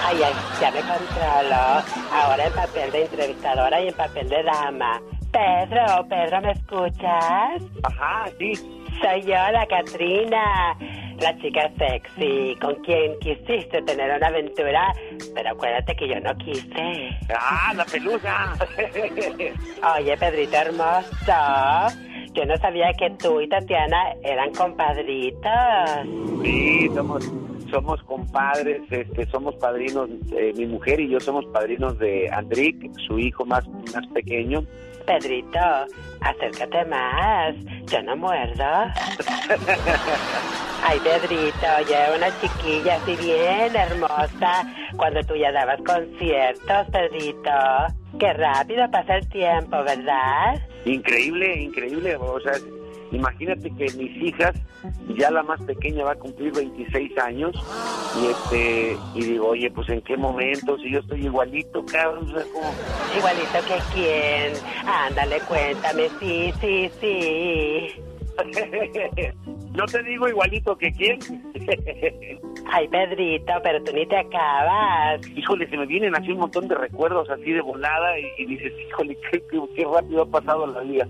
[0.05, 1.83] Ay, ay, ya me controlo.
[2.11, 5.01] Ahora en papel de entrevistadora y en papel de dama.
[5.31, 7.61] Pedro, Pedro, ¿me escuchas?
[7.83, 8.82] Ajá, sí.
[9.01, 10.77] Soy yo, la Katrina,
[11.19, 14.93] la chica sexy, con quien quisiste tener una aventura,
[15.33, 17.09] pero acuérdate que yo no quise.
[17.35, 18.53] ¡Ah, la pelusa!
[19.97, 21.97] Oye, Pedrito hermoso,
[22.33, 25.51] yo no sabía que tú y Tatiana eran compadritos.
[26.43, 27.31] Sí, somos
[27.73, 33.17] somos compadres, este, somos padrinos, eh, mi mujer y yo somos padrinos de Andrick, su
[33.17, 34.63] hijo más, más pequeño.
[35.05, 35.59] Pedrito,
[36.21, 37.55] acércate más,
[37.85, 38.63] yo no muerdo.
[40.85, 44.63] Ay, Pedrito, ya una chiquilla así bien hermosa
[44.97, 47.51] cuando tú ya dabas conciertos, Pedrito.
[48.19, 50.61] Qué rápido pasa el tiempo, ¿verdad?
[50.85, 52.53] Increíble, increíble, o sea,
[53.13, 54.55] Imagínate que mis hijas,
[55.15, 57.55] ya la más pequeña va a cumplir 26 años
[58.19, 62.27] y este y digo, oye, pues en qué momento, si yo estoy igualito, cabrón,
[63.17, 64.53] Igualito que quién,
[64.87, 68.01] ándale, cuéntame, sí, sí, sí.
[69.73, 71.19] no te digo igualito que quién.
[72.71, 75.21] Ay, Pedrito, pero tú ni te acabas.
[75.35, 79.17] Híjole, se me vienen así un montón de recuerdos así de volada y, dices, híjole,
[79.31, 79.43] qué,
[79.75, 81.07] qué, rápido ha pasado la vida.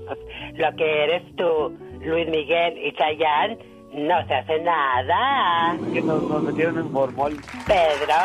[0.56, 1.74] Lo que eres tú,
[2.06, 3.58] Luis Miguel y Chayanne,
[3.94, 5.78] no se hace nada.
[5.94, 7.40] Que nos, nos metieron en formol.
[7.66, 8.16] Pedro,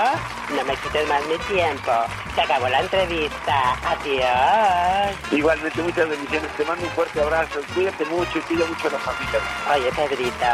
[0.56, 1.92] no me quites más mi tiempo.
[2.34, 3.76] Se acabó la entrevista.
[3.84, 5.16] Adiós.
[5.30, 6.50] Igualmente, muchas bendiciones.
[6.56, 7.60] Te mando un fuerte abrazo.
[7.74, 9.40] Cuídate mucho y cuida mucho a la familia.
[9.74, 10.46] Oye, Pedrito,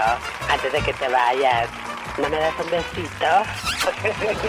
[0.51, 1.69] antes de que te vayas,
[2.19, 3.27] ¿no me das un besito?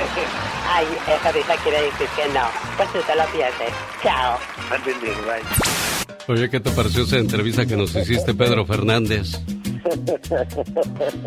[0.68, 2.46] Ay, esa risa quiere decir que no.
[2.76, 3.74] Pues tú te lo pierdes.
[4.02, 4.40] Chao.
[4.74, 6.05] Entendido, bye.
[6.28, 9.40] Oye, ¿qué te pareció esa entrevista que nos hiciste, Pedro Fernández?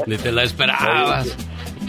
[0.07, 1.37] Ni te la esperabas.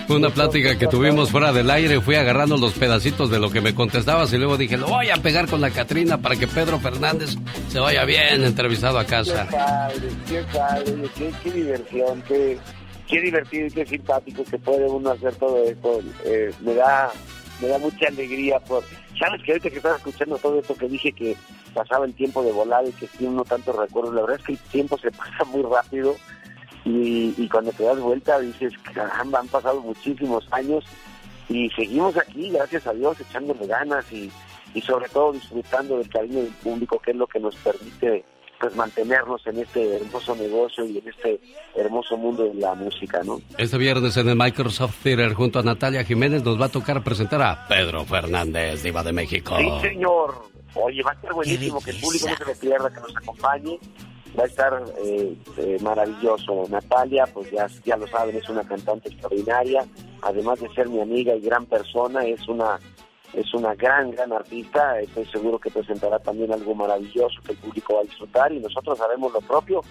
[0.07, 2.01] Fue una plática que tuvimos fuera del aire.
[2.01, 5.17] Fui agarrando los pedacitos de lo que me contestabas y luego dije, lo voy a
[5.17, 7.35] pegar con la Catrina para que Pedro Fernández
[7.69, 9.47] se vaya bien entrevistado a casa.
[9.47, 12.57] Qué padre, qué padre, qué, diversión, qué,
[13.07, 15.99] qué divertido y qué simpático que puede uno hacer todo esto.
[16.25, 17.11] Eh, me da
[17.61, 18.83] me da mucha alegría por
[19.19, 21.35] Sabes que ahorita que estaba escuchando todo esto que dije que
[21.73, 24.53] pasaba el tiempo de volar y que tiene uno tantos recuerdos, la verdad es que
[24.53, 26.15] el tiempo se pasa muy rápido
[26.85, 30.85] y, y cuando te das vuelta dices, caramba, han pasado muchísimos años
[31.49, 34.31] y seguimos aquí, gracias a Dios, echándole ganas y,
[34.73, 38.23] y sobre todo disfrutando del cariño del público, que es lo que nos permite
[38.59, 41.39] pues mantenernos en este hermoso negocio y en este
[41.75, 43.39] hermoso mundo de la música, ¿no?
[43.57, 47.41] Este viernes en el Microsoft Theater junto a Natalia Jiménez nos va a tocar presentar
[47.41, 49.55] a Pedro Fernández, diva de México.
[49.57, 50.49] Sí, señor.
[50.75, 53.79] Oye, va a estar buenísimo que el público no se lo pierda, que nos acompañe.
[54.37, 56.65] Va a estar eh, eh, maravilloso.
[56.69, 59.85] Natalia, pues ya, ya lo saben, es una cantante extraordinaria.
[60.21, 62.79] Además de ser mi amiga y gran persona, es una
[63.33, 64.99] es una gran, gran artista.
[64.99, 68.99] Estoy seguro que presentará también algo maravilloso que el público va a disfrutar y nosotros
[69.01, 69.81] haremos lo propio,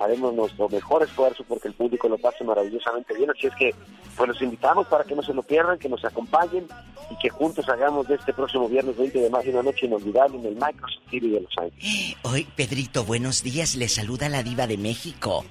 [0.00, 3.30] haremos nuestro mejor esfuerzo porque el público lo pase maravillosamente bien.
[3.30, 3.74] Así es que,
[4.16, 6.66] pues los invitamos para que no se lo pierdan, que nos acompañen
[7.10, 10.46] y que juntos hagamos de este próximo viernes 20 de mayo una noche inolvidable en
[10.46, 12.16] el Microsoft City de Los Ángeles.
[12.22, 13.76] Hoy, Pedrito, buenos días.
[13.76, 15.44] Le saluda la diva de México.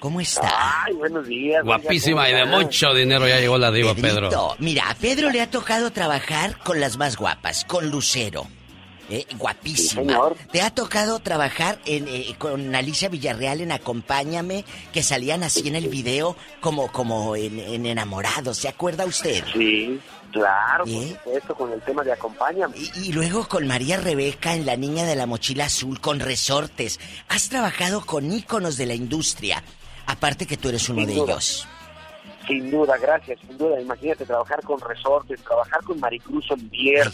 [0.00, 0.84] ¿Cómo está?
[0.84, 1.62] Ay, buenos días.
[1.62, 4.56] Guapísima y de mucho dinero ya llegó la diva, Pedro.
[4.58, 8.46] Mira, a Pedro le ha tocado trabajar con las más guapas, con Lucero.
[9.10, 10.30] Eh, guapísima.
[10.52, 15.76] Te ha tocado trabajar en, eh, con Alicia Villarreal en Acompáñame, que salían así en
[15.76, 19.44] el video como, como en, Enamorados, ¿se acuerda usted?
[19.52, 20.00] Sí,
[20.30, 22.74] claro, por supuesto, con el tema de Acompáñame.
[22.78, 27.00] Y, y, luego con María Rebeca en La Niña de la Mochila Azul, con Resortes.
[27.28, 29.62] Has trabajado con íconos de la industria.
[30.10, 31.66] Aparte que tú eres uno de ellos.
[32.46, 33.80] Sin duda, gracias, sin duda.
[33.80, 37.08] Imagínate trabajar con Resortes, trabajar con Maricruz Olivier,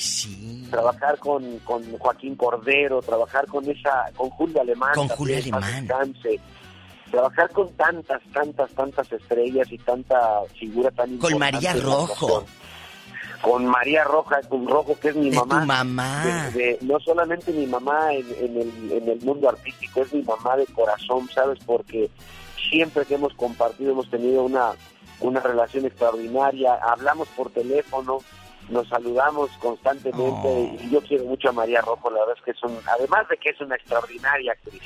[0.70, 4.94] trabajar con, con Joaquín Cordero, trabajar con esa, con Julio Alemán.
[4.94, 5.86] Con Julio Alemán.
[7.10, 12.46] trabajar con tantas, tantas, tantas estrellas y tanta figura tan Con María Rojo.
[13.42, 15.60] Con María Roja, con Rojo, que es mi mamá.
[15.60, 16.50] Tu mamá.
[16.80, 20.64] no solamente mi mamá en, en, el, en el mundo artístico, es mi mamá de
[20.68, 21.58] corazón, ¿sabes?
[21.66, 22.10] Porque
[22.70, 24.72] siempre que hemos compartido hemos tenido una,
[25.20, 28.18] una relación extraordinaria, hablamos por teléfono,
[28.68, 30.76] nos saludamos constantemente oh.
[30.82, 33.36] y yo quiero mucho a María Rojo, la verdad es que es un, además de
[33.36, 34.82] que es una extraordinaria actriz.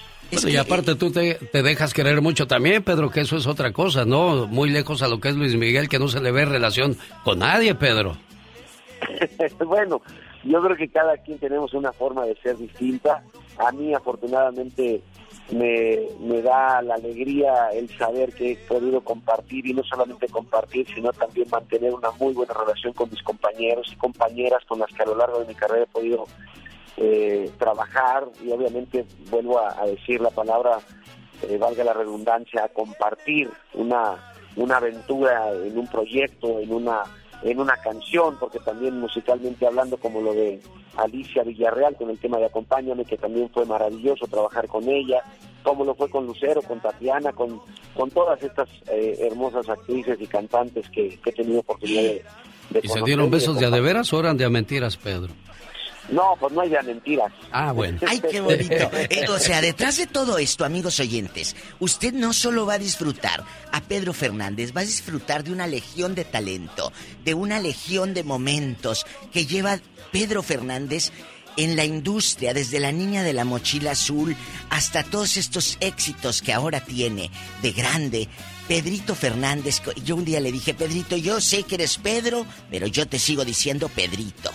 [0.46, 4.04] y aparte tú te, te, dejas querer mucho también, Pedro, que eso es otra cosa,
[4.04, 4.46] ¿no?
[4.46, 7.38] Muy lejos a lo que es Luis Miguel, que no se le ve relación con
[7.38, 8.16] nadie, Pedro.
[9.66, 10.02] bueno,
[10.44, 13.22] yo creo que cada quien tenemos una forma de ser distinta.
[13.58, 15.02] A mí, afortunadamente,
[15.52, 20.86] me, me da la alegría el saber que he podido compartir y no solamente compartir,
[20.94, 25.02] sino también mantener una muy buena relación con mis compañeros y compañeras con las que
[25.02, 26.26] a lo largo de mi carrera he podido
[26.96, 28.28] eh, trabajar.
[28.44, 30.78] Y obviamente vuelvo a, decir la palabra,
[31.48, 37.02] eh, valga la redundancia, a compartir una, una aventura en un proyecto, en una
[37.42, 40.60] en una canción, porque también musicalmente hablando, como lo de
[40.96, 45.22] Alicia Villarreal con el tema de Acompáñame, que también fue maravilloso trabajar con ella,
[45.62, 47.60] como lo fue con Lucero, con Tatiana, con,
[47.94, 52.24] con todas estas eh, hermosas actrices y cantantes que, he tenido oportunidad de,
[52.82, 55.32] ¿Y se dieron besos de, de veras o eran de mentiras, Pedro?
[56.08, 57.32] No, pues no hay de mentiras.
[57.52, 57.98] Ah, bueno.
[58.06, 58.90] Ay, qué bonito.
[58.92, 63.44] Eh, o sea, detrás de todo esto, amigos oyentes, usted no solo va a disfrutar
[63.70, 66.92] a Pedro Fernández, va a disfrutar de una legión de talento,
[67.24, 69.78] de una legión de momentos que lleva
[70.10, 71.12] Pedro Fernández
[71.56, 74.36] en la industria, desde la niña de la mochila azul
[74.70, 77.30] hasta todos estos éxitos que ahora tiene
[77.62, 78.28] de grande.
[78.68, 83.06] Pedrito Fernández, yo un día le dije, Pedrito, yo sé que eres Pedro, pero yo
[83.06, 84.50] te sigo diciendo Pedrito.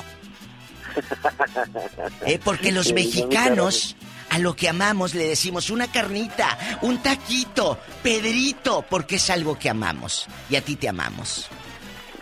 [2.26, 3.96] Eh, porque los mexicanos
[4.30, 9.70] a lo que amamos le decimos una carnita, un taquito, Pedrito, porque es algo que
[9.70, 10.28] amamos.
[10.50, 11.50] Y a ti te amamos.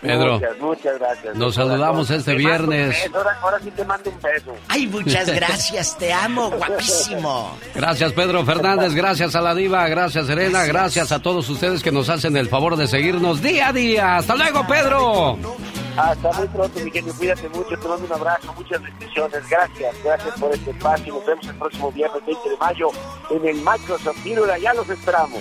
[0.04, 0.34] Pedro.
[0.34, 1.36] Muchas, muchas gracias.
[1.36, 3.10] Nos saludamos este viernes.
[3.42, 4.54] Ahora, sí te mando un beso.
[4.68, 7.56] Ay, muchas gracias, te amo, guapísimo.
[7.74, 12.08] Gracias, Pedro Fernández, gracias a la diva, gracias, Serena, gracias a todos ustedes que nos
[12.08, 14.16] hacen el favor de seguirnos día a día.
[14.16, 15.38] Hasta luego, Pedro.
[15.96, 17.14] Hasta muy pronto, mi genio.
[17.14, 17.68] Cuídate mucho.
[17.68, 18.52] Te mando un abrazo.
[18.54, 19.48] Muchas bendiciones.
[19.48, 19.94] Gracias.
[20.02, 21.14] Gracias por este espacio.
[21.14, 22.88] Nos vemos el próximo viernes 20 de mayo
[23.30, 24.60] en el Microsoft Theater.
[24.60, 25.40] Ya los esperamos.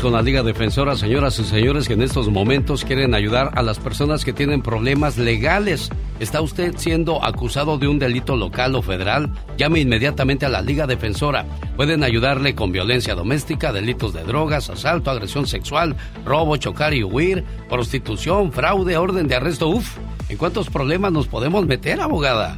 [0.00, 3.78] Con la Liga Defensora, señoras y señores, que en estos momentos quieren ayudar a las
[3.78, 5.90] personas que tienen problemas legales.
[6.20, 9.30] ¿Está usted siendo acusado de un delito local o federal?
[9.58, 11.44] Llame inmediatamente a la Liga Defensora.
[11.76, 15.94] Pueden ayudarle con violencia doméstica, delitos de drogas, asalto, agresión sexual,
[16.24, 19.68] robo, chocar y huir, prostitución, fraude, orden de arresto.
[19.68, 19.98] Uf,
[20.30, 22.56] ¿en cuántos problemas nos podemos meter, abogada?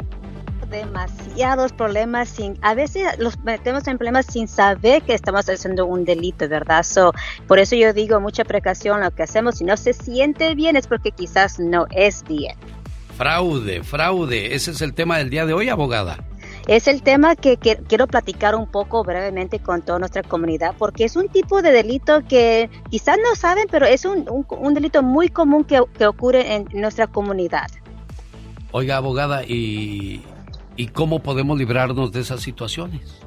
[0.72, 6.04] Demasiados problemas sin, a veces los metemos en problemas sin saber que estamos haciendo un
[6.04, 6.82] delito, ¿verdad?
[6.82, 7.12] So,
[7.46, 9.58] por eso yo digo mucha precaución lo que hacemos.
[9.58, 12.56] Si no se siente bien es porque quizás no es bien.
[13.16, 14.54] Fraude, fraude.
[14.54, 16.18] Ese es el tema del día de hoy, abogada.
[16.66, 21.16] Es el tema que, quiero platicar un poco brevemente con toda nuestra comunidad, porque es
[21.16, 24.24] un tipo de delito que quizás no saben, pero es un,
[24.72, 27.66] delito muy común que, que, ocurre en nuestra comunidad.
[28.70, 30.24] Oiga, abogada, ¿y,
[30.76, 33.22] ¿y cómo podemos librarnos de esas situaciones?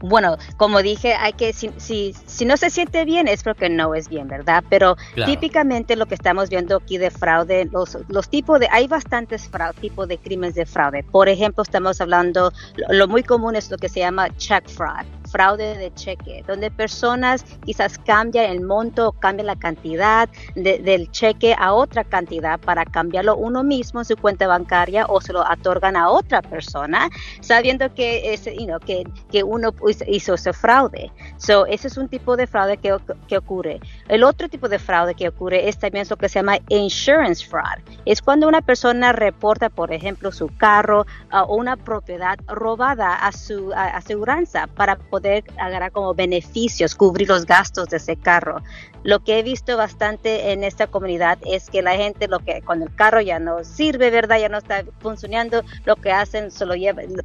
[0.00, 4.08] bueno, como dije, hay que, si, si, no se siente bien es porque no es
[4.08, 4.64] bien, ¿verdad?
[4.68, 4.96] Pero
[5.26, 9.50] típicamente lo que estamos viendo aquí de fraude, los, los tipos de, hay bastantes
[9.80, 11.04] tipos de crímenes de fraude.
[11.04, 12.52] Por ejemplo, estamos hablando,
[12.88, 17.44] lo muy común es lo que se llama check fraud fraude de cheque, donde personas
[17.64, 23.64] quizás cambian el monto, cambian la cantidad del cheque a otra cantidad para cambiarlo uno
[23.64, 27.08] mismo en su cuenta bancaria o se lo otorgan a otra persona,
[27.40, 29.74] sabiendo que, es, que, que uno
[30.06, 31.10] hizo ese fraude.
[31.38, 32.96] So, ese es un tipo de fraude que,
[33.26, 33.80] que ocurre.
[34.08, 37.82] El otro tipo de fraude que ocurre es también lo que se llama insurance fraud.
[38.04, 43.72] Es cuando una persona reporta, por ejemplo, su carro o una propiedad robada a su
[43.74, 48.62] aseguranza para poder agarrar como beneficios, cubrir los gastos de ese carro.
[49.04, 52.86] Lo que he visto bastante en esta comunidad es que la gente, lo que cuando
[52.86, 54.38] el carro ya no sirve, ¿verdad?
[54.38, 56.74] Ya no está funcionando, lo que hacen, se lo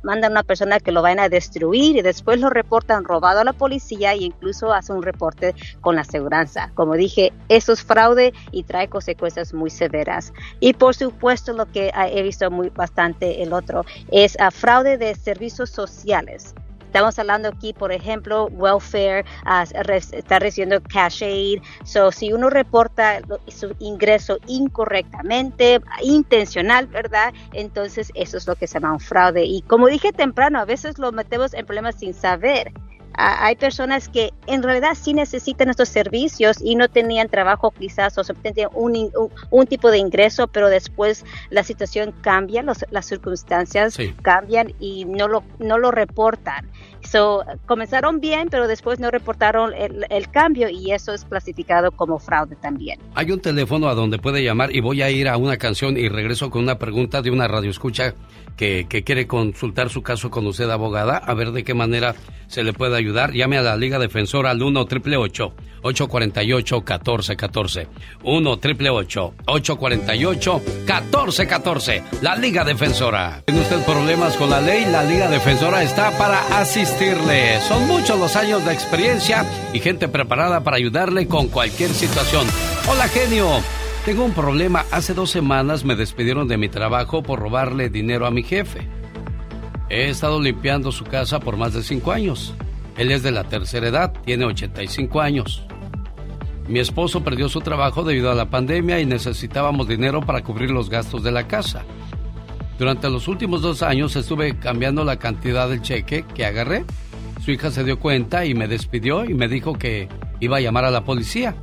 [0.02, 3.44] mandan a una persona que lo vayan a destruir y después lo reportan robado a
[3.44, 6.72] la policía e incluso hacen un reporte con la aseguranza.
[6.78, 10.32] Como dije, eso es fraude y trae consecuencias muy severas.
[10.60, 15.16] Y por supuesto, lo que he visto muy bastante el otro es a fraude de
[15.16, 16.54] servicios sociales.
[16.86, 21.64] Estamos hablando aquí, por ejemplo, welfare, uh, está recibiendo cash aid.
[21.84, 27.34] So, si uno reporta su ingreso incorrectamente, intencional, ¿verdad?
[27.54, 29.46] Entonces, eso es lo que se llama un fraude.
[29.46, 32.72] Y como dije temprano, a veces lo metemos en problemas sin saber
[33.18, 38.24] hay personas que en realidad sí necesitan estos servicios y no tenían trabajo quizás o
[38.24, 39.12] tenían un,
[39.50, 45.44] un, tipo de ingreso, pero después la situación cambia, las circunstancias cambian y no lo,
[45.58, 46.70] no lo reportan.
[47.10, 52.20] So, comenzaron bien, pero después no reportaron el, el, cambio y eso es clasificado como
[52.20, 53.00] fraude también.
[53.16, 56.10] Hay un teléfono a donde puede llamar y voy a ir a una canción y
[56.10, 58.14] regreso con una pregunta de una radio escucha
[58.58, 62.16] que, que quiere consultar su caso con usted, abogada, a ver de qué manera
[62.48, 63.34] se le puede ayudar.
[63.34, 65.54] Llame a la Liga Defensora al 1 888
[65.84, 67.88] 848 1414
[68.24, 73.44] 1 888 848 1414 La Liga Defensora.
[73.46, 74.86] ¿Tiene usted problemas con la ley?
[74.86, 76.40] La Liga Defensora está para
[77.68, 82.48] Son muchos los años de experiencia y gente preparada para ayudarle con cualquier situación.
[82.90, 83.48] Hola, genio.
[84.04, 84.84] Tengo un problema.
[84.90, 88.88] Hace dos semanas me despidieron de mi trabajo por robarle dinero a mi jefe.
[89.90, 92.56] He estado limpiando su casa por más de cinco años.
[92.98, 95.68] Él es de la tercera edad, tiene 85 años.
[96.68, 100.90] Mi esposo perdió su trabajo debido a la pandemia y necesitábamos dinero para cubrir los
[100.90, 101.86] gastos de la casa.
[102.78, 106.86] Durante los últimos dos años estuve cambiando la cantidad del cheque que agarré.
[107.44, 110.08] Su hija se dio cuenta y me despidió y me dijo que
[110.40, 111.56] iba a llamar a la policía.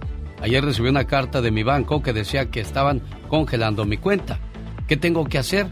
[0.42, 4.38] Ayer recibí una carta de mi banco que decía que estaban congelando mi cuenta.
[4.88, 5.68] ¿Qué tengo que hacer?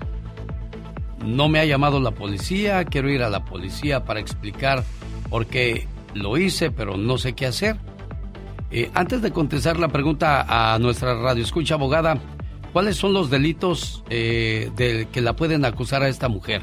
[1.25, 4.85] No me ha llamado la policía, quiero ir a la policía para explicar
[5.29, 7.77] por qué lo hice, pero no sé qué hacer.
[8.71, 12.19] Eh, antes de contestar la pregunta a nuestra radio escucha abogada,
[12.73, 16.63] ¿cuáles son los delitos eh, de que la pueden acusar a esta mujer?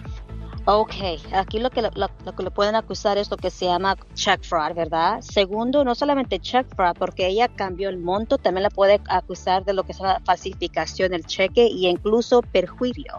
[0.65, 0.93] Ok,
[1.33, 4.75] aquí lo que, lo, que le pueden acusar es lo que se llama check fraud,
[4.75, 5.21] ¿verdad?
[5.21, 9.73] Segundo, no solamente check fraud, porque ella cambió el monto, también la puede acusar de
[9.73, 13.13] lo que se llama falsificación del cheque y incluso perjuicio.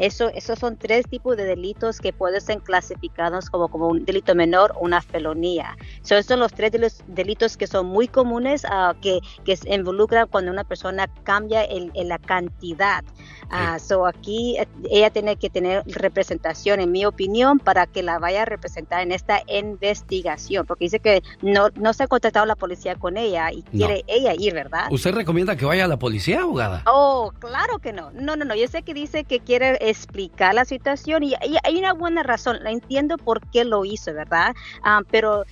[0.00, 4.34] eso, esos son tres tipos de delitos que pueden ser clasificados como, como un delito
[4.34, 5.76] menor o una felonía.
[6.02, 6.72] So, esos son los tres
[7.06, 11.90] delitos que son muy comunes uh, que, que se involucran cuando una persona cambia el,
[11.94, 13.04] la cantidad.
[13.50, 18.18] Uh, so, aquí eh, ella tiene que tener representación en mi opinión, para que la
[18.18, 22.56] vaya a representar en esta investigación, porque dice que no, no se ha contactado la
[22.56, 24.86] policía con ella y quiere ella ir, ¿verdad?
[24.90, 26.82] ¿Usted recomienda que vaya a la policía, abogada?
[26.86, 28.10] Oh, claro que no.
[28.12, 28.54] No, no, no.
[28.54, 31.34] Yo sé que dice que quiere explicar la situación y,
[31.64, 32.58] hay una buena razón.
[32.62, 34.54] La entiendo por qué lo hizo, ¿verdad?
[34.82, 35.44] Ah, pero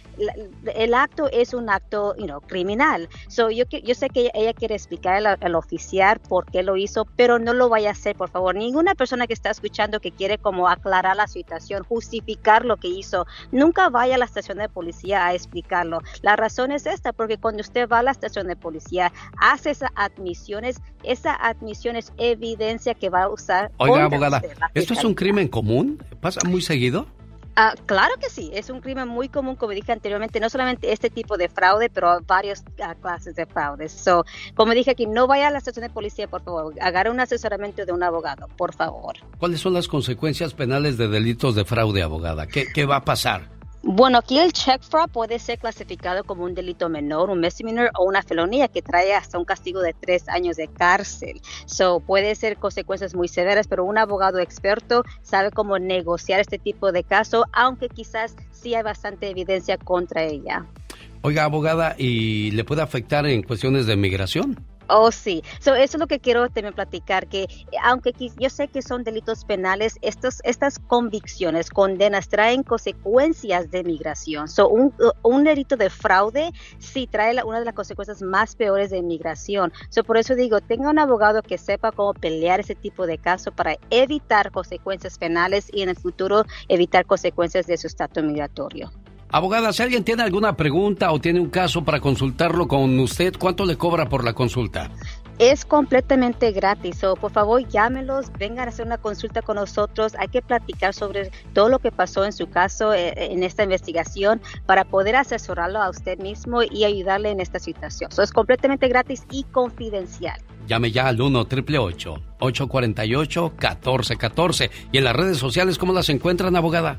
[0.74, 3.08] el acto es un acto, you know, criminal.
[3.28, 7.06] So, yo, yo sé que ella, quiere explicar al, al, oficial por qué lo hizo,
[7.16, 8.54] pero no lo vaya a hacer, por favor.
[8.54, 13.26] Ninguna persona que está escuchando que quiere como aclarar la situación, justificar lo que hizo.
[13.52, 16.00] Nunca vaya a la estación de policía a explicarlo.
[16.22, 19.90] La razón es esta, porque cuando usted va a la estación de policía, hace esas
[19.94, 23.70] admisiones, esa admisión es evidencia que va a usar.
[23.78, 24.42] Oiga, abogada,
[24.74, 26.02] ¿esto es un crimen común?
[26.20, 27.06] ¿Pasa muy seguido?
[27.62, 31.10] Ah, claro que sí, es un crimen muy común, como dije anteriormente, no solamente este
[31.10, 32.64] tipo de fraude, pero varias
[33.02, 33.92] clases de fraudes.
[33.92, 34.24] So,
[34.54, 37.84] como dije aquí, no vaya a la estación de policía, por favor, agarre un asesoramiento
[37.84, 39.16] de un abogado, por favor.
[39.36, 42.46] ¿Cuáles son las consecuencias penales de delitos de fraude, abogada?
[42.46, 43.59] ¿Qué, qué va a pasar?
[43.82, 48.04] Bueno, aquí el check fraud puede ser clasificado como un delito menor, un misdemeanor o
[48.04, 51.40] una felonía que trae hasta un castigo de tres años de cárcel.
[51.64, 56.92] So, puede ser consecuencias muy severas, pero un abogado experto sabe cómo negociar este tipo
[56.92, 60.66] de caso, aunque quizás sí hay bastante evidencia contra ella.
[61.22, 64.56] Oiga, abogada, ¿y le puede afectar en cuestiones de migración?
[64.92, 65.42] Oh, sí.
[65.60, 67.46] eso es lo que quiero también platicar, que
[67.82, 74.48] aunque yo sé que son delitos penales, estos, estas convicciones, condenas, traen consecuencias de migración.
[74.48, 74.92] So, un,
[75.22, 79.72] un delito de fraude sí trae una de las consecuencias más peores de inmigración.
[79.90, 83.52] So, por eso digo, tenga un abogado que sepa cómo pelear ese tipo de caso
[83.52, 88.90] para evitar consecuencias penales y en el futuro evitar consecuencias de su estatus migratorio.
[89.32, 93.64] Abogada, si alguien tiene alguna pregunta o tiene un caso para consultarlo con usted, ¿cuánto
[93.64, 94.90] le cobra por la consulta?
[95.38, 100.14] Es completamente gratis, por favor llámelos, vengan a hacer una consulta con nosotros.
[100.18, 104.42] Hay que platicar sobre todo lo que pasó en su caso, eh, en esta investigación,
[104.66, 108.10] para poder asesorarlo a usted mismo y ayudarle en esta situación.
[108.12, 110.40] Eso es completamente gratis y confidencial.
[110.66, 116.98] Llame ya al 1 848 1414 Y en las redes sociales, ¿cómo las encuentran, abogada?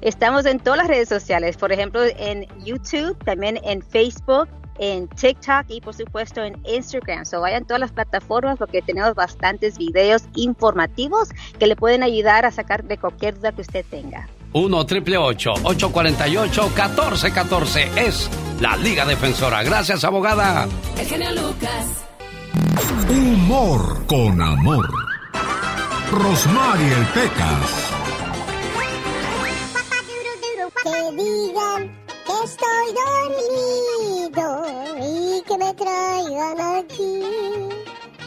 [0.00, 4.48] Estamos en todas las redes sociales, por ejemplo en YouTube, también en Facebook,
[4.78, 7.24] en TikTok y por supuesto en Instagram.
[7.24, 12.50] So vayan todas las plataformas porque tenemos bastantes videos informativos que le pueden ayudar a
[12.50, 14.28] sacar de cualquier duda que usted tenga.
[14.52, 18.30] 1 triple 848 1414 es
[18.60, 19.62] la Liga Defensora.
[19.62, 20.66] Gracias, abogada.
[20.98, 22.04] El genio Lucas.
[23.10, 24.88] Humor con amor.
[26.10, 28.07] Rosmarie Pecas.
[30.82, 31.96] Que digan
[32.26, 34.64] que estoy dormido
[35.00, 37.22] y que me traigan aquí.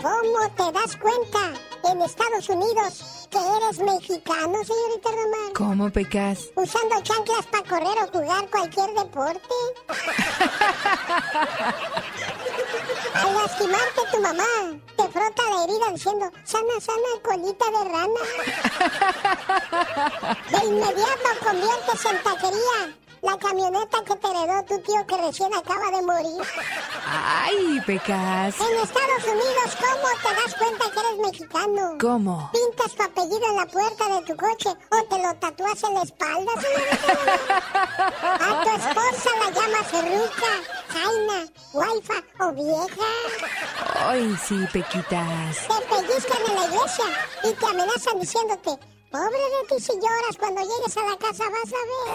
[0.02, 1.54] ¿Cómo te das cuenta
[1.90, 5.54] en Estados Unidos que eres mexicano, señorita Román?
[5.56, 6.50] ¿Cómo pecas?
[6.56, 9.56] Usando chanclas para correr o jugar cualquier deporte.
[13.14, 14.44] Al lastimarte tu mamá,
[14.96, 18.22] te frota la herida diciendo, sana, sana, colita de rana.
[20.52, 25.92] De inmediato conviertes en taquería la camioneta que te heredó tu tío que recién acaba
[25.92, 26.42] de morir.
[27.06, 28.56] Ay, Pecas.
[28.60, 31.98] En Estados Unidos, ¿cómo te das cuenta que eres mexicano?
[32.00, 32.52] ¿Cómo?
[32.52, 36.02] Pintas tu apellido en la puerta de tu coche o te lo tatúas en la
[36.02, 36.52] espalda,
[38.40, 40.54] A tu esposa la llamas Ruca,
[40.90, 43.08] Jaina, Waifa o vieja.
[44.00, 45.68] Ay, sí, Pequitas.
[45.68, 47.06] Te pellizcan en la iglesia
[47.44, 48.80] y te amenazan diciéndote
[49.12, 52.08] Pobre de ti si lloras, cuando llegues a la casa vas a ver.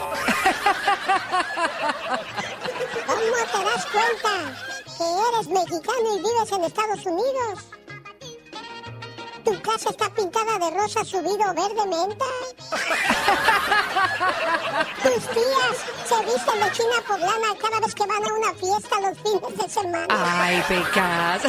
[3.07, 3.21] ¿Cómo
[3.53, 4.33] te das cuenta
[4.97, 7.59] que eres mexicano y vives en Estados Unidos?
[9.45, 12.25] Tu casa está pintada de rosa subido verde menta.
[15.03, 15.77] Tus tías
[16.09, 19.69] se visten de china poblana cada vez que van a una fiesta los fines de
[19.69, 20.07] semana.
[20.09, 21.43] Ay, pecas.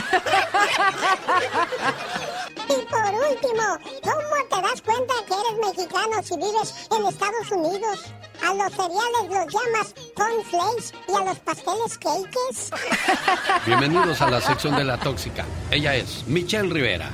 [2.69, 3.63] Y por último,
[4.03, 8.13] ¿cómo te das cuenta que eres mexicano si vives en Estados Unidos?
[8.45, 12.71] A los cereales los llamas cornflakes y a los pasteles cakes.
[13.65, 15.45] Bienvenidos a la sección de la tóxica.
[15.71, 17.09] Ella es Michelle Rivera.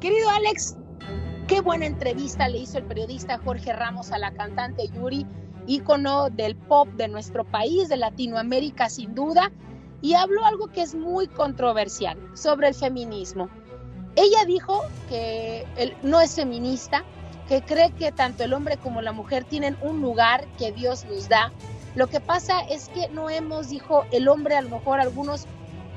[0.00, 0.76] Querido Alex,
[1.48, 5.26] qué buena entrevista le hizo el periodista Jorge Ramos a la cantante Yuri,
[5.66, 9.50] ícono del pop de nuestro país, de Latinoamérica sin duda,
[10.00, 13.48] y habló algo que es muy controversial sobre el feminismo.
[14.16, 17.02] Ella dijo que él no es feminista,
[17.48, 21.28] que cree que tanto el hombre como la mujer tienen un lugar que Dios nos
[21.28, 21.52] da.
[21.94, 25.46] Lo que pasa es que no hemos, dijo el hombre, a lo mejor algunos,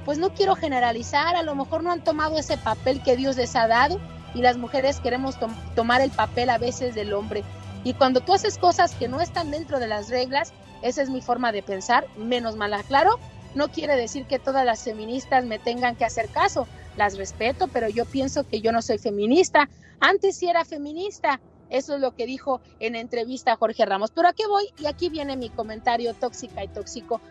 [0.06, 3.56] pues no quiero generalizar, a lo mejor no han tomado ese papel que Dios les
[3.56, 4.00] ha dado
[4.34, 5.36] y las mujeres queremos
[5.76, 7.44] tomar el papel a veces del hombre.
[7.84, 11.22] Y cuando tú haces cosas que no están dentro de las reglas, esa es mi
[11.22, 13.20] forma de pensar, menos mal aclaro,
[13.56, 16.68] no quiere decir que todas las feministas me tengan que hacer caso
[16.98, 19.70] las respeto, pero yo pienso que yo no soy feminista.
[20.00, 21.40] Antes sí era feminista.
[21.70, 24.12] Eso es lo que dijo en entrevista Jorge Ramos.
[24.12, 24.66] Pero a qué voy?
[24.80, 27.22] Y aquí viene mi comentario tóxica y tóxico.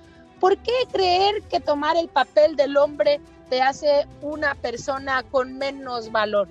[0.40, 6.10] ¿Por qué creer que tomar el papel del hombre te hace una persona con menos
[6.10, 6.48] valor?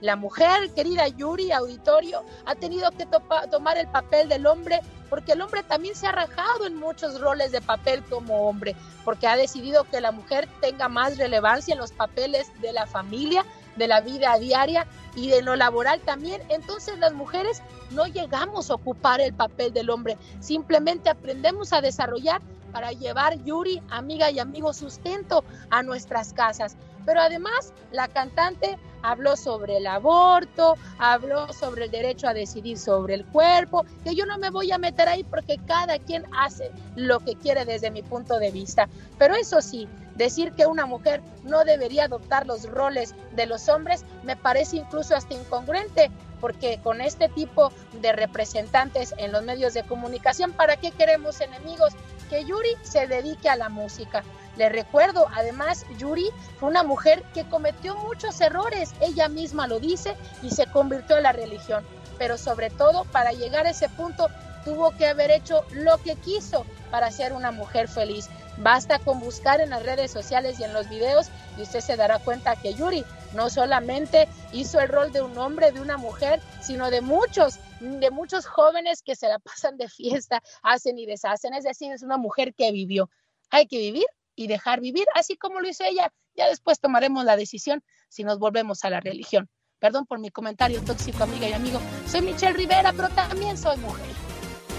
[0.00, 3.06] La mujer, querida Yuri, auditorio, ha tenido que
[3.50, 7.52] tomar el papel del hombre porque el hombre también se ha rajado en muchos roles
[7.52, 8.74] de papel como hombre,
[9.04, 13.44] porque ha decidido que la mujer tenga más relevancia en los papeles de la familia,
[13.76, 16.42] de la vida diaria y de lo laboral también.
[16.48, 22.40] Entonces las mujeres no llegamos a ocupar el papel del hombre, simplemente aprendemos a desarrollar
[22.72, 26.76] para llevar Yuri, amiga y amigo, sustento a nuestras casas.
[27.06, 33.14] Pero además, la cantante habló sobre el aborto, habló sobre el derecho a decidir sobre
[33.14, 37.20] el cuerpo, que yo no me voy a meter ahí porque cada quien hace lo
[37.20, 38.88] que quiere desde mi punto de vista.
[39.16, 44.04] Pero eso sí, decir que una mujer no debería adoptar los roles de los hombres
[44.24, 46.10] me parece incluso hasta incongruente,
[46.40, 51.92] porque con este tipo de representantes en los medios de comunicación, ¿para qué queremos enemigos?
[52.28, 54.24] Que Yuri se dedique a la música.
[54.56, 60.16] Le recuerdo, además, Yuri fue una mujer que cometió muchos errores, ella misma lo dice,
[60.42, 61.84] y se convirtió a la religión.
[62.18, 64.28] Pero sobre todo, para llegar a ese punto,
[64.64, 68.28] tuvo que haber hecho lo que quiso para ser una mujer feliz.
[68.58, 71.28] Basta con buscar en las redes sociales y en los videos
[71.58, 73.04] y usted se dará cuenta que Yuri
[73.34, 78.10] no solamente hizo el rol de un hombre, de una mujer, sino de muchos, de
[78.10, 81.52] muchos jóvenes que se la pasan de fiesta, hacen y deshacen.
[81.52, 83.10] Es decir, es una mujer que vivió.
[83.50, 86.12] Hay que vivir y dejar vivir, así como lo hizo ella.
[86.36, 89.48] Ya después tomaremos la decisión si nos volvemos a la religión.
[89.78, 91.80] Perdón por mi comentario tóxico, amiga y amigo.
[92.06, 94.06] Soy Michelle Rivera, pero también soy mujer.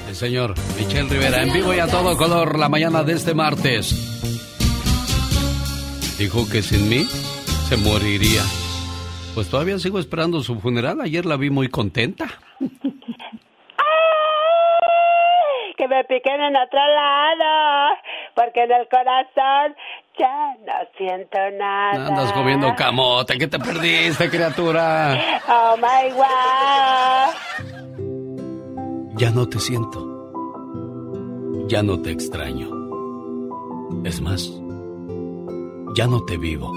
[0.08, 3.94] El señor Michelle Rivera, en vivo y a todo color, la mañana de este martes.
[6.18, 7.06] Dijo que sin mí
[7.68, 8.42] se moriría.
[9.36, 11.02] Pues todavía sigo esperando su funeral.
[11.02, 12.28] Ayer la vi muy contenta.
[15.78, 17.96] que me piquen en otro lado,
[18.36, 19.76] porque en el corazón
[20.18, 22.08] ya no siento nada.
[22.08, 25.40] Andas comiendo camote, ¿qué te perdiste, criatura?
[25.48, 27.36] Oh my god.
[29.18, 30.16] Ya no te siento.
[31.68, 32.70] Ya no te extraño.
[34.04, 34.50] Es más,
[35.96, 36.74] ya no te vivo.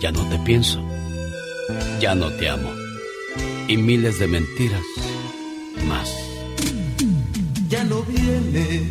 [0.00, 0.80] Ya no te pienso.
[2.00, 2.70] Ya no te amo.
[3.68, 4.84] Y miles de mentiras
[5.86, 6.27] más
[7.68, 8.90] ya no viene.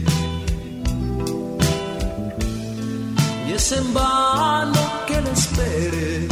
[3.48, 6.28] Y es en vano que le espere.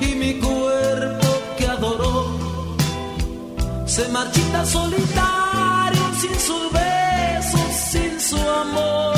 [0.00, 1.28] Y mi cuerpo
[1.58, 2.26] que adoró
[3.86, 9.15] se marchita solitario sin sus besos, sin su amor.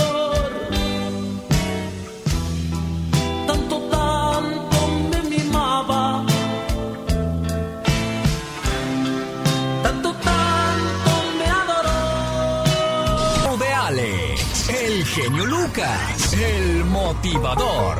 [15.20, 17.98] Genio Lucas, el motivador.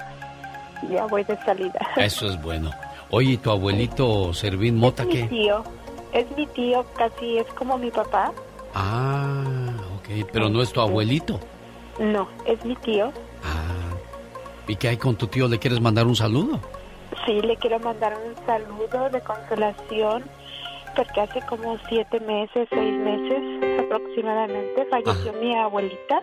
[0.90, 1.80] ya voy de salida.
[1.96, 2.70] Eso es bueno.
[3.10, 5.20] Oye, tu abuelito Servín Mota qué?
[5.20, 5.64] Es mi tío.
[6.12, 8.32] Es mi tío, casi es como mi papá.
[8.74, 9.44] Ah,
[9.98, 10.26] ok.
[10.32, 11.40] Pero no es tu abuelito.
[11.98, 13.12] No, es mi tío.
[13.44, 13.94] Ah.
[14.66, 15.48] ¿Y qué hay con tu tío?
[15.48, 16.60] ¿Le quieres mandar un saludo?
[17.26, 20.24] Sí, le quiero mandar un saludo de consolación
[20.96, 26.22] porque hace como siete meses, seis meses aproximadamente falleció mi abuelita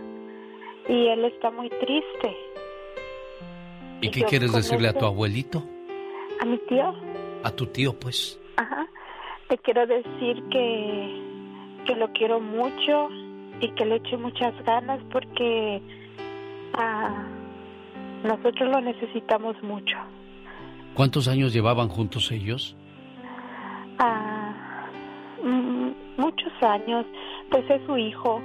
[0.88, 2.35] y él está muy triste
[4.02, 5.64] ¿Y qué quieres decirle a tu abuelito?
[6.40, 6.94] A mi tío.
[7.44, 8.40] A tu tío, pues.
[8.57, 8.88] Ajá.
[9.48, 11.22] Te quiero decir que,
[11.86, 13.10] que lo quiero mucho
[13.60, 15.82] y que le eche muchas ganas porque
[16.73, 17.26] ah,
[18.23, 19.98] nosotros lo necesitamos mucho.
[20.95, 22.76] ¿Cuántos años llevaban juntos ellos?
[23.99, 24.88] Ah,
[25.44, 27.06] mm, muchos años.
[27.49, 28.41] Pues es su hijo.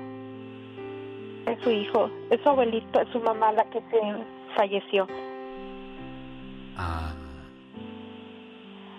[1.47, 2.11] Es su hijo.
[2.31, 4.01] Es su abuelito, es su mamá la que se
[4.55, 5.07] falleció.
[6.77, 7.13] Ah.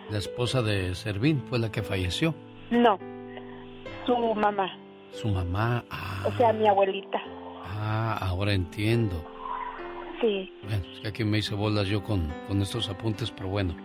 [0.10, 2.34] La esposa de Servín fue la que falleció.
[2.72, 2.98] No.
[4.06, 4.70] Su mamá.
[5.12, 6.24] Su mamá, ah.
[6.26, 7.20] O sea, mi abuelita.
[7.66, 9.24] Ah, ahora entiendo.
[10.22, 10.52] Sí.
[10.64, 13.76] Bueno, es que aquí me hice bolas yo con, con estos apuntes, pero bueno.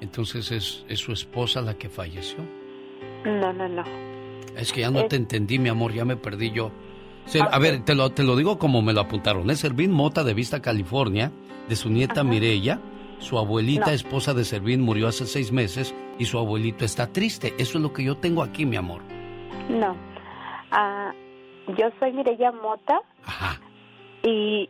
[0.00, 2.38] Entonces, ¿es, ¿es su esposa la que falleció?
[3.24, 3.84] No, no, no.
[4.56, 6.70] Es que ya no te entendí, mi amor, ya me perdí yo.
[7.50, 9.50] A ver, te lo, te lo digo como me lo apuntaron.
[9.50, 11.32] Es Servín Mota de Vista, California,
[11.68, 12.80] de su nieta Mirella.
[13.18, 17.54] Su abuelita, esposa de Servín, murió hace seis meses y su abuelito está triste.
[17.58, 19.02] Eso es lo que yo tengo aquí, mi amor.
[19.68, 19.96] No.
[20.70, 21.12] Ah,
[21.68, 23.00] yo soy Mirella Mota.
[23.24, 23.60] Ajá.
[24.22, 24.68] Y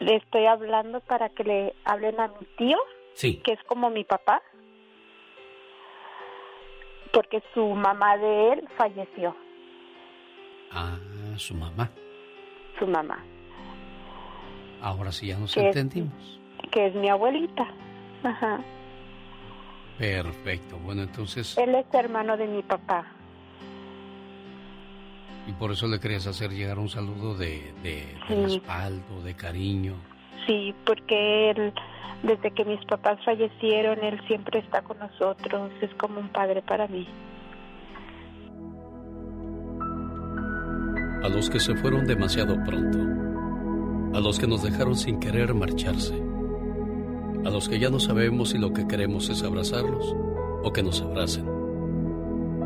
[0.00, 2.78] le estoy hablando para que le hablen a mi tío.
[3.14, 3.36] Sí.
[3.44, 4.42] Que es como mi papá.
[7.12, 9.34] Porque su mamá de él falleció.
[10.72, 10.96] Ah,
[11.36, 11.90] su mamá.
[12.78, 13.24] Su mamá.
[14.80, 16.37] Ahora sí ya nos Que es- entendimos.
[16.78, 17.66] Que es mi abuelita.
[18.22, 18.60] Ajá.
[19.98, 20.78] Perfecto.
[20.84, 23.04] Bueno, entonces, Él es hermano de mi papá.
[25.48, 29.94] y por eso le querías hacer llegar un saludo de, de, de respaldo, de cariño.
[30.46, 31.72] Sí, porque él,
[32.22, 35.72] desde que mis papás fallecieron, él siempre está con nosotros.
[35.80, 37.08] Es como un padre para mí.
[41.24, 42.98] A los que se fueron demasiado pronto.
[44.16, 46.27] A los que nos dejaron sin querer marcharse.
[47.44, 50.14] A los que ya no sabemos si lo que queremos es abrazarlos
[50.62, 51.46] o que nos abracen.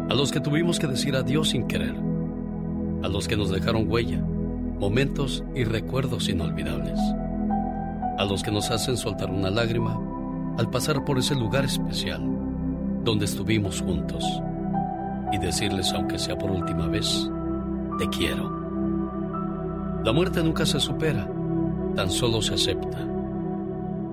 [0.09, 1.95] A los que tuvimos que decir adiós sin querer.
[3.03, 4.21] A los que nos dejaron huella,
[4.79, 6.99] momentos y recuerdos inolvidables.
[8.19, 10.01] A los que nos hacen soltar una lágrima
[10.59, 12.23] al pasar por ese lugar especial
[13.05, 14.25] donde estuvimos juntos.
[15.33, 17.31] Y decirles, aunque sea por última vez,
[17.99, 18.51] te quiero.
[20.05, 21.29] La muerte nunca se supera,
[21.95, 23.12] tan solo se acepta.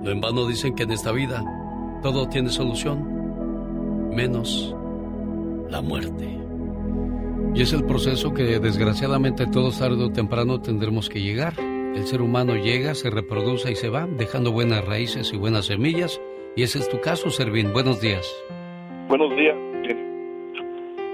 [0.02, 1.44] No en vano dicen que en esta vida
[2.02, 4.74] todo tiene solución, menos
[5.68, 6.38] la muerte.
[7.54, 11.54] Y es el proceso que desgraciadamente todos tarde o temprano tendremos que llegar.
[11.60, 16.20] El ser humano llega, se reproduce y se va, dejando buenas raíces y buenas semillas.
[16.56, 17.72] Y ese es tu caso, Servín.
[17.72, 18.26] Buenos días.
[19.08, 19.56] Buenos días.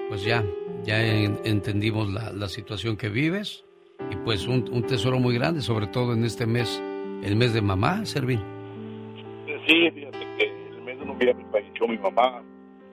[0.09, 0.45] Pues ya,
[0.85, 3.65] ya en- entendimos la, la situación que vives
[4.11, 6.81] y pues un, un tesoro muy grande, sobre todo en este mes,
[7.25, 8.41] el mes de mamá, Servín.
[9.67, 12.43] Sí, fíjate que el mes de noviembre falleció mi mamá,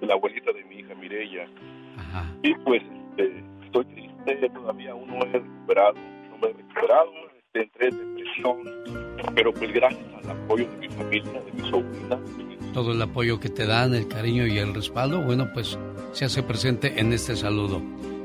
[0.02, 1.48] la abuelita de mi hija Mireya.
[2.42, 2.82] Y pues
[3.18, 5.94] este, estoy triste, todavía aún no he recuperado,
[6.30, 10.90] no me he recuperado, este, entré en depresión, pero pues gracias al apoyo de mi
[10.90, 12.20] familia, de mi sobrina,
[12.74, 15.78] Todo el apoyo que te dan, el cariño y el respaldo, bueno, pues
[16.12, 17.82] se hace presente en este saludo.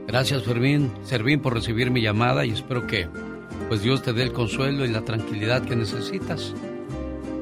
[0.06, 3.08] Gracias, Fermín, Servín, por recibir mi llamada y espero que
[3.68, 6.54] pues Dios te dé el consuelo y la tranquilidad que necesitas.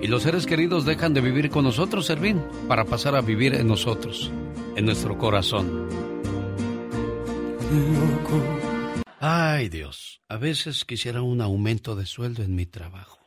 [0.07, 3.67] Y los seres queridos dejan de vivir con nosotros, Servín, para pasar a vivir en
[3.67, 4.31] nosotros,
[4.77, 5.89] en nuestro corazón.
[9.19, 13.19] Ay, Dios, a veces quisiera un aumento de sueldo en mi trabajo.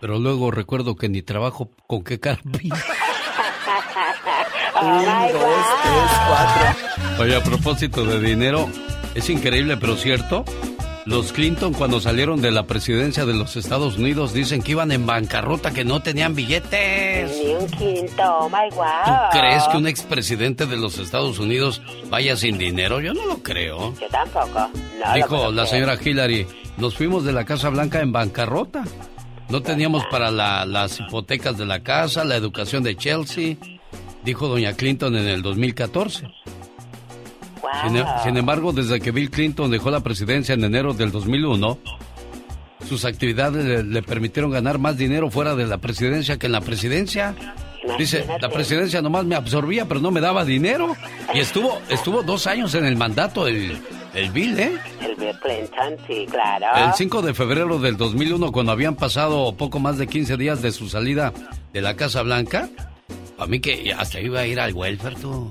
[0.00, 2.76] Pero luego recuerdo que ni trabajo con qué cara pinto.
[7.18, 8.70] Oye, a propósito de dinero,
[9.14, 10.46] es increíble, pero cierto.
[11.06, 15.06] Los Clinton cuando salieron de la presidencia de los Estados Unidos dicen que iban en
[15.06, 17.30] bancarrota, que no tenían billetes.
[17.36, 19.30] Ni un quinto, oh my ¿Tú wow.
[19.32, 23.00] crees que un expresidente de los Estados Unidos vaya sin dinero?
[23.00, 23.94] Yo no lo creo.
[23.98, 24.68] Yo tampoco.
[25.04, 26.46] No Dijo la señora Hillary,
[26.76, 28.84] nos fuimos de la Casa Blanca en bancarrota.
[29.48, 33.56] No teníamos para la- las hipotecas de la casa, la educación de Chelsea,
[34.22, 36.28] dijo doña Clinton en el 2014.
[37.86, 41.78] Sin, e- sin embargo, desde que Bill Clinton dejó la presidencia en enero del 2001,
[42.88, 46.60] sus actividades le, le permitieron ganar más dinero fuera de la presidencia que en la
[46.60, 47.34] presidencia.
[47.98, 50.96] Dice, la presidencia nomás me absorbía, pero no me daba dinero.
[51.32, 53.78] Y estuvo, estuvo dos años en el mandato el,
[54.14, 54.72] el Bill, ¿eh?
[55.00, 56.66] El Bill Clinton, sí, claro.
[56.76, 60.72] El 5 de febrero del 2001, cuando habían pasado poco más de 15 días de
[60.72, 61.32] su salida
[61.72, 62.68] de la Casa Blanca,
[63.38, 65.50] a mí que hasta iba a ir al welfare, tú.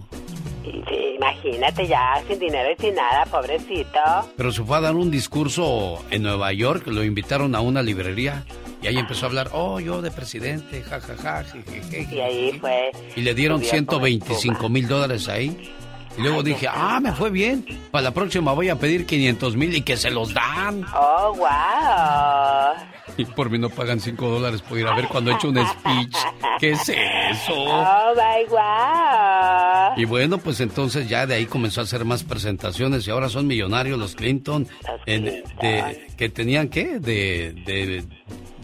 [0.64, 4.00] Sí, imagínate ya, sin dinero y sin nada, pobrecito.
[4.36, 8.44] Pero se fue a dar un discurso en Nueva York, lo invitaron a una librería
[8.82, 12.16] y ahí empezó a hablar, oh, yo de presidente, jajaja, jejeje.
[12.16, 12.92] Y ahí fue.
[13.16, 15.74] Y le dieron subió como 125 mil dólares ahí.
[16.18, 17.66] Y luego dije, ah, me fue bien.
[17.92, 20.84] Para la próxima voy a pedir 500 mil y que se los dan.
[20.94, 22.86] Oh, wow.
[23.18, 25.58] Y por mí no pagan 5 dólares por ir a ver cuando he hecho un
[25.66, 26.16] speech.
[26.60, 27.54] ¿Qué es eso?
[27.54, 29.94] Oh, my wow.
[29.98, 33.48] Y bueno, pues entonces ya de ahí comenzó a hacer más presentaciones y ahora son
[33.48, 34.68] millonarios los Clinton.
[35.06, 35.26] en-
[35.62, 37.00] de, que tenían, ¿qué?
[37.00, 38.04] De, de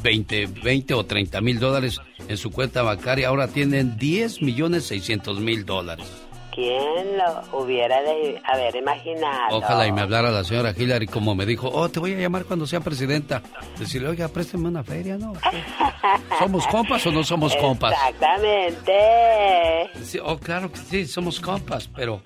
[0.03, 3.27] 20, 20 o 30 mil dólares en su cuenta bancaria.
[3.29, 6.05] Ahora tienen 10 millones 600 mil dólares.
[6.55, 9.57] ¿Quién lo hubiera de haber imaginado?
[9.57, 12.45] Ojalá y me hablara la señora Hillary como me dijo, oh, te voy a llamar
[12.45, 13.41] cuando sea presidenta.
[13.77, 15.33] Decirle, oiga, présteme una feria, ¿no?
[16.39, 17.93] ¿Somos compas o no somos compas?
[17.93, 18.93] Exactamente.
[20.23, 22.23] oh, claro que sí, somos compas, pero...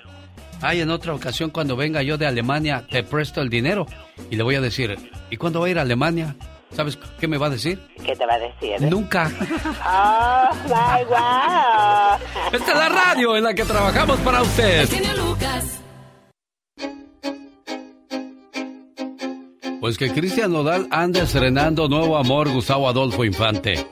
[0.62, 3.88] Ay, en otra ocasión cuando venga yo de Alemania, te presto el dinero.
[4.30, 4.98] Y le voy a decir,
[5.30, 6.36] ¿y cuándo va a ir a Alemania?
[6.72, 7.80] ¿Sabes qué me va a decir?
[8.06, 8.82] ¿Qué te va a decir?
[8.82, 9.32] Nunca.
[9.86, 12.54] ¡Oh, my wow!
[12.54, 14.88] Esta es la radio en la que trabajamos para usted.
[15.18, 15.80] Lucas.
[19.80, 23.88] Pues que Cristian Nodal ande estrenando nuevo amor Gustavo Adolfo Infante.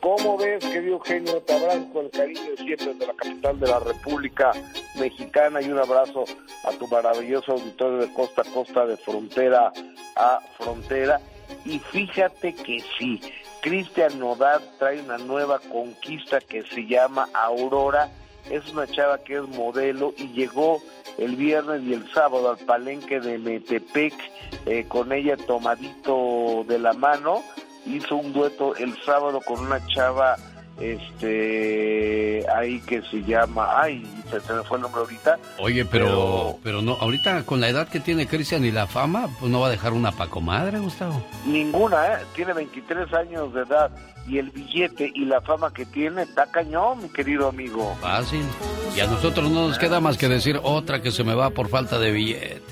[0.00, 1.40] ¿Cómo ves, querido Eugenio?
[1.42, 4.52] Te abrazo con el cariño siempre de la capital de la República
[4.98, 6.24] Mexicana y un abrazo
[6.64, 9.72] a tu maravilloso auditorio de costa a costa, de frontera
[10.16, 11.20] a frontera.
[11.64, 13.20] Y fíjate que sí,
[13.62, 18.10] Cristian Nodal trae una nueva conquista que se llama Aurora.
[18.50, 20.82] Es una chava que es modelo y llegó
[21.16, 24.12] el viernes y el sábado al palenque de Metepec
[24.66, 27.42] eh, con ella tomadito de la mano.
[27.86, 30.36] Hizo un dueto el sábado con una chava
[30.80, 36.82] este ahí que se llama ay se, me fue el nombre ahorita oye pero, pero
[36.82, 39.70] no ahorita con la edad que tiene Cristian y la fama pues no va a
[39.70, 41.24] dejar una pacomadre Gustavo.
[41.46, 42.18] Ninguna ¿eh?
[42.34, 43.90] tiene 23 años de edad
[44.26, 47.96] y el billete y la fama que tiene está cañón mi querido amigo.
[48.00, 48.44] Fácil.
[48.96, 51.68] Y a nosotros no nos queda más que decir otra que se me va por
[51.68, 52.62] falta de billetes.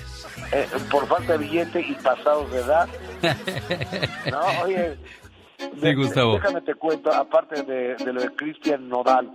[0.51, 2.89] Eh, por falta de billete y pasados de edad.
[4.31, 4.97] No oye
[5.81, 6.33] Sí, Gustavo.
[6.33, 9.31] Déjame te cuento, aparte de, lo de Cristian Nodal,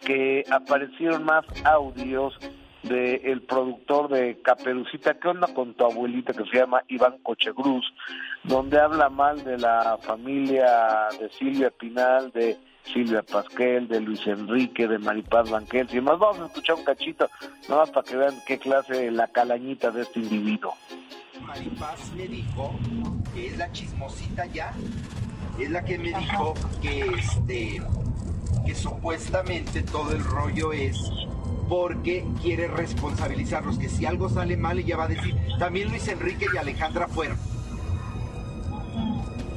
[0.00, 2.34] que aparecieron más audios
[2.82, 7.84] del el productor de Caperucita, ¿qué onda con tu abuelita que se llama Iván Cochegruz?
[8.42, 12.58] Donde habla mal de la familia de Silvia Pinal, de
[12.92, 15.88] Silvia Pasquel, de Luis Enrique, de Maripaz Banquel.
[15.92, 17.28] Y más vamos a escuchar un cachito,
[17.68, 20.74] nada más para que vean qué clase la calañita de este individuo.
[21.40, 22.74] Maripaz me dijo
[23.34, 24.72] que es la chismosita ya,
[25.58, 27.82] es la que me dijo que este
[28.64, 30.96] que supuestamente todo el rollo es
[31.68, 36.46] porque quiere responsabilizarlos, que si algo sale mal ella va a decir, también Luis Enrique
[36.52, 37.38] y Alejandra fueron.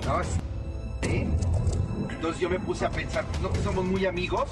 [0.05, 0.21] ¿No?
[2.09, 4.49] Entonces yo me puse a pensar, no que somos muy amigos.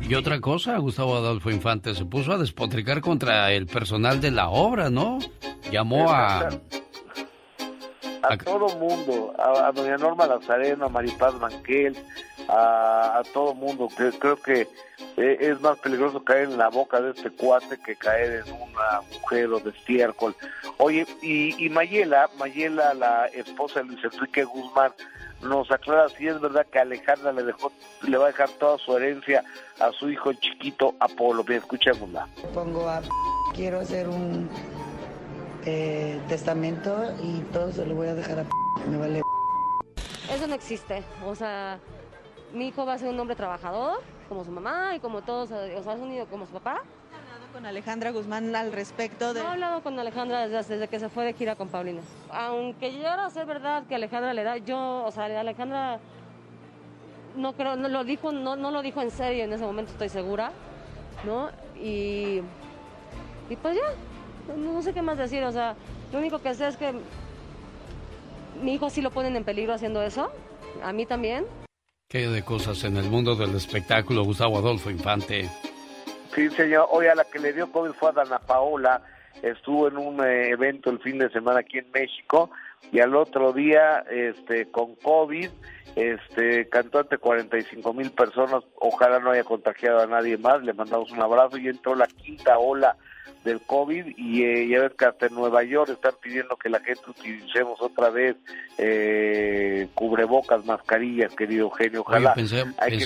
[0.00, 4.48] Y otra cosa, Gustavo Adolfo Infante se puso a despotricar contra el personal de la
[4.48, 5.18] obra, ¿no?
[5.72, 6.50] Llamó a...
[8.22, 11.96] A, todo mundo, a, doña Norma Lazareno, a Maripaz Manquel,
[12.48, 13.88] a, todo mundo.
[13.96, 14.68] Creo, creo que
[15.16, 19.00] eh, es más peligroso caer en la boca de este cuate que caer en una
[19.12, 20.34] mujer o de estiércol.
[20.78, 24.92] Oye, y, y Mayela, Mayela, la esposa de Luis Enrique Guzmán,
[25.42, 27.72] nos aclara si es verdad que Alejandra le dejó,
[28.02, 29.44] le va a dejar toda su herencia
[29.78, 31.44] a su hijo chiquito Apolo.
[31.44, 32.26] Bien, escuchémosla.
[32.52, 33.00] Pongo a
[33.54, 34.48] quiero hacer un
[35.68, 38.44] eh, testamento y todo se lo voy a dejar a
[38.88, 39.22] me vale.
[40.32, 41.78] Eso no existe, o sea,
[42.54, 45.82] mi hijo va a ser un hombre trabajador, como su mamá y como todos, o
[45.82, 46.82] sea, es unido como su papá.
[47.12, 49.42] ¿Ha hablado con Alejandra Guzmán al respecto de...?
[49.42, 52.00] No he hablado con Alejandra desde, desde que se fue de gira con Paulina.
[52.30, 55.98] Aunque llegara a ser verdad que Alejandra le da, yo, o sea, Alejandra
[57.36, 60.08] no creo, no lo dijo, no, no lo dijo en serio en ese momento, estoy
[60.08, 60.50] segura,
[61.24, 61.50] ¿no?
[61.80, 62.42] Y,
[63.48, 63.82] y pues ya,
[64.56, 65.74] no sé qué más decir, o sea,
[66.12, 66.92] lo único que sé es que
[68.62, 70.30] mi hijo sí lo ponen en peligro haciendo eso,
[70.82, 71.46] a mí también.
[72.08, 75.48] ¿Qué de cosas en el mundo del espectáculo, Gustavo Adolfo Infante?
[76.34, 76.86] Sí, señor.
[76.90, 79.02] Hoy a la que le dio COVID fue a Dana Paola.
[79.42, 82.50] Estuvo en un eh, evento el fin de semana aquí en México
[82.92, 85.50] y al otro día, este, con COVID,
[85.96, 88.64] este, cantó ante 45 mil personas.
[88.76, 90.62] Ojalá no haya contagiado a nadie más.
[90.62, 92.96] Le mandamos un abrazo y entró la quinta ola
[93.44, 96.80] del COVID y eh, ya ves que hasta en Nueva York están pidiendo que la
[96.80, 98.36] gente utilicemos otra vez
[98.76, 102.02] eh, cubrebocas, mascarillas, querido Eugenio.
[102.02, 102.34] Ojalá.
[102.34, 102.64] pensé,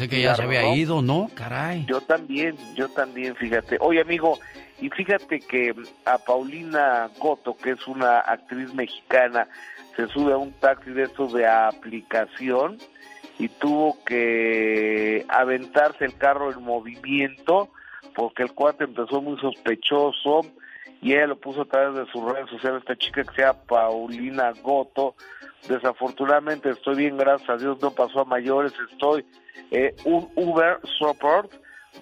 [0.09, 1.31] que, ya se había ido, ¿no?
[1.35, 1.85] Caray.
[1.87, 3.77] Yo también, yo también, fíjate.
[3.81, 4.39] Oye, amigo,
[4.81, 5.75] y fíjate que
[6.05, 9.47] a Paulina Goto, que es una actriz mexicana,
[9.97, 12.79] se sube a un taxi de estos de aplicación
[13.39, 17.71] y tuvo que aventarse el carro en movimiento
[18.15, 20.43] porque el cuate empezó muy sospechoso
[21.01, 23.59] y ella lo puso a través de sus redes sociales, esta chica que se llama
[23.67, 25.17] Paulina Goto.
[25.69, 29.25] Desafortunadamente estoy bien, gracias a Dios, no pasó a mayores, estoy
[29.71, 31.53] eh, un Uber Support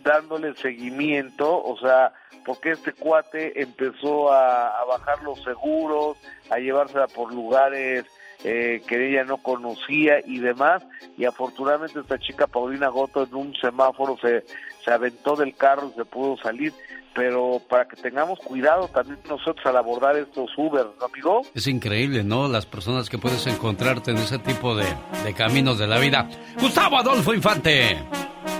[0.02, 2.12] dándole seguimiento, o sea,
[2.44, 6.18] porque este cuate empezó a, bajar los seguros,
[6.50, 8.04] a llevársela por lugares
[8.44, 10.82] eh, que ella no conocía y demás.
[11.16, 14.44] Y afortunadamente esta chica Paulina Goto en un semáforo se,
[14.84, 16.72] se aventó del carro y se pudo salir.
[17.12, 21.42] Pero para que tengamos cuidado también nosotros al abordar estos Uber, ¿no, amigo?
[21.54, 22.46] Es increíble, ¿no?
[22.46, 24.86] Las personas que puedes encontrarte en ese tipo de,
[25.24, 26.28] de caminos de la vida.
[26.60, 27.98] Gustavo Adolfo Infante.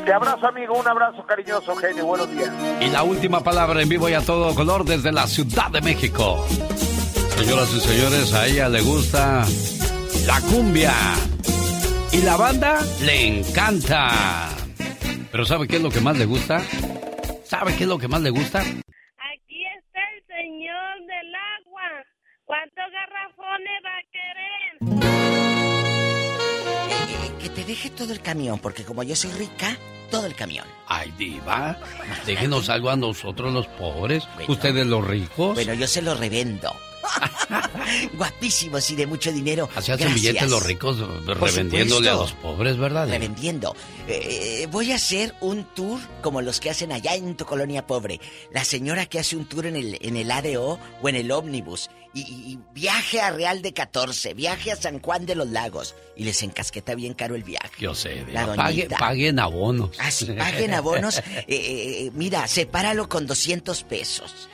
[0.05, 0.79] Te abrazo, amigo.
[0.79, 2.07] Un abrazo cariñoso, genio.
[2.07, 2.51] Buenos días.
[2.81, 6.45] Y la última palabra en vivo y a todo color desde la Ciudad de México.
[7.37, 9.45] Señoras y señores, a ella le gusta
[10.27, 10.93] la cumbia.
[12.13, 14.60] Y la banda le encanta.
[15.31, 16.61] Pero ¿sabe qué es lo que más le gusta?
[17.45, 18.61] ¿Sabe qué es lo que más le gusta?
[18.61, 22.05] Aquí está el señor del agua.
[22.45, 24.51] ¿Cuántos garrafones va a querer?
[27.41, 29.77] que te deje todo el camión, porque como yo soy rica,
[30.11, 30.67] todo el camión.
[30.87, 31.79] Ay, diva,
[32.27, 35.55] déjenos algo a nosotros los pobres, ustedes los ricos.
[35.55, 36.75] Bueno, yo se lo revendo.
[38.15, 39.69] Guapísimos y de mucho dinero.
[39.75, 43.09] Así hacen billetes los ricos revendiéndole a los pobres, ¿verdad?
[43.09, 43.75] Revendiendo.
[44.09, 48.21] Eh, voy a hacer un tour como los que hacen allá en tu colonia pobre.
[48.53, 51.91] La señora que hace un tour en el, en el ADO o en el ómnibus.
[52.13, 55.95] Y, viaje a Real de 14, viaje a San Juan de los Lagos.
[56.17, 57.71] Y les encasqueta bien caro el viaje.
[57.79, 58.53] Yo sé, la
[58.99, 59.97] paguen abonos.
[59.99, 61.23] Ah, sí, paguen abonos.
[61.47, 64.49] Eh, eh, mira, sepáralo con 200 pesos.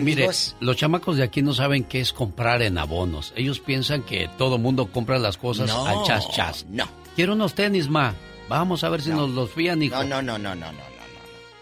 [0.00, 0.28] Mire,
[0.60, 3.32] los chamacos de aquí no saben qué es comprar en abonos.
[3.36, 6.66] Ellos piensan que todo mundo compra las cosas al chas chas.
[6.68, 6.88] No.
[7.16, 8.14] Quiero unos tenis, ma.
[8.48, 10.02] Vamos a ver si nos los fían, hijo.
[10.04, 10.84] No, no, no, no, no, no, no.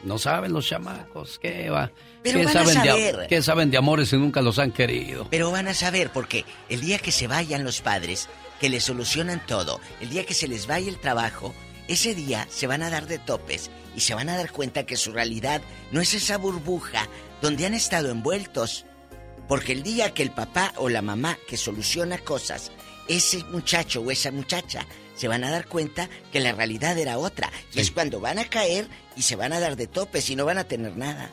[0.05, 1.91] No saben los chamacos, ¿qué va?
[2.23, 5.27] Pero ¿Qué saben De, ¿Qué saben de amores si nunca los han querido?
[5.31, 8.29] Pero van a saber porque el día que se vayan los padres,
[8.61, 11.55] que les solucionan todo, el día que se les vaya el trabajo,
[11.89, 14.97] ese día se van a dar de topes y se van a dar cuenta que
[14.97, 17.09] su realidad no es esa burbuja
[17.41, 18.87] donde han estado envueltos.
[19.49, 22.71] Porque el día que el papá o la mamá que soluciona cosas,
[23.09, 27.51] ese muchacho o esa muchacha se van a dar cuenta que la realidad era otra.
[27.75, 30.45] Y es cuando van a caer y se van a dar de topes y no
[30.45, 31.31] van a tener nada.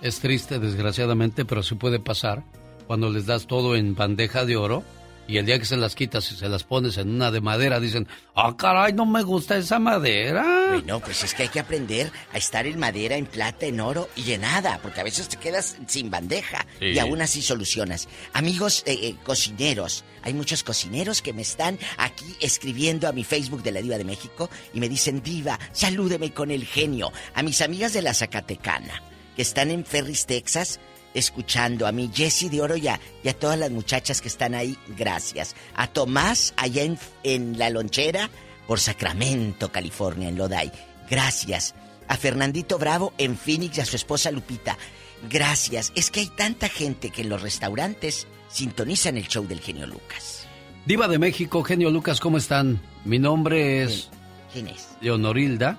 [0.00, 2.44] Es triste, desgraciadamente, pero sí puede pasar.
[2.86, 4.82] Cuando les das todo en bandeja de oro,
[5.28, 7.78] y el día que se las quitas y se las pones en una de madera,
[7.78, 10.70] dicen, ah, caray, no me gusta esa madera.
[10.70, 14.08] Bueno, pues es que hay que aprender a estar en madera, en plata, en oro
[14.16, 18.08] y en nada, porque a veces te quedas sin bandeja y aún así solucionas.
[18.32, 23.62] Amigos eh, eh, cocineros, hay muchos cocineros que me están aquí escribiendo a mi Facebook
[23.62, 27.12] de la Diva de México y me dicen, Diva, salúdeme con el genio.
[27.34, 29.02] A mis amigas de la Zacatecana,
[29.36, 30.80] que están en Ferris, Texas,
[31.14, 31.86] escuchando.
[31.86, 33.00] A mi Jessie de Oro y a,
[33.38, 35.54] todas las muchachas que están ahí, gracias.
[35.74, 38.30] A Tomás, allá en, en La Lonchera,
[38.66, 40.70] por Sacramento, California, en Lodi.
[41.10, 41.74] Gracias.
[42.06, 44.78] A Fernandito Bravo en Phoenix y a su esposa Lupita.
[45.28, 45.92] Gracias.
[45.94, 50.46] Es que hay tanta gente que en los restaurantes sintonizan el show del genio Lucas.
[50.86, 52.80] Diva de México, genio Lucas, ¿cómo están?
[53.04, 54.08] Mi nombre es...
[54.52, 54.88] ¿Quién es?
[55.02, 55.78] Leonorilda.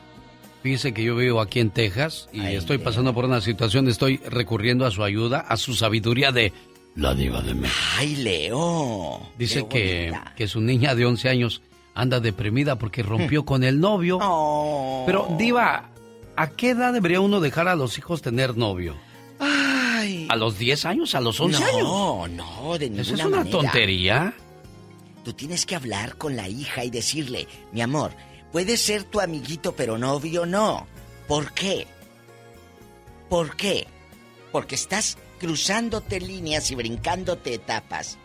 [0.69, 4.85] Fíjese que yo vivo aquí en Texas y estoy pasando por una situación, estoy recurriendo
[4.85, 6.53] a su ayuda, a su sabiduría de
[6.95, 7.79] la diva de México.
[7.97, 9.19] ¡Ay, Leo!
[9.35, 11.63] Dice que, que, su niña de 11 años
[11.95, 14.19] anda deprimida porque rompió con el novio.
[14.31, 15.05] Oh.
[15.07, 15.89] Pero, diva,
[16.35, 18.95] ¿a qué edad debería uno dejar a los hijos tener novio?
[19.39, 20.27] Ay.
[20.29, 21.15] ¿A los 10 años?
[21.15, 21.81] ¿A los 11 años?
[21.81, 24.35] No, no, de ninguna ¿Eso es una tontería?
[25.23, 28.11] Tú tienes que hablar con la hija y decirle, mi amor,
[28.51, 30.87] Puede ser tu amiguito, pero novio no.
[31.27, 31.87] ¿Por qué?
[33.29, 33.87] ¿Por qué?
[34.51, 38.17] Porque estás cruzándote líneas y brincándote etapas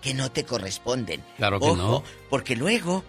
[0.00, 1.24] que no te corresponden.
[1.36, 2.04] Claro que no.
[2.30, 3.02] Porque luego,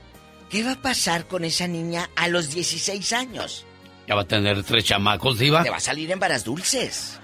[0.50, 3.66] ¿qué va a pasar con esa niña a los 16 años?
[4.08, 5.62] Ya va a tener tres chamacos, Diva.
[5.62, 7.20] Te va a salir en varas dulces.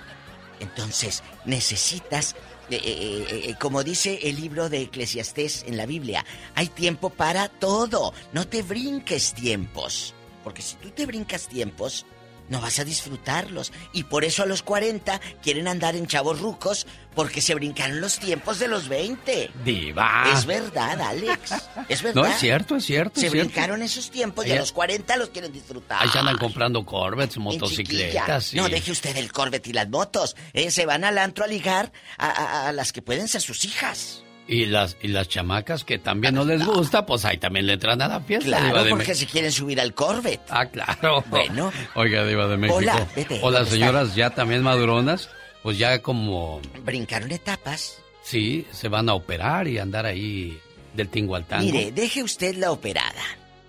[0.59, 2.35] Entonces, necesitas
[2.69, 6.25] eh, eh, eh, como dice el libro de Eclesiastés en la Biblia,
[6.55, 8.13] hay tiempo para todo.
[8.33, 10.13] No te brinques tiempos.
[10.43, 12.05] Porque si tú te brincas tiempos,
[12.49, 13.71] no vas a disfrutarlos.
[13.93, 18.19] Y por eso a los 40 quieren andar en chavos rucos porque se brincaron los
[18.19, 19.51] tiempos de los 20.
[19.63, 20.25] Diva.
[20.33, 21.53] Es verdad, Alex.
[21.87, 22.23] Es verdad.
[22.23, 23.19] No, es cierto, es cierto.
[23.19, 26.01] Se brincaron esos tiempos y a los 40 los quieren disfrutar.
[26.01, 28.53] Ahí se andan comprando Corvettes, motocicletas.
[28.53, 30.35] No, deje usted el Corvette y las motos.
[30.53, 34.24] Eh, se van al antro a ligar a las que pueden ser sus hijas.
[34.47, 37.99] Y las, y las chamacas que también no les gusta, pues ahí también le entran
[38.01, 38.45] a la fiesta.
[38.45, 40.45] Claro, porque si quieren subir al Corvette.
[40.49, 41.23] Ah, claro.
[41.27, 41.71] Bueno.
[41.95, 42.77] Oiga, Diva de México.
[42.77, 45.29] Hola, vete, O las señoras ya también maduronas,
[45.63, 46.61] pues ya como...
[46.83, 47.97] Brincaron etapas.
[48.21, 50.59] Sí, se van a operar y andar ahí
[50.93, 51.65] del tingo al tango.
[51.65, 53.23] Mire, deje usted la operada.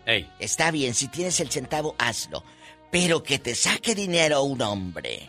[0.05, 0.29] Ey.
[0.39, 2.45] Está bien, si tienes el centavo, hazlo.
[2.91, 5.29] Pero que te saque dinero un hombre.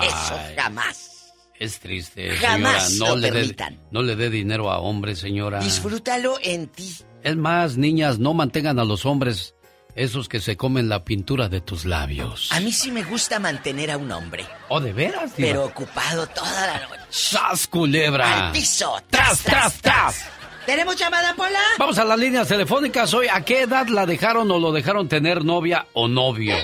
[0.00, 1.11] Eso jamás.
[1.58, 3.10] Es triste, Jamás señora.
[3.10, 3.80] No lo le permitan.
[3.90, 5.60] no le dé dinero a hombres, señora.
[5.60, 6.96] Disfrútalo en ti.
[7.22, 9.54] Es más, niñas, no mantengan a los hombres
[9.94, 12.50] esos que se comen la pintura de tus labios.
[12.50, 14.44] A mí sí me gusta mantener a un hombre.
[14.70, 15.48] ¿O de veras, diva?
[15.48, 17.00] Pero ocupado toda la noche.
[17.10, 18.46] ¡Sas, culebra!
[18.46, 18.94] Al piso.
[19.10, 20.24] ¡Tras, tras, tras!
[20.66, 21.60] ¿Tenemos llamada, Pola?
[21.78, 23.26] Vamos a las líneas telefónicas hoy.
[23.30, 26.56] ¿A qué edad la dejaron o lo dejaron tener novia o novio?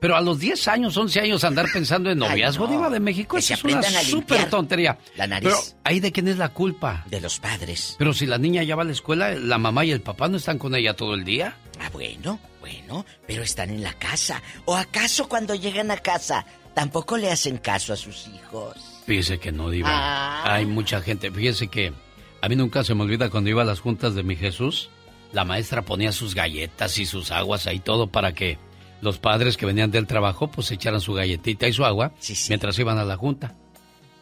[0.00, 2.72] Pero a los 10 años, 11 años andar pensando en noviazgo, no.
[2.72, 4.98] Diva de México, Que es una súper tontería.
[5.16, 5.50] la nariz.
[5.50, 7.04] Pero ahí de quién es la culpa.
[7.08, 7.96] De los padres.
[7.98, 10.38] Pero si la niña ya va a la escuela, la mamá y el papá no
[10.38, 11.56] están con ella todo el día.
[11.78, 14.42] Ah, bueno, bueno, pero están en la casa.
[14.64, 18.76] ¿O acaso cuando llegan a casa tampoco le hacen caso a sus hijos?
[19.06, 19.88] Fíjese que no, Diva.
[19.92, 20.54] Ah.
[20.54, 21.30] Hay mucha gente.
[21.30, 21.92] Fíjese que
[22.40, 24.88] a mí nunca se me olvida cuando iba a las juntas de mi Jesús,
[25.32, 28.58] la maestra ponía sus galletas y sus aguas ahí todo para que
[29.00, 32.12] los padres que venían del trabajo pues echaran su galletita y su agua
[32.48, 33.54] mientras iban a la junta.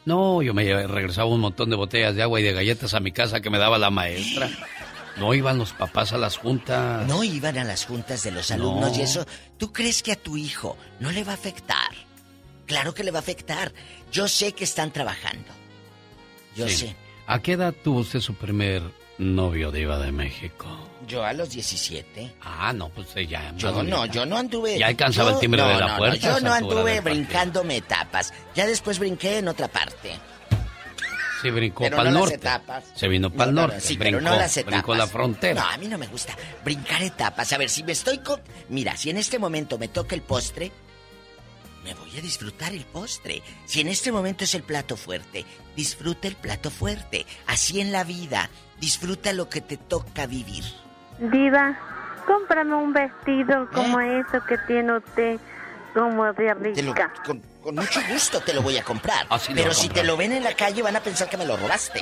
[0.05, 3.13] No, yo me regresaba un montón de botellas de agua y de galletas a mi
[3.13, 4.49] casa que me daba la maestra.
[5.19, 7.07] No iban los papás a las juntas.
[7.07, 8.55] No iban a las juntas de los No.
[8.57, 9.27] alumnos y eso.
[9.59, 11.91] ¿Tú crees que a tu hijo no le va a afectar?
[12.67, 13.73] Claro que le va a afectar.
[14.13, 15.49] Yo sé que están trabajando.
[16.55, 16.77] Yo Sí.
[16.77, 16.97] sé.
[17.27, 18.83] ¿A qué edad tuvo usted su primer
[19.19, 20.67] novio de Iba de México?
[21.07, 22.35] Yo a los 17.
[22.43, 23.53] Ah, no, pues usted ya.
[23.57, 24.79] Yo no, yo no anduve.
[24.79, 26.17] Ya alcanzaba yo- el timbre no, de la no, no, puerta.
[26.19, 28.33] yo no anduve brincándome etapas.
[28.55, 30.19] Ya después brinqué en otra parte.
[31.41, 32.35] Sí, brincó para el norte.
[32.35, 32.85] etapas.
[32.97, 33.81] Se vino para el No, no, norte.
[33.81, 34.73] sí, brincó, pero no las etapas.
[34.75, 35.63] brincó la frontera.
[35.63, 37.53] No, a mí no me gusta brincar etapas.
[37.53, 38.41] A ver, si me estoy con...
[38.69, 40.73] Mira, si en este momento me toca el postre,
[41.85, 43.41] me voy a disfrutar el postre.
[43.67, 45.45] Si en este momento es el plato fuerte,
[45.77, 47.25] disfruta el plato fuerte.
[47.47, 48.51] Así en la vida,
[48.81, 50.65] disfruta lo que te toca vivir.
[51.19, 51.77] Diva,
[52.27, 55.39] cómprame un vestido como eso que tiene usted,
[55.95, 56.55] como de ¿Eh?
[56.75, 57.13] Te lo- rica.
[57.25, 59.27] con, con mucho gusto te lo voy a comprar.
[59.55, 62.01] Pero si te lo ven en la calle van a pensar que me lo robaste.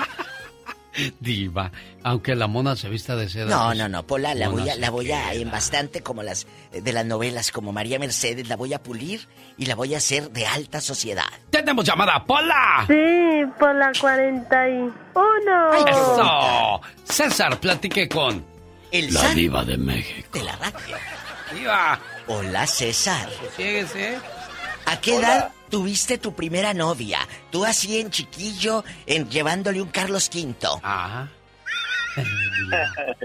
[1.20, 1.70] Diva,
[2.02, 3.46] aunque la mona se vista de seda.
[3.46, 6.46] No, pues, no, no, Pola, la voy a, la voy a en bastante como las
[6.72, 9.98] eh, de las novelas, como María Mercedes, la voy a pulir y la voy a
[9.98, 11.24] hacer de alta sociedad.
[11.50, 12.84] ¡Tenemos llamada, Pola!
[12.86, 14.92] Sí, por la 41.
[15.88, 16.80] ¡Eso!
[17.04, 18.44] César, platiqué con
[18.90, 20.38] El la san diva de México.
[20.38, 20.96] de la radio.
[21.54, 21.98] ¡Diva!
[22.28, 23.28] Hola, César.
[23.56, 24.18] Siéguese.
[24.86, 27.20] ¿A qué edad tuviste tu primera novia?
[27.50, 30.54] Tú así en chiquillo, en llevándole un Carlos V.
[30.82, 31.28] Ah.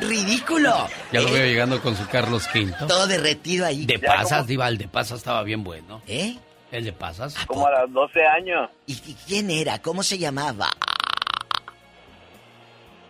[0.00, 0.88] ¡Ridículo!
[1.12, 1.32] Ya lo ¿Eh?
[1.32, 2.72] veo llegando con su Carlos V.
[2.86, 3.86] Todo derretido ahí.
[3.86, 6.02] De pasas, Diva, el de pasas estaba bien bueno.
[6.06, 6.36] ¿Eh?
[6.70, 7.34] ¿El de pasas?
[7.46, 8.70] Como a los 12 años.
[8.86, 9.80] ¿Y y quién era?
[9.80, 10.68] ¿Cómo se llamaba?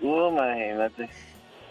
[0.00, 1.10] Uh, imagínate.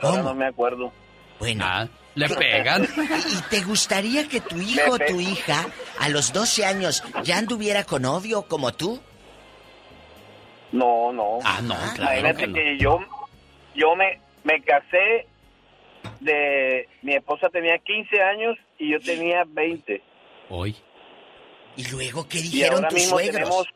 [0.02, 0.92] Ahora no me acuerdo.
[1.40, 1.64] Bueno.
[1.66, 2.84] Ah, ¿Le pegan?
[2.84, 5.66] ¿Y te gustaría que tu hijo o tu hija
[6.00, 9.00] a los 12 años ya anduviera con novio como tú?
[10.72, 11.40] No, no.
[11.44, 12.54] Ah, no, claro Imagínate que no.
[12.54, 13.00] que yo,
[13.76, 15.28] yo me, me casé
[16.20, 16.88] de...
[17.02, 20.02] Mi esposa tenía 15 años y yo tenía 20.
[20.50, 20.76] Hoy.
[21.76, 23.34] ¿Y luego qué Y dijeron ahora tus mismo suegros?
[23.36, 23.68] tenemos...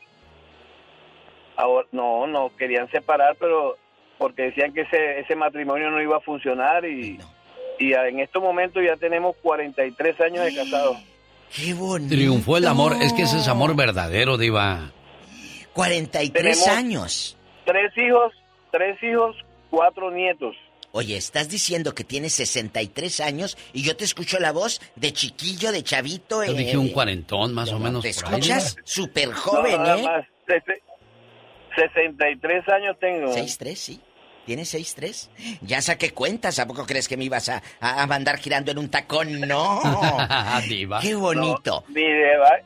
[1.56, 3.78] Ahora, no, no, querían separar, pero
[4.18, 7.20] porque decían que ese, ese matrimonio no iba a funcionar y,
[7.90, 10.98] y en estos momentos ya tenemos 43 años de casados.
[11.56, 12.16] ¡Qué bonito!
[12.16, 12.96] Triunfó el amor.
[13.02, 14.92] Es que ese es amor verdadero, Diva.
[15.74, 16.32] 43
[16.64, 17.38] Tenemos- años.
[17.66, 18.34] Tres hijos,
[18.72, 19.36] tres hijos,
[19.70, 20.56] cuatro nietos.
[20.92, 25.72] Oye, estás diciendo que tienes 63 años y yo te escucho la voz de chiquillo,
[25.72, 26.44] de chavito.
[26.44, 28.04] Yo eh, dije un cuarentón, más o menos.
[28.04, 28.76] ¿Te escuchas?
[28.84, 30.04] Súper joven, No, nada ¿eh?
[30.04, 30.26] más.
[30.48, 30.82] Sese-
[31.76, 33.34] 63 años tengo.
[33.34, 34.00] 6'3", sí.
[34.46, 35.30] ¿Tienes 6'3"?
[35.62, 36.60] Ya saqué cuentas.
[36.60, 39.40] ¿A poco crees que me ibas a, a, a mandar girando en un tacón?
[39.42, 39.82] ¡No!
[40.68, 41.00] Diva.
[41.00, 41.84] ¡Qué bonito!
[41.90, 42.60] Ni de, va-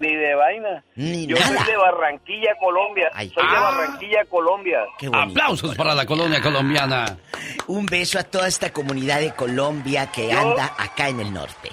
[0.00, 0.82] ni de vaina.
[0.96, 1.58] Ni Yo nada.
[1.62, 3.10] soy de Barranquilla, Colombia.
[3.14, 3.30] Ay.
[3.30, 3.60] soy de Ah.
[3.60, 4.78] Barranquilla, Colombia.
[4.98, 5.30] ¡Qué bonito!
[5.40, 7.16] Aplausos para la colonia colombiana.
[7.68, 11.70] Un beso a toda esta comunidad de Colombia que Yo- anda acá en el norte.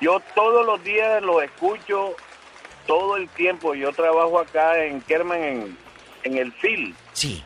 [0.00, 2.14] Yo todos los días lo escucho,
[2.86, 3.74] todo el tiempo.
[3.74, 5.78] Yo trabajo acá en Kerman, en,
[6.24, 6.94] en el FIL.
[7.12, 7.44] Sí.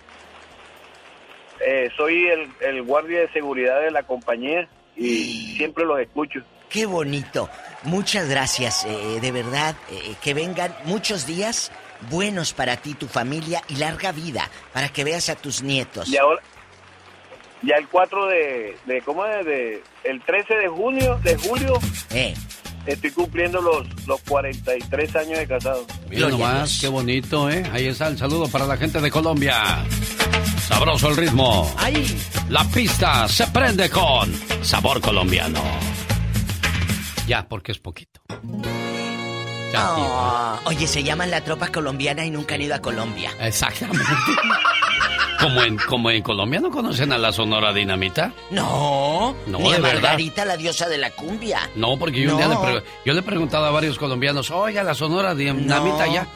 [1.65, 6.41] Eh, soy el, el guardia de seguridad de la compañía y siempre los escucho.
[6.69, 7.49] ¡Qué bonito!
[7.85, 9.77] Muchas gracias, eh, de verdad.
[9.91, 11.71] eh, que vengan muchos días
[12.11, 16.09] buenos para ti, tu familia y larga vida para que veas a tus nietos.
[16.09, 16.43] Y ahora,
[17.63, 19.47] ya el 4 de, de ¿cómo es?
[19.47, 21.75] De, el 13 de junio, de julio,
[22.11, 22.35] Eh,
[22.87, 25.87] estoy cumpliendo los, los 43 años de casado.
[26.09, 27.65] Mira nomás, qué bonito, ¿eh?
[27.73, 29.85] Ahí está el saludo para la gente de Colombia.
[30.69, 31.73] Sabroso el ritmo.
[31.77, 32.19] ¡Ay!
[32.49, 34.33] La pista se prende con
[34.63, 35.61] sabor colombiano.
[37.27, 38.21] Ya, porque es poquito.
[39.79, 43.31] Oh, oye, se llaman la tropa colombiana y nunca han ido a Colombia.
[43.41, 44.03] Exactamente.
[45.41, 48.33] como en, como en Colombia no conocen a la Sonora Dinamita.
[48.51, 50.03] No, no ni a verdad.
[50.03, 51.69] Margarita, la diosa de la cumbia.
[51.77, 54.95] No, porque yo un día le, yo le he preguntado a varios colombianos, oiga, la
[54.95, 56.13] Sonora Dinamita No.
[56.13, 56.27] ya.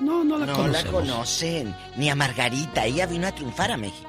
[0.00, 0.84] No, no la no conocemos.
[0.84, 1.74] la conocen.
[1.96, 2.84] Ni a Margarita.
[2.86, 4.08] Ella vino a triunfar a México.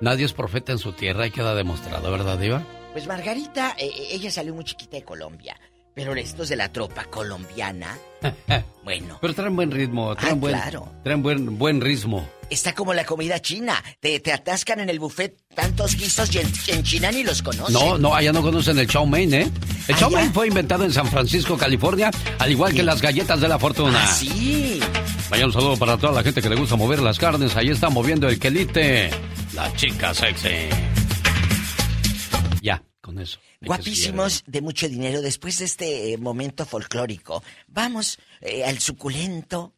[0.00, 2.62] Nadie es profeta en su tierra y queda demostrado, ¿verdad, Diva?
[2.92, 5.56] Pues Margarita, eh, eh, ella salió muy chiquita de Colombia.
[5.94, 7.96] Pero estos de la tropa colombiana,
[8.84, 10.88] bueno, Pero traen buen ritmo, traen Ah, buen, claro.
[11.04, 12.28] traen buen, buen ritmo.
[12.54, 13.82] Está como la comida china.
[14.00, 17.74] Te, te atascan en el buffet tantos guisos y en, en China ni los conocen.
[17.74, 19.50] No, no, allá no conocen el chow mein, ¿eh?
[19.88, 23.48] El chow mein fue inventado en San Francisco, California, al igual que las galletas de
[23.48, 24.02] la fortuna.
[24.02, 24.80] Ah, sí.
[25.30, 27.56] Vaya un saludo para toda la gente que le gusta mover las carnes.
[27.56, 29.10] Ahí está moviendo el quelite.
[29.54, 30.68] La chica sexy.
[32.62, 33.38] Ya, con eso.
[33.60, 35.22] Guapísimos, de mucho dinero.
[35.22, 39.74] Después de este eh, momento folclórico, vamos eh, al suculento.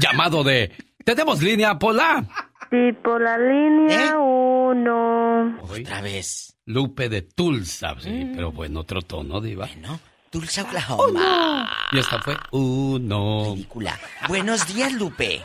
[0.00, 0.72] Llamado de...
[1.08, 2.22] Tenemos línea Pola.
[2.68, 5.56] Sí, por la línea uno.
[5.62, 6.54] Otra vez.
[6.66, 9.64] Lupe de Tulsa, sí, pero bueno, otro tono, diva.
[9.72, 9.98] Bueno,
[10.28, 11.66] Tulsa, Oklahoma.
[11.92, 13.52] Y esta fue uno.
[13.54, 13.98] Película.
[14.28, 15.40] Buenos días, Lupe.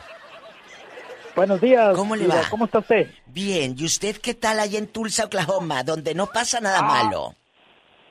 [1.34, 1.96] Buenos días.
[1.96, 2.50] ¿Cómo le Diva, va?
[2.50, 3.10] ¿Cómo está usted?
[3.24, 6.82] Bien, ¿y usted qué tal allá en Tulsa, Oklahoma, donde no pasa nada Ah.
[7.04, 7.34] malo?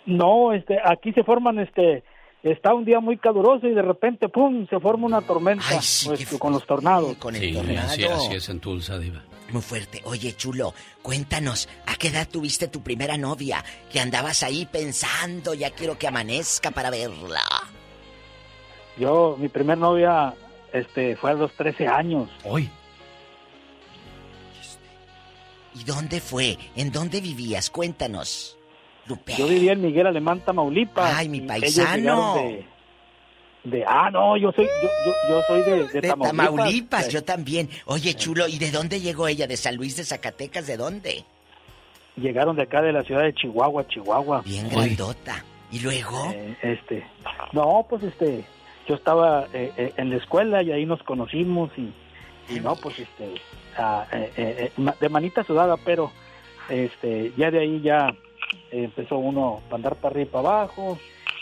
[0.08, 2.04] No, este, aquí se forman, este,
[2.44, 6.52] está un día muy caluroso y de repente, pum, se forma una tormenta pues, con
[6.52, 7.16] los tornados.
[7.18, 9.24] Con Sí, así, así es en Tulsa, diva.
[9.52, 10.02] Muy fuerte.
[10.06, 13.64] Oye, chulo, cuéntanos, ¿a qué edad tuviste tu primera novia?
[13.92, 17.44] Que andabas ahí pensando, ya quiero que amanezca para verla.
[18.98, 20.34] Yo, mi primer novia,
[20.72, 22.30] este, fue a los 13 años.
[22.44, 22.70] Hoy.
[25.76, 26.58] ¿Y dónde fue?
[26.76, 27.70] ¿En dónde vivías?
[27.70, 28.58] Cuéntanos.
[29.08, 29.34] Lupe.
[29.38, 31.14] Yo vivía en Miguel Alemán, Tamaulipas.
[31.16, 32.36] Ay, mi paisano.
[32.36, 32.66] De,
[33.66, 36.46] de- ah, no, yo soy, yo, yo, yo soy de, de De Tamaulipas.
[36.48, 37.70] Tamaulipas, yo también.
[37.86, 39.48] Oye, chulo, ¿y de dónde llegó ella?
[39.48, 40.68] ¿De San Luis de Zacatecas?
[40.68, 41.24] ¿De dónde?
[42.16, 44.42] Llegaron de acá de la ciudad de Chihuahua, Chihuahua.
[44.46, 45.44] Bien grandota.
[45.72, 46.32] ¿Y luego?
[46.34, 47.04] Eh, este,
[47.52, 48.46] no, pues este,
[48.88, 51.92] yo estaba eh, eh, en la escuela y ahí nos conocimos y,
[52.54, 53.34] y no, pues este,
[53.78, 56.12] ah, eh, eh, eh, ma- de manita sudada, pero
[56.70, 58.14] este, ya de ahí ya
[58.84, 60.98] empezó uno a andar para arriba y para abajo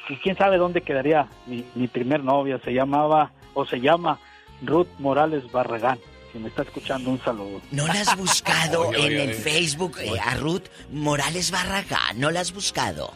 [0.09, 4.19] y quién sabe dónde quedaría mi, mi primer novia, se llamaba o se llama
[4.61, 5.99] Ruth Morales Barragán.
[6.33, 7.59] Si me está escuchando, un saludo.
[7.71, 9.33] ¿No la has buscado Oye, en oye, el oye.
[9.39, 12.19] Facebook eh, a Ruth Morales Barragán?
[12.19, 13.11] ¿No la has buscado?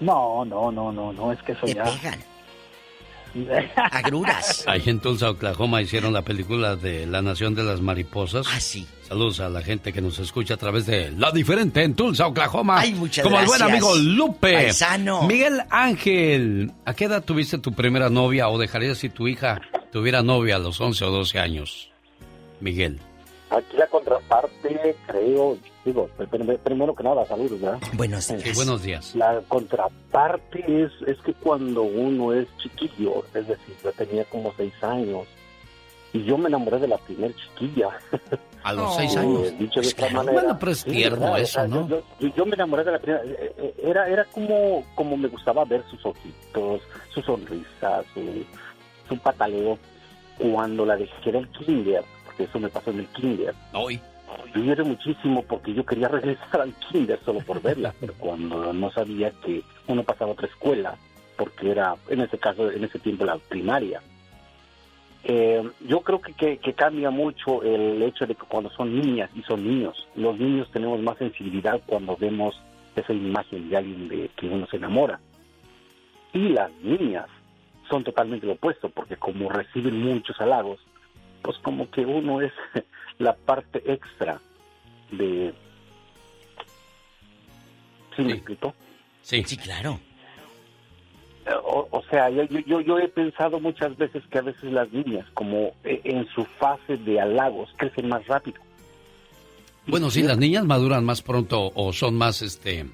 [0.00, 1.84] No, no, no, no, no, es que eso Te ya.
[1.84, 2.20] pegan.
[3.76, 4.64] Agruras.
[4.66, 8.46] Ahí en Tulsa, Oklahoma, hicieron la película de La Nación de las Mariposas.
[8.52, 8.86] Ah, sí.
[9.10, 12.78] Saludos a la gente que nos escucha a través de La Diferente en Tulsa, Oklahoma.
[12.78, 14.52] Ay, muchas Como el buen amigo Lupe.
[14.52, 15.22] Paisano.
[15.26, 19.60] Miguel Ángel, ¿a qué edad tuviste tu primera novia o dejarías si tu hija
[19.90, 21.90] tuviera novia a los 11 o 12 años?
[22.60, 23.00] Miguel.
[23.50, 27.80] Aquí la contraparte, creo, digo, pr- pr- primero que nada, saludos, ¿verdad?
[27.94, 29.16] Buenos Sí, buenos días.
[29.16, 34.72] La contraparte es, es que cuando uno es chiquillo, es decir, yo tenía como seis
[34.82, 35.26] años,
[36.12, 37.88] y yo me enamoré de la primer chiquilla.
[38.62, 39.58] A los seis Eh, años.
[39.58, 40.32] dicho de Pues otra claro, manera.
[40.42, 41.88] bueno, pero es eso, ¿no?
[41.88, 43.24] Yo, yo- yo me enamoré de la primera.
[43.24, 46.82] eh, eh, Era, era como, como me gustaba ver sus ojitos,
[47.14, 48.44] su sonrisa, su,
[49.08, 49.78] su pataleo.
[50.38, 53.54] Cuando la dejé del kinder, porque eso me pasó en el kinder.
[53.74, 54.00] Hoy.
[54.54, 58.90] Yo lloré muchísimo porque yo quería regresar al kinder solo por verla, pero cuando no
[58.92, 60.96] sabía que uno pasaba a otra escuela,
[61.36, 64.00] porque era, en ese caso, en ese tiempo la primaria.
[65.24, 69.30] Eh, yo creo que, que, que cambia mucho el hecho de que cuando son niñas
[69.34, 72.58] y son niños, los niños tenemos más sensibilidad cuando vemos
[72.96, 75.20] esa imagen de alguien de que uno se enamora.
[76.32, 77.26] Y las niñas
[77.88, 80.80] son totalmente lo opuesto, porque como reciben muchos halagos,
[81.42, 82.52] pues como que uno es
[83.18, 84.40] la parte extra
[85.10, 85.52] de...
[88.16, 88.74] ¿Sí, me explico?
[89.22, 89.42] Sí.
[89.44, 90.00] Sí, claro.
[91.50, 94.64] Eh, O, o sea, yo, yo- yo, yo he pensado muchas veces que a veces
[94.72, 98.60] las niñas, como eh, en su fase de halagos, crecen más rápido.
[99.86, 102.86] Bueno, sí, las niñas maduran más pronto o son más, este,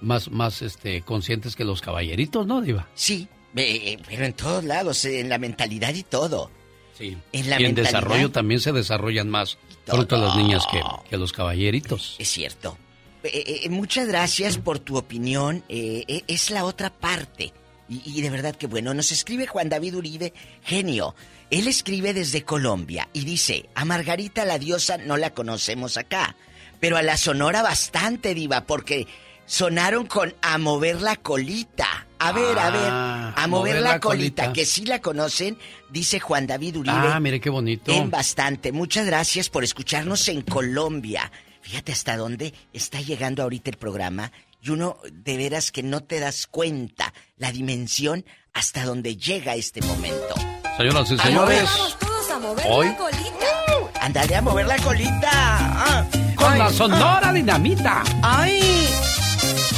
[0.00, 2.86] más, más, este, conscientes que los caballeritos, ¿no, Diva?
[2.94, 6.50] Sí, eh, pero en todos lados, eh, en la mentalidad y todo.
[6.96, 7.16] Sí.
[7.32, 7.92] En la y en mentalidad.
[8.00, 10.80] desarrollo también se desarrollan más pronto las niñas que,
[11.10, 12.16] que los caballeritos.
[12.18, 12.76] Es cierto.
[13.24, 15.64] Eh, eh, muchas gracias por tu opinión.
[15.68, 17.52] eh, eh, es la otra parte.
[17.88, 20.32] Y, y de verdad que bueno, nos escribe Juan David Uribe,
[20.62, 21.14] genio.
[21.50, 26.36] Él escribe desde Colombia y dice, a Margarita la diosa no la conocemos acá,
[26.78, 29.08] pero a la Sonora bastante diva, porque
[29.46, 32.06] sonaron con A mover la colita.
[32.20, 35.58] A ver, a ver, Ah, a mover, la, colita, que sí la conocen,
[35.90, 36.94] dice Juan David Uribe.
[36.96, 37.90] Ah, mire qué bonito.
[37.90, 38.70] En bastante.
[38.72, 41.32] Muchas gracias por escucharnos en Colombia.
[41.70, 46.18] Fíjate hasta dónde está llegando ahorita el programa y uno de veras que no te
[46.18, 50.34] das cuenta la dimensión hasta donde llega este momento.
[50.76, 51.70] Señoras y señores.
[52.00, 52.86] Todos a mover Hoy.
[52.88, 54.00] la colita.
[54.00, 55.30] Ándale a mover la colita.
[55.32, 58.02] Ah, con ay, la sonora dinamita.
[58.20, 58.88] ¡Ay!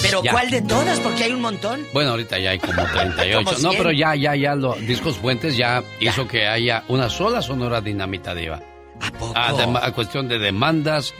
[0.01, 0.32] Pero Ya.
[0.32, 0.98] ¿cuál de todas?
[0.98, 1.86] Porque hay un montón.
[1.93, 3.44] Bueno, ahorita ya hay como 38.
[3.44, 3.77] Como no, 100.
[3.77, 8.35] pero ya, ya, ya, los discos Fuentes ya, hizo que haya una sola sonora dinamita
[8.35, 8.62] diva.
[8.98, 9.35] ¿A poco?
[9.36, 11.12] A cuestión de demandas,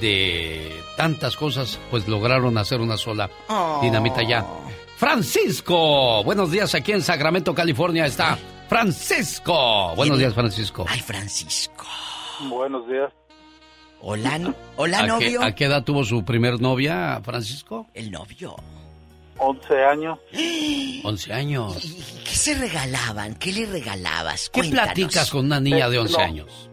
[0.00, 3.80] de tantas cosas, pues lograron hacer una sola Oh.
[3.82, 4.44] dinamita ya.
[4.96, 9.94] Francisco, buenos días aquí en Sacramento, California está Francisco.
[9.96, 10.84] Buenos días, Francisco.
[10.88, 11.84] Ay, Francisco.
[12.48, 13.10] Buenos días.
[14.02, 15.42] Hola, hola, ¿A qué, novio.
[15.42, 17.86] a qué edad tuvo su primer novia, Francisco?
[17.92, 18.56] El novio.
[19.38, 20.18] 11 años.
[21.04, 21.76] 11 años.
[22.24, 23.34] ¿Qué se regalaban?
[23.34, 24.48] ¿Qué le regalabas?
[24.50, 24.84] ¿Qué Cuéntanos.
[24.94, 26.18] platicas con una niña de 11 No.
[26.24, 26.69] años?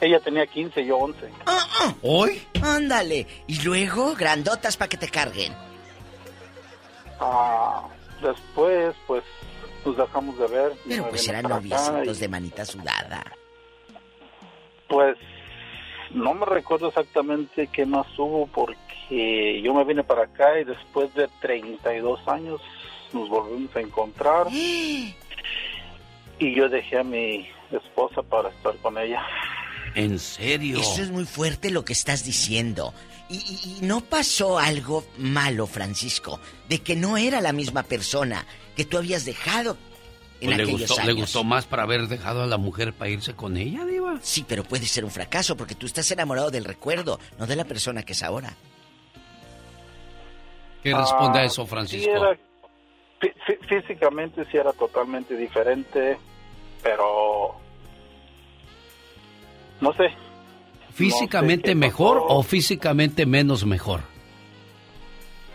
[0.00, 1.30] Ella tenía 15, yo 11.
[2.02, 2.42] ¿Hoy?
[2.62, 3.26] Ándale.
[3.46, 5.52] Y luego, grandotas para que te carguen.
[7.20, 7.86] Ah,
[8.22, 9.22] después, pues,
[9.84, 10.72] nos dejamos de ver.
[10.88, 13.22] Pero pues eran noviecitos y, de manita sudada.
[14.88, 15.18] Pues,
[16.12, 21.12] no me recuerdo exactamente qué más hubo porque yo me vine para acá y después
[21.14, 22.60] de 32 años
[23.12, 25.14] nos volvimos a encontrar y
[26.38, 29.22] yo dejé a mi esposa para estar con ella.
[29.94, 30.80] ¿En serio?
[30.80, 32.94] Eso es muy fuerte lo que estás diciendo.
[33.28, 38.44] Y, y- y no pasó algo malo, Francisco, de que no era la misma persona
[38.76, 39.76] que tú habías dejado
[40.40, 41.06] en ¿O le aquellos gustó, años.
[41.06, 44.18] le gustó más para haber dejado a la mujer para irse con ella, Diva?
[44.22, 47.64] Sí, pero puede ser un fracaso porque tú estás enamorado del recuerdo, no de la
[47.64, 48.54] persona que es ahora.
[50.82, 52.10] ¿Qué responde a Ah, eso, sí Francisco?
[52.10, 52.32] era-
[53.20, 56.18] fí- fí- físicamente sí era totalmente diferente,
[56.82, 57.59] pero
[59.80, 60.12] no sé.
[60.92, 62.26] ¿Físicamente qué mejor pasó.
[62.38, 64.00] o físicamente menos mejor?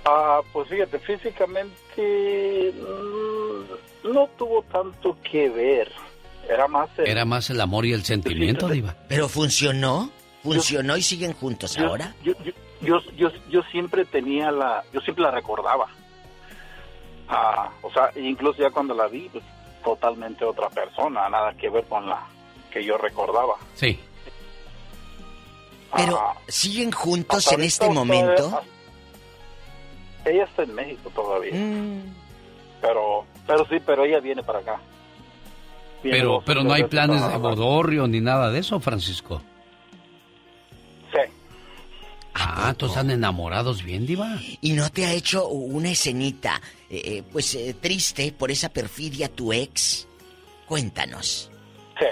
[0.06, 5.91] Ah, pues fíjate, físicamente mm, no tuvo tanto que ver.
[6.49, 8.95] Era más el- Era más el amor y el sentimiento, Diva.
[9.07, 10.11] ¿Pero funcionó?
[10.43, 12.14] ¿Funcionó y siguen juntos yo, ahora?
[12.23, 15.88] Yo, yo, yo, yo, yo siempre tenía la, yo siempre la recordaba.
[17.27, 19.43] Ah, o sea, incluso ya cuando la vi, pues
[19.84, 22.27] totalmente otra persona, nada que ver con la
[22.72, 23.56] que yo recordaba.
[23.73, 23.99] Sí.
[25.95, 28.61] Pero, Ah, ¿siguen juntos hasta en este momento?
[30.25, 31.53] Ella está en México todavía.
[31.53, 32.01] Mm.
[32.81, 34.79] Pero, pero sí, pero ella viene para acá.
[36.03, 39.41] Viene Pero, pero no hay planes de bodorrio ni nada de eso, Francisco.
[41.11, 41.19] Sí.
[42.33, 44.37] Ah, entonces están enamorados bien, Diva.
[44.61, 49.29] ¿Y no te ha hecho una escenita, eh, eh, pues eh, triste por esa perfidia
[49.29, 50.07] tu ex?
[50.67, 51.49] Cuéntanos.
[51.99, 52.05] Sí.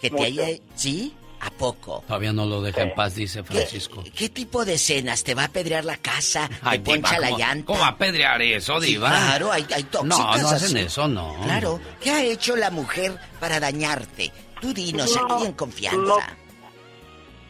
[0.00, 0.24] Que te mucho.
[0.26, 0.58] haya...
[0.74, 1.14] ¿Sí?
[1.42, 2.04] ¿A poco?
[2.06, 4.04] Todavía no lo deja en paz, dice Francisco.
[4.14, 5.24] ¿Qué tipo de escenas?
[5.24, 6.48] ¿Te va a pedrear la casa?
[6.62, 7.66] Ay, ¿Te poncha Diva, la ¿cómo- llanta?
[7.66, 9.08] ¿Cómo va a pedrear eso, Sí, Diva?
[9.08, 10.86] claro, hay, hay No, tóxicas no hacen así.
[10.86, 11.36] eso, no.
[11.42, 11.80] Claro.
[12.00, 14.30] ¿Qué ha hecho la mujer para dañarte?
[14.60, 15.98] Tú dinos No, aquí en confianza.
[15.98, 16.16] no.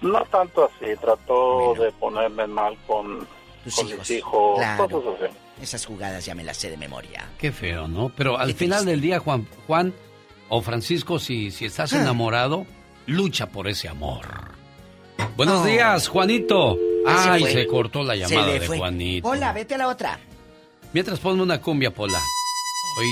[0.03, 3.27] No tanto así, trató de ponerme mal con,
[3.65, 3.99] Tus con hijos.
[3.99, 4.89] mis hijos, Claro.
[4.89, 5.35] cosas así.
[5.63, 7.29] Esas jugadas ya me las sé de memoria.
[7.39, 8.09] Qué feo, ¿no?
[8.17, 8.91] Pero al Qué final triste.
[8.93, 9.93] del día, Juan, Juan
[10.49, 12.01] o Francisco, si, si estás Ah.
[12.01, 12.65] enamorado,
[13.11, 14.27] lucha por ese amor.
[15.37, 15.67] Buenos No.
[15.67, 16.77] días, Juanito.
[17.05, 18.67] Se Ay, se cortó la llamada de.
[18.67, 19.29] Juanito.
[19.29, 20.19] Hola, vete a la otra.
[20.93, 22.19] Mientras ponme una cumbia, Pola.
[22.99, 23.07] Hoy,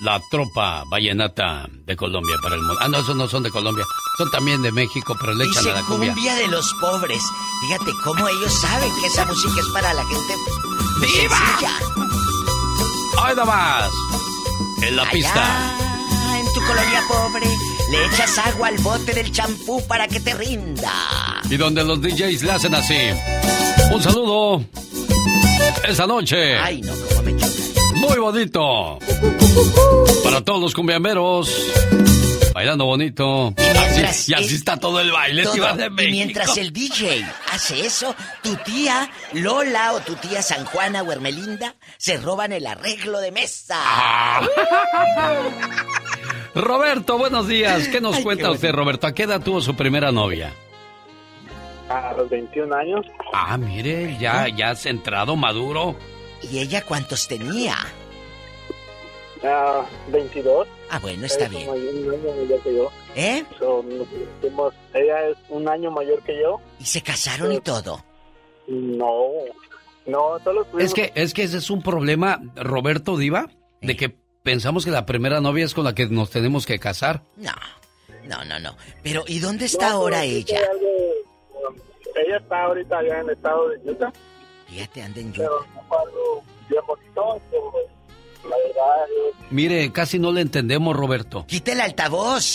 [0.00, 2.76] la tropa vallenata de Colombia para el mundo.
[2.82, 3.84] Ah, no, esos no son de Colombia.
[4.18, 6.12] Son también de México, pero le echan Dice a la cumbia.
[6.12, 7.22] cumbia de los pobres.
[7.62, 10.34] Fíjate cómo ellos saben que esa música es para la gente
[11.00, 11.36] ¡Viva!
[11.36, 11.78] sencilla.
[13.22, 13.90] ¡Ay, nada más!
[14.82, 15.32] En la pista.
[15.76, 15.85] Allá,
[16.56, 17.46] tu colonia pobre,
[17.90, 20.90] le echas agua al bote del champú para que te rinda.
[21.50, 22.96] Y donde los DJs le hacen así.
[23.92, 24.64] Un saludo.
[25.86, 26.56] Esta noche.
[26.56, 27.60] Ay, no, cómo me chocan.
[27.96, 28.98] Muy bonito.
[30.24, 31.50] Para todos los cumbiameros.
[32.54, 33.52] Bailando bonito.
[34.08, 35.52] Así- y así es- está todo el baile, Todo.
[35.54, 37.22] Diva de Y mientras el DJ
[37.52, 42.66] hace eso, tu tía Lola o tu tía San Juana o Hermelinda se roban el
[42.66, 43.76] arreglo de mesa.
[43.78, 44.40] Ah.
[46.56, 47.86] Roberto, buenos días.
[47.88, 49.06] ¿Qué nos Ay, cuenta qué usted, Roberto?
[49.06, 50.54] ¿A qué edad tuvo su primera novia?
[51.90, 53.04] A los 21 años.
[53.34, 55.96] Ah, mire, ya, ya centrado, maduro.
[56.50, 57.76] ¿Y ella cuántos tenía?
[59.44, 60.66] Ah, 22.
[60.88, 61.68] Ah, bueno, está Es bien.
[61.68, 62.90] Un año un año mayor que yo.
[63.14, 63.44] ¿Eh?
[63.58, 63.84] So,
[64.94, 66.58] ella es un año mayor que yo.
[66.80, 68.02] ¿Y se casaron y todo?
[68.66, 69.28] No.
[70.06, 73.50] No, solo Es que, es que ese es un problema, Roberto Diva,
[73.82, 74.16] de que
[74.46, 77.20] pensamos que la primera novia es con la que nos tenemos que casar.
[77.36, 77.50] No,
[78.28, 78.76] no, no, no.
[79.02, 80.60] Pero, ¿y dónde está ahora ella?
[82.14, 84.12] ella está ahorita allá en el estado de Utah.
[84.68, 85.66] Fíjate, anda en Pero
[87.16, 87.40] no
[88.44, 89.50] la verdad es...
[89.50, 91.44] Mire, casi no le entendemos, Roberto.
[91.48, 92.54] Quite el altavoz.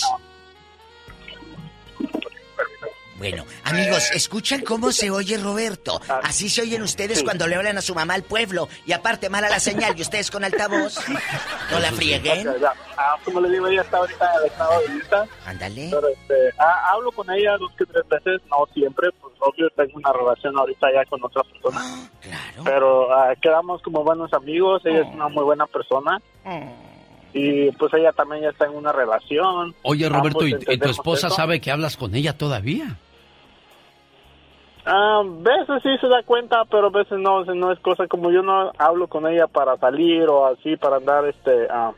[3.22, 6.00] Bueno, amigos, ¿escuchan cómo se oye Roberto?
[6.24, 8.68] Así se oyen ustedes cuando le hablan a su mamá al pueblo.
[8.84, 10.98] Y aparte, mala la señal, y ustedes con altavoz.
[11.70, 12.48] No la frieguen.
[12.96, 15.28] Ah, como le digo, ella está ahorita en el estado de.
[15.46, 15.88] Ándale.
[15.90, 19.98] Pero este, ah, hablo con ella dos que tres veces, no siempre, pues obvio tengo
[19.98, 21.80] una relación ahorita ya con otra persona.
[22.20, 22.64] claro.
[22.64, 26.20] Pero ah, quedamos como buenos amigos, ella es una muy buena persona.
[27.34, 29.74] Y pues ella también ya está en una relación.
[29.82, 31.36] Oye, Roberto, Ambos ¿y, tu esposa eso.
[31.36, 32.98] sabe que hablas con ella todavía?
[34.84, 38.42] Ah, veces sí se da cuenta, pero a veces no, no es cosa como yo
[38.42, 41.92] no hablo con ella para salir o así, para andar este ah,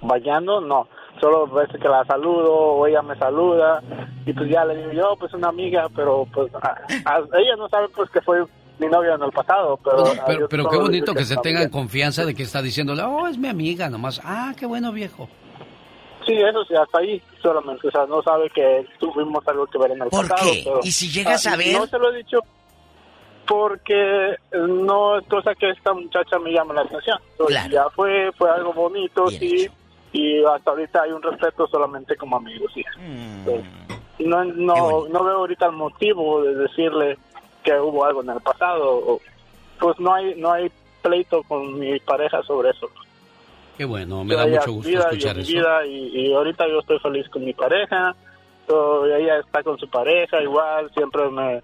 [0.00, 0.86] bañando, no.
[1.20, 3.82] Solo veces que la saludo o ella me saluda
[4.24, 7.68] y pues ya le digo yo, pues una amiga, pero pues ah, ah, ella no
[7.68, 8.44] sabe pues que fue
[8.78, 10.04] mi novia en el pasado, pero...
[10.26, 13.36] Pero, pero qué bonito digo que se tengan confianza de que está diciéndole, oh, es
[13.38, 14.20] mi amiga nomás.
[14.24, 15.28] Ah, qué bueno, viejo.
[16.26, 19.90] Sí, eso sí, hasta ahí solamente, o sea, no sabe que tuvimos algo que ver
[19.92, 20.50] en el ¿Por pasado.
[20.50, 20.60] qué?
[20.64, 21.72] pero- ¿Y si llegas a ver?
[21.78, 22.38] No se lo he dicho
[23.46, 27.18] porque no es cosa que esta muchacha me llama la atención.
[27.32, 29.68] Entonces, Ya fue, fue algo bonito, sí,
[30.12, 32.84] y hasta ahorita hay un respeto solamente como amigos, sí.
[32.98, 33.38] Mm.
[33.48, 33.64] Entonces,
[34.20, 37.18] no, no, no veo ahorita el motivo de decirle
[37.64, 38.84] que hubo algo en el pasado.
[38.98, 39.20] o-
[39.80, 40.70] Pues no hay, no hay
[41.02, 42.88] pleito con mi pareja sobre eso.
[43.76, 45.52] Qué bueno, me da mucho gusto escuchar eso.
[45.52, 48.14] vida, y, y ahorita yo estoy feliz con mi pareja.
[48.68, 51.62] Ella está con su pareja igual, siempre me,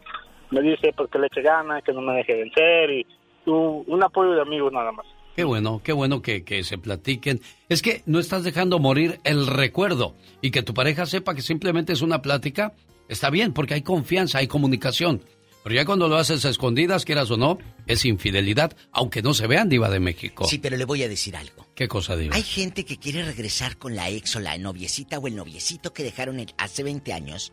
[0.51, 3.06] me dice porque le eche ganas, que no me deje vencer y
[3.47, 5.06] un, un apoyo de amigos nada más.
[5.35, 7.40] Qué bueno, qué bueno que, que se platiquen.
[7.68, 11.93] Es que no estás dejando morir el recuerdo y que tu pareja sepa que simplemente
[11.93, 12.72] es una plática,
[13.09, 15.22] está bien, porque hay confianza, hay comunicación.
[15.68, 19.46] Pero ya cuando lo haces a escondidas, quieras o no, es infidelidad, aunque no se
[19.46, 20.46] vean, Diva de México.
[20.48, 21.66] Sí, pero le voy a decir algo.
[21.74, 22.34] ¿Qué cosa, Diva?
[22.34, 26.02] Hay gente que quiere regresar con la ex o la noviecita o el noviecito que
[26.04, 27.52] dejaron el- hace 20 años,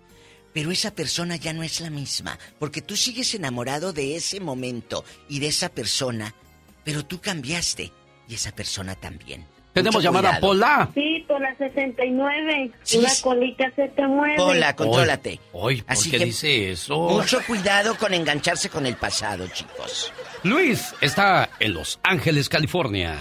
[0.53, 5.03] pero esa persona ya no es la misma, porque tú sigues enamorado de ese momento
[5.27, 6.33] y de esa persona,
[6.85, 7.91] pero tú cambiaste
[8.29, 9.45] y esa persona también.
[9.75, 10.47] Tenemos llamada cuidado.
[10.47, 10.89] Pola.
[10.95, 12.71] Sí, por la 69.
[12.81, 14.37] Sí, Una colita se te mueve.
[14.37, 15.39] Pola, contrólate.
[15.51, 16.97] Hoy, ¿por Así qué que- dice eso?
[17.09, 20.11] Mucho cuidado con engancharse con el pasado, chicos.
[20.43, 23.15] Luis está en Los Ángeles, California.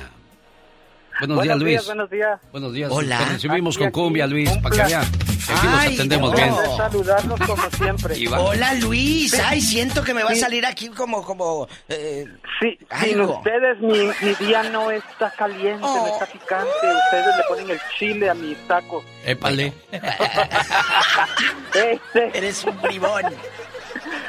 [1.20, 1.86] Buenos, días, Luis.
[1.86, 2.41] buenos días.
[2.53, 2.91] Buenos días.
[2.93, 3.19] Hola.
[3.19, 3.95] Te recibimos Aquí, con aquí.
[4.01, 5.05] cumbia, Luis, para que vean.
[5.12, 6.36] que Aquí nos atendemos no.
[6.36, 6.55] bien.
[6.77, 8.16] Saludarnos como siempre.
[8.39, 12.27] Hola Luis, ay, siento que me va a salir aquí como, como, eh,
[12.61, 16.69] Sí, sin ustedes mi, mi día no está caliente, no está picante.
[17.05, 19.05] Ustedes le ponen el chile a mis tacos.
[19.24, 19.73] Épale.
[21.74, 22.39] Este.
[22.39, 23.23] Eres un bribón.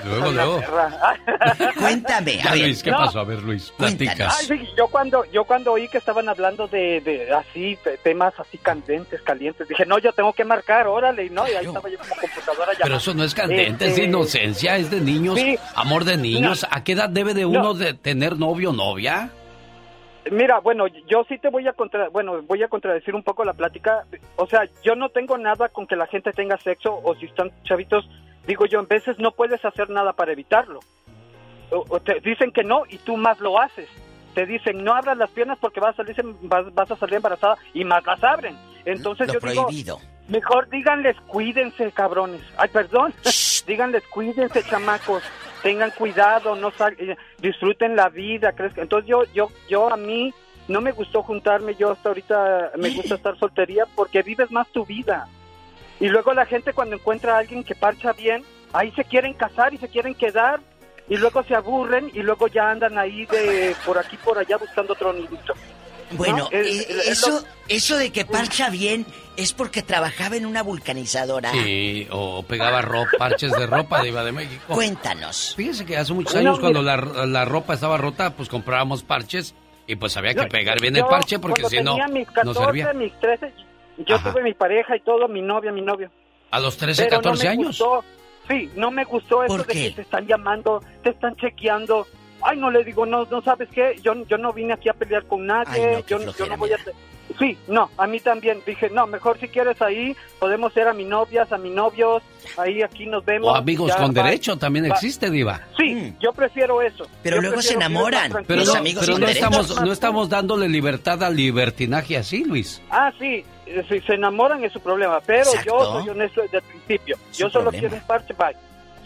[0.06, 0.61] Luego, luego.
[1.80, 2.61] Cuéntame, a ver.
[2.61, 2.98] Luis, ¿qué No.
[2.98, 3.19] pasó?
[3.19, 4.38] A ver, Luis, platicas.
[4.40, 8.34] Ay, sí, yo cuando yo cuando oí que estaban hablando de, de así de temas
[8.40, 11.90] así candentes, calientes, dije, no, yo tengo que marcar, órale, y no, y ahí estaba
[11.90, 12.98] yo como computadora Pero llamando.
[12.98, 15.57] eso no es candente, es Este, de inocencia, es de niños, sí.
[15.76, 16.65] amor de niños.
[16.69, 19.30] ¿A qué edad debe de uno de tener novio o novia?
[20.32, 23.53] Mira, bueno, yo sí te voy a contra, bueno, voy a contradecir un poco la
[23.53, 24.06] plática.
[24.38, 27.52] O sea, yo no tengo nada con que la gente tenga sexo o si están
[27.64, 28.10] chavitos,
[28.47, 30.80] digo yo, en veces no puedes hacer nada para evitarlo.
[31.72, 33.89] O, o te dicen que no y tú más lo haces.
[34.34, 37.57] Te dicen no abras las piernas porque vas a salir vas, vas a salir embarazada
[37.73, 38.57] y más las abren.
[38.86, 39.70] Entonces Lo yo digo.
[40.28, 42.41] Mejor díganles cuídense, cabrones.
[42.57, 43.13] Ay, perdón.
[43.68, 45.23] díganles cuídense, chamacos.
[45.63, 48.52] Tengan cuidado, no sal- eh, disfruten la vida.
[48.52, 48.84] crezcan.
[48.84, 50.34] Entonces yo, yo, yo a mí
[50.68, 51.76] no me gustó juntarme.
[51.76, 55.28] Yo hasta ahorita me gusta estar soltería porque vives más tu vida.
[55.99, 58.44] Y luego la gente cuando encuentra a alguien que parcha bien,
[58.74, 60.60] ahí se quieren casar y se quieren quedar.
[61.07, 64.94] Y luego se aburren y luego ya andan ahí de por aquí por allá buscando
[64.94, 65.54] otro nidito.
[66.12, 66.49] Bueno, ¿No?
[66.52, 69.06] Es- eh, es eso, lo- eso de que parcha bien
[69.38, 71.52] es porque trabajaba en una vulcanizadora.
[71.52, 74.74] Sí, o pegaba ropa, parches de ropa de Iba de México.
[74.74, 75.54] Cuéntanos.
[75.56, 76.62] Fíjese que hace muchos No, años mira.
[76.62, 79.54] cuando la, la ropa estaba rota, pues comprábamos parches
[79.88, 82.60] y pues había que No, pegar bien yo el parche porque si no, no 14,
[82.60, 82.94] servía.
[82.94, 83.52] mis 13,
[83.98, 84.32] yo Ajá.
[84.32, 86.10] tuve mi pareja y todo, mi novia, mi novio.
[86.52, 87.68] A los 13, Pero 14 no me años.
[87.68, 88.04] Gustó,
[88.48, 89.84] sí, no me gustó eso ¿Por de qué?
[89.90, 92.07] que te están llamando, te están chequeando.
[92.41, 95.26] Ay, no le digo, no, no sabes qué, yo, yo no vine aquí a pelear
[95.26, 96.78] con nadie, Ay, no, qué yo, no voy a...
[97.40, 98.62] Sí, no, a mí también.
[98.65, 102.24] Dije, no, mejor si quieres ahí, podemos ser a mi novias, a mi novios,
[102.57, 103.49] ahí aquí nos vemos.
[103.49, 105.62] O amigos con derecho también existe, Diva.
[105.78, 107.06] Sí, yo prefiero eso.
[107.24, 108.32] Pero luego se enamoran.
[108.48, 112.82] Pero, no, pero no, estamos, no estamos dándole libertad al libertinaje así, Luis.
[112.90, 113.44] Ah, sí,
[113.87, 117.18] si se enamoran es su problema, pero yo soy honesto desde el principio.
[117.34, 118.55] Yo solo quiero un parche, bye.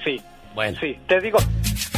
[0.04, 0.22] Sí.
[0.54, 0.78] Bueno.
[0.80, 1.38] Sí, te digo,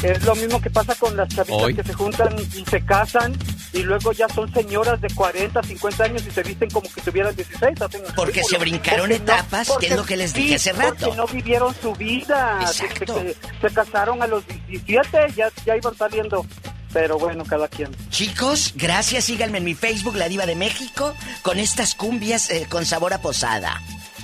[0.04, 3.38] es lo mismo que pasa con las chavitas que se juntan y se casan
[3.74, 7.36] y luego ya son señoras de 40, 50 años y se visten como que tuvieran
[7.36, 7.80] 16.
[8.16, 10.96] porque se brincaron etapas, que es lo que les dije hace rato.
[11.00, 12.60] Porque no vivieron su vida.
[12.62, 13.22] Exacto.
[13.22, 16.46] Se, se, casaron a los 17, ya, ya iban saliendo.
[16.92, 17.90] Pero bueno, cada quien.
[18.10, 19.26] Chicos, gracias.
[19.26, 23.22] Síganme en mi Facebook, La Diva de México, con estas cumbias eh, con sabor a
[23.22, 23.82] posada.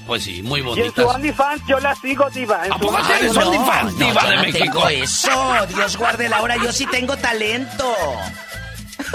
[0.08, 0.86] Pues sí, muy bonitas.
[0.98, 2.66] Y en su OnlyFans yo la sigo, Diva.
[2.66, 4.64] En ¿A poco tienes no, OnlyFans, Diva no, de no México?
[4.64, 5.68] tengo eso.
[5.68, 7.94] Dios guarde la hora, yo sí tengo talento.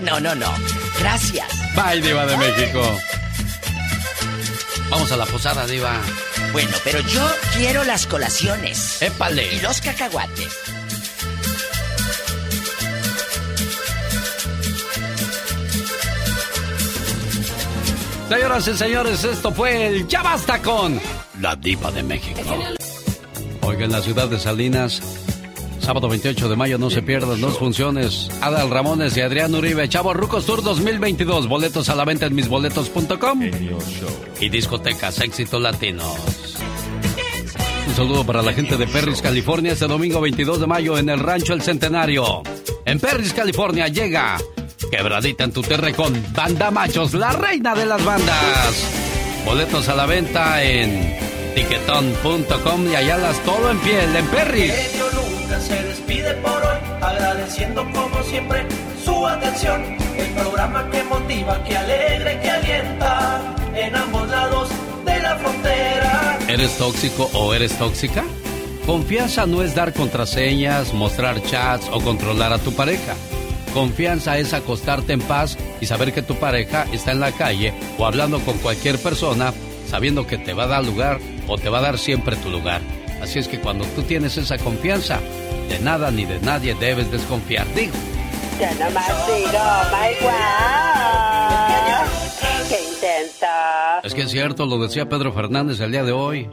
[0.00, 0.46] No, no, no.
[1.00, 1.46] Gracias.
[1.74, 2.98] Bye, Diva de México.
[4.90, 5.92] Vamos a la posada, Diva.
[6.52, 9.02] Bueno, pero yo quiero las colaciones.
[9.02, 9.54] Épale.
[9.54, 10.56] Y los cacahuates.
[18.28, 21.00] Señoras y señores, esto fue el Ya Basta con
[21.40, 22.40] la Diva de México.
[23.62, 25.00] Oiga, en la ciudad de Salinas,
[25.80, 28.28] sábado 28 de mayo, no se pierdan dos funciones.
[28.42, 31.48] Adal Ramones y Adrián Uribe, Chavo Rucos Tour 2022.
[31.48, 33.40] Boletos a la venta en misboletos.com.
[34.40, 36.14] Y discotecas, éxitos latinos.
[37.88, 41.18] Un saludo para la gente de Perris, California, este domingo 22 de mayo en el
[41.18, 42.42] Rancho El Centenario.
[42.84, 44.36] En Perris, California, llega
[44.90, 48.74] Quebradita en tu terre con Banda Machos, la reina de las bandas.
[49.44, 51.16] Boletos a la venta en
[51.54, 54.72] tiquetón.com y allá las todo en piel, en Perris.
[55.14, 58.66] nunca se despide por hoy, agradeciendo como siempre
[59.04, 59.82] su atención.
[60.16, 63.40] El programa que motiva, que alegre, que alienta
[63.74, 64.68] en ambos lados
[65.04, 66.38] de la frontera.
[66.48, 68.24] ¿Eres tóxico o eres tóxica?
[68.86, 73.14] Confianza no es dar contraseñas, mostrar chats o controlar a tu pareja.
[73.78, 78.06] Confianza es acostarte en paz y saber que tu pareja está en la calle o
[78.06, 79.54] hablando con cualquier persona
[79.86, 82.80] sabiendo que te va a dar lugar o te va a dar siempre tu lugar.
[83.22, 85.20] Así es que cuando tú tienes esa confianza,
[85.68, 87.72] de nada ni de nadie debes desconfiar.
[87.76, 87.92] Digo.
[88.58, 89.60] Ya nomás digo,
[89.92, 90.26] my
[92.68, 94.00] ¡Qué intensa!
[94.02, 96.50] Es que es cierto, lo decía Pedro Fernández el día de hoy.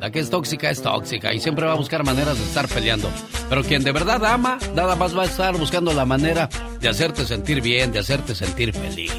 [0.00, 3.10] La que es tóxica es tóxica y siempre va a buscar maneras de estar peleando.
[3.48, 6.48] Pero quien de verdad ama, nada más va a estar buscando la manera
[6.80, 9.12] de hacerte sentir bien, de hacerte sentir feliz.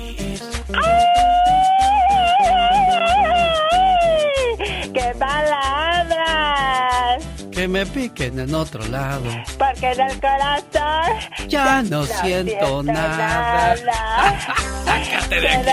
[4.94, 6.70] ¡Qué palabras!
[7.52, 9.26] Que me piquen en otro lado.
[9.58, 13.76] Porque en el corazón ya no, siento, nada.
[13.76, 14.56] nada.
[14.86, 15.72] Sácate de aquí.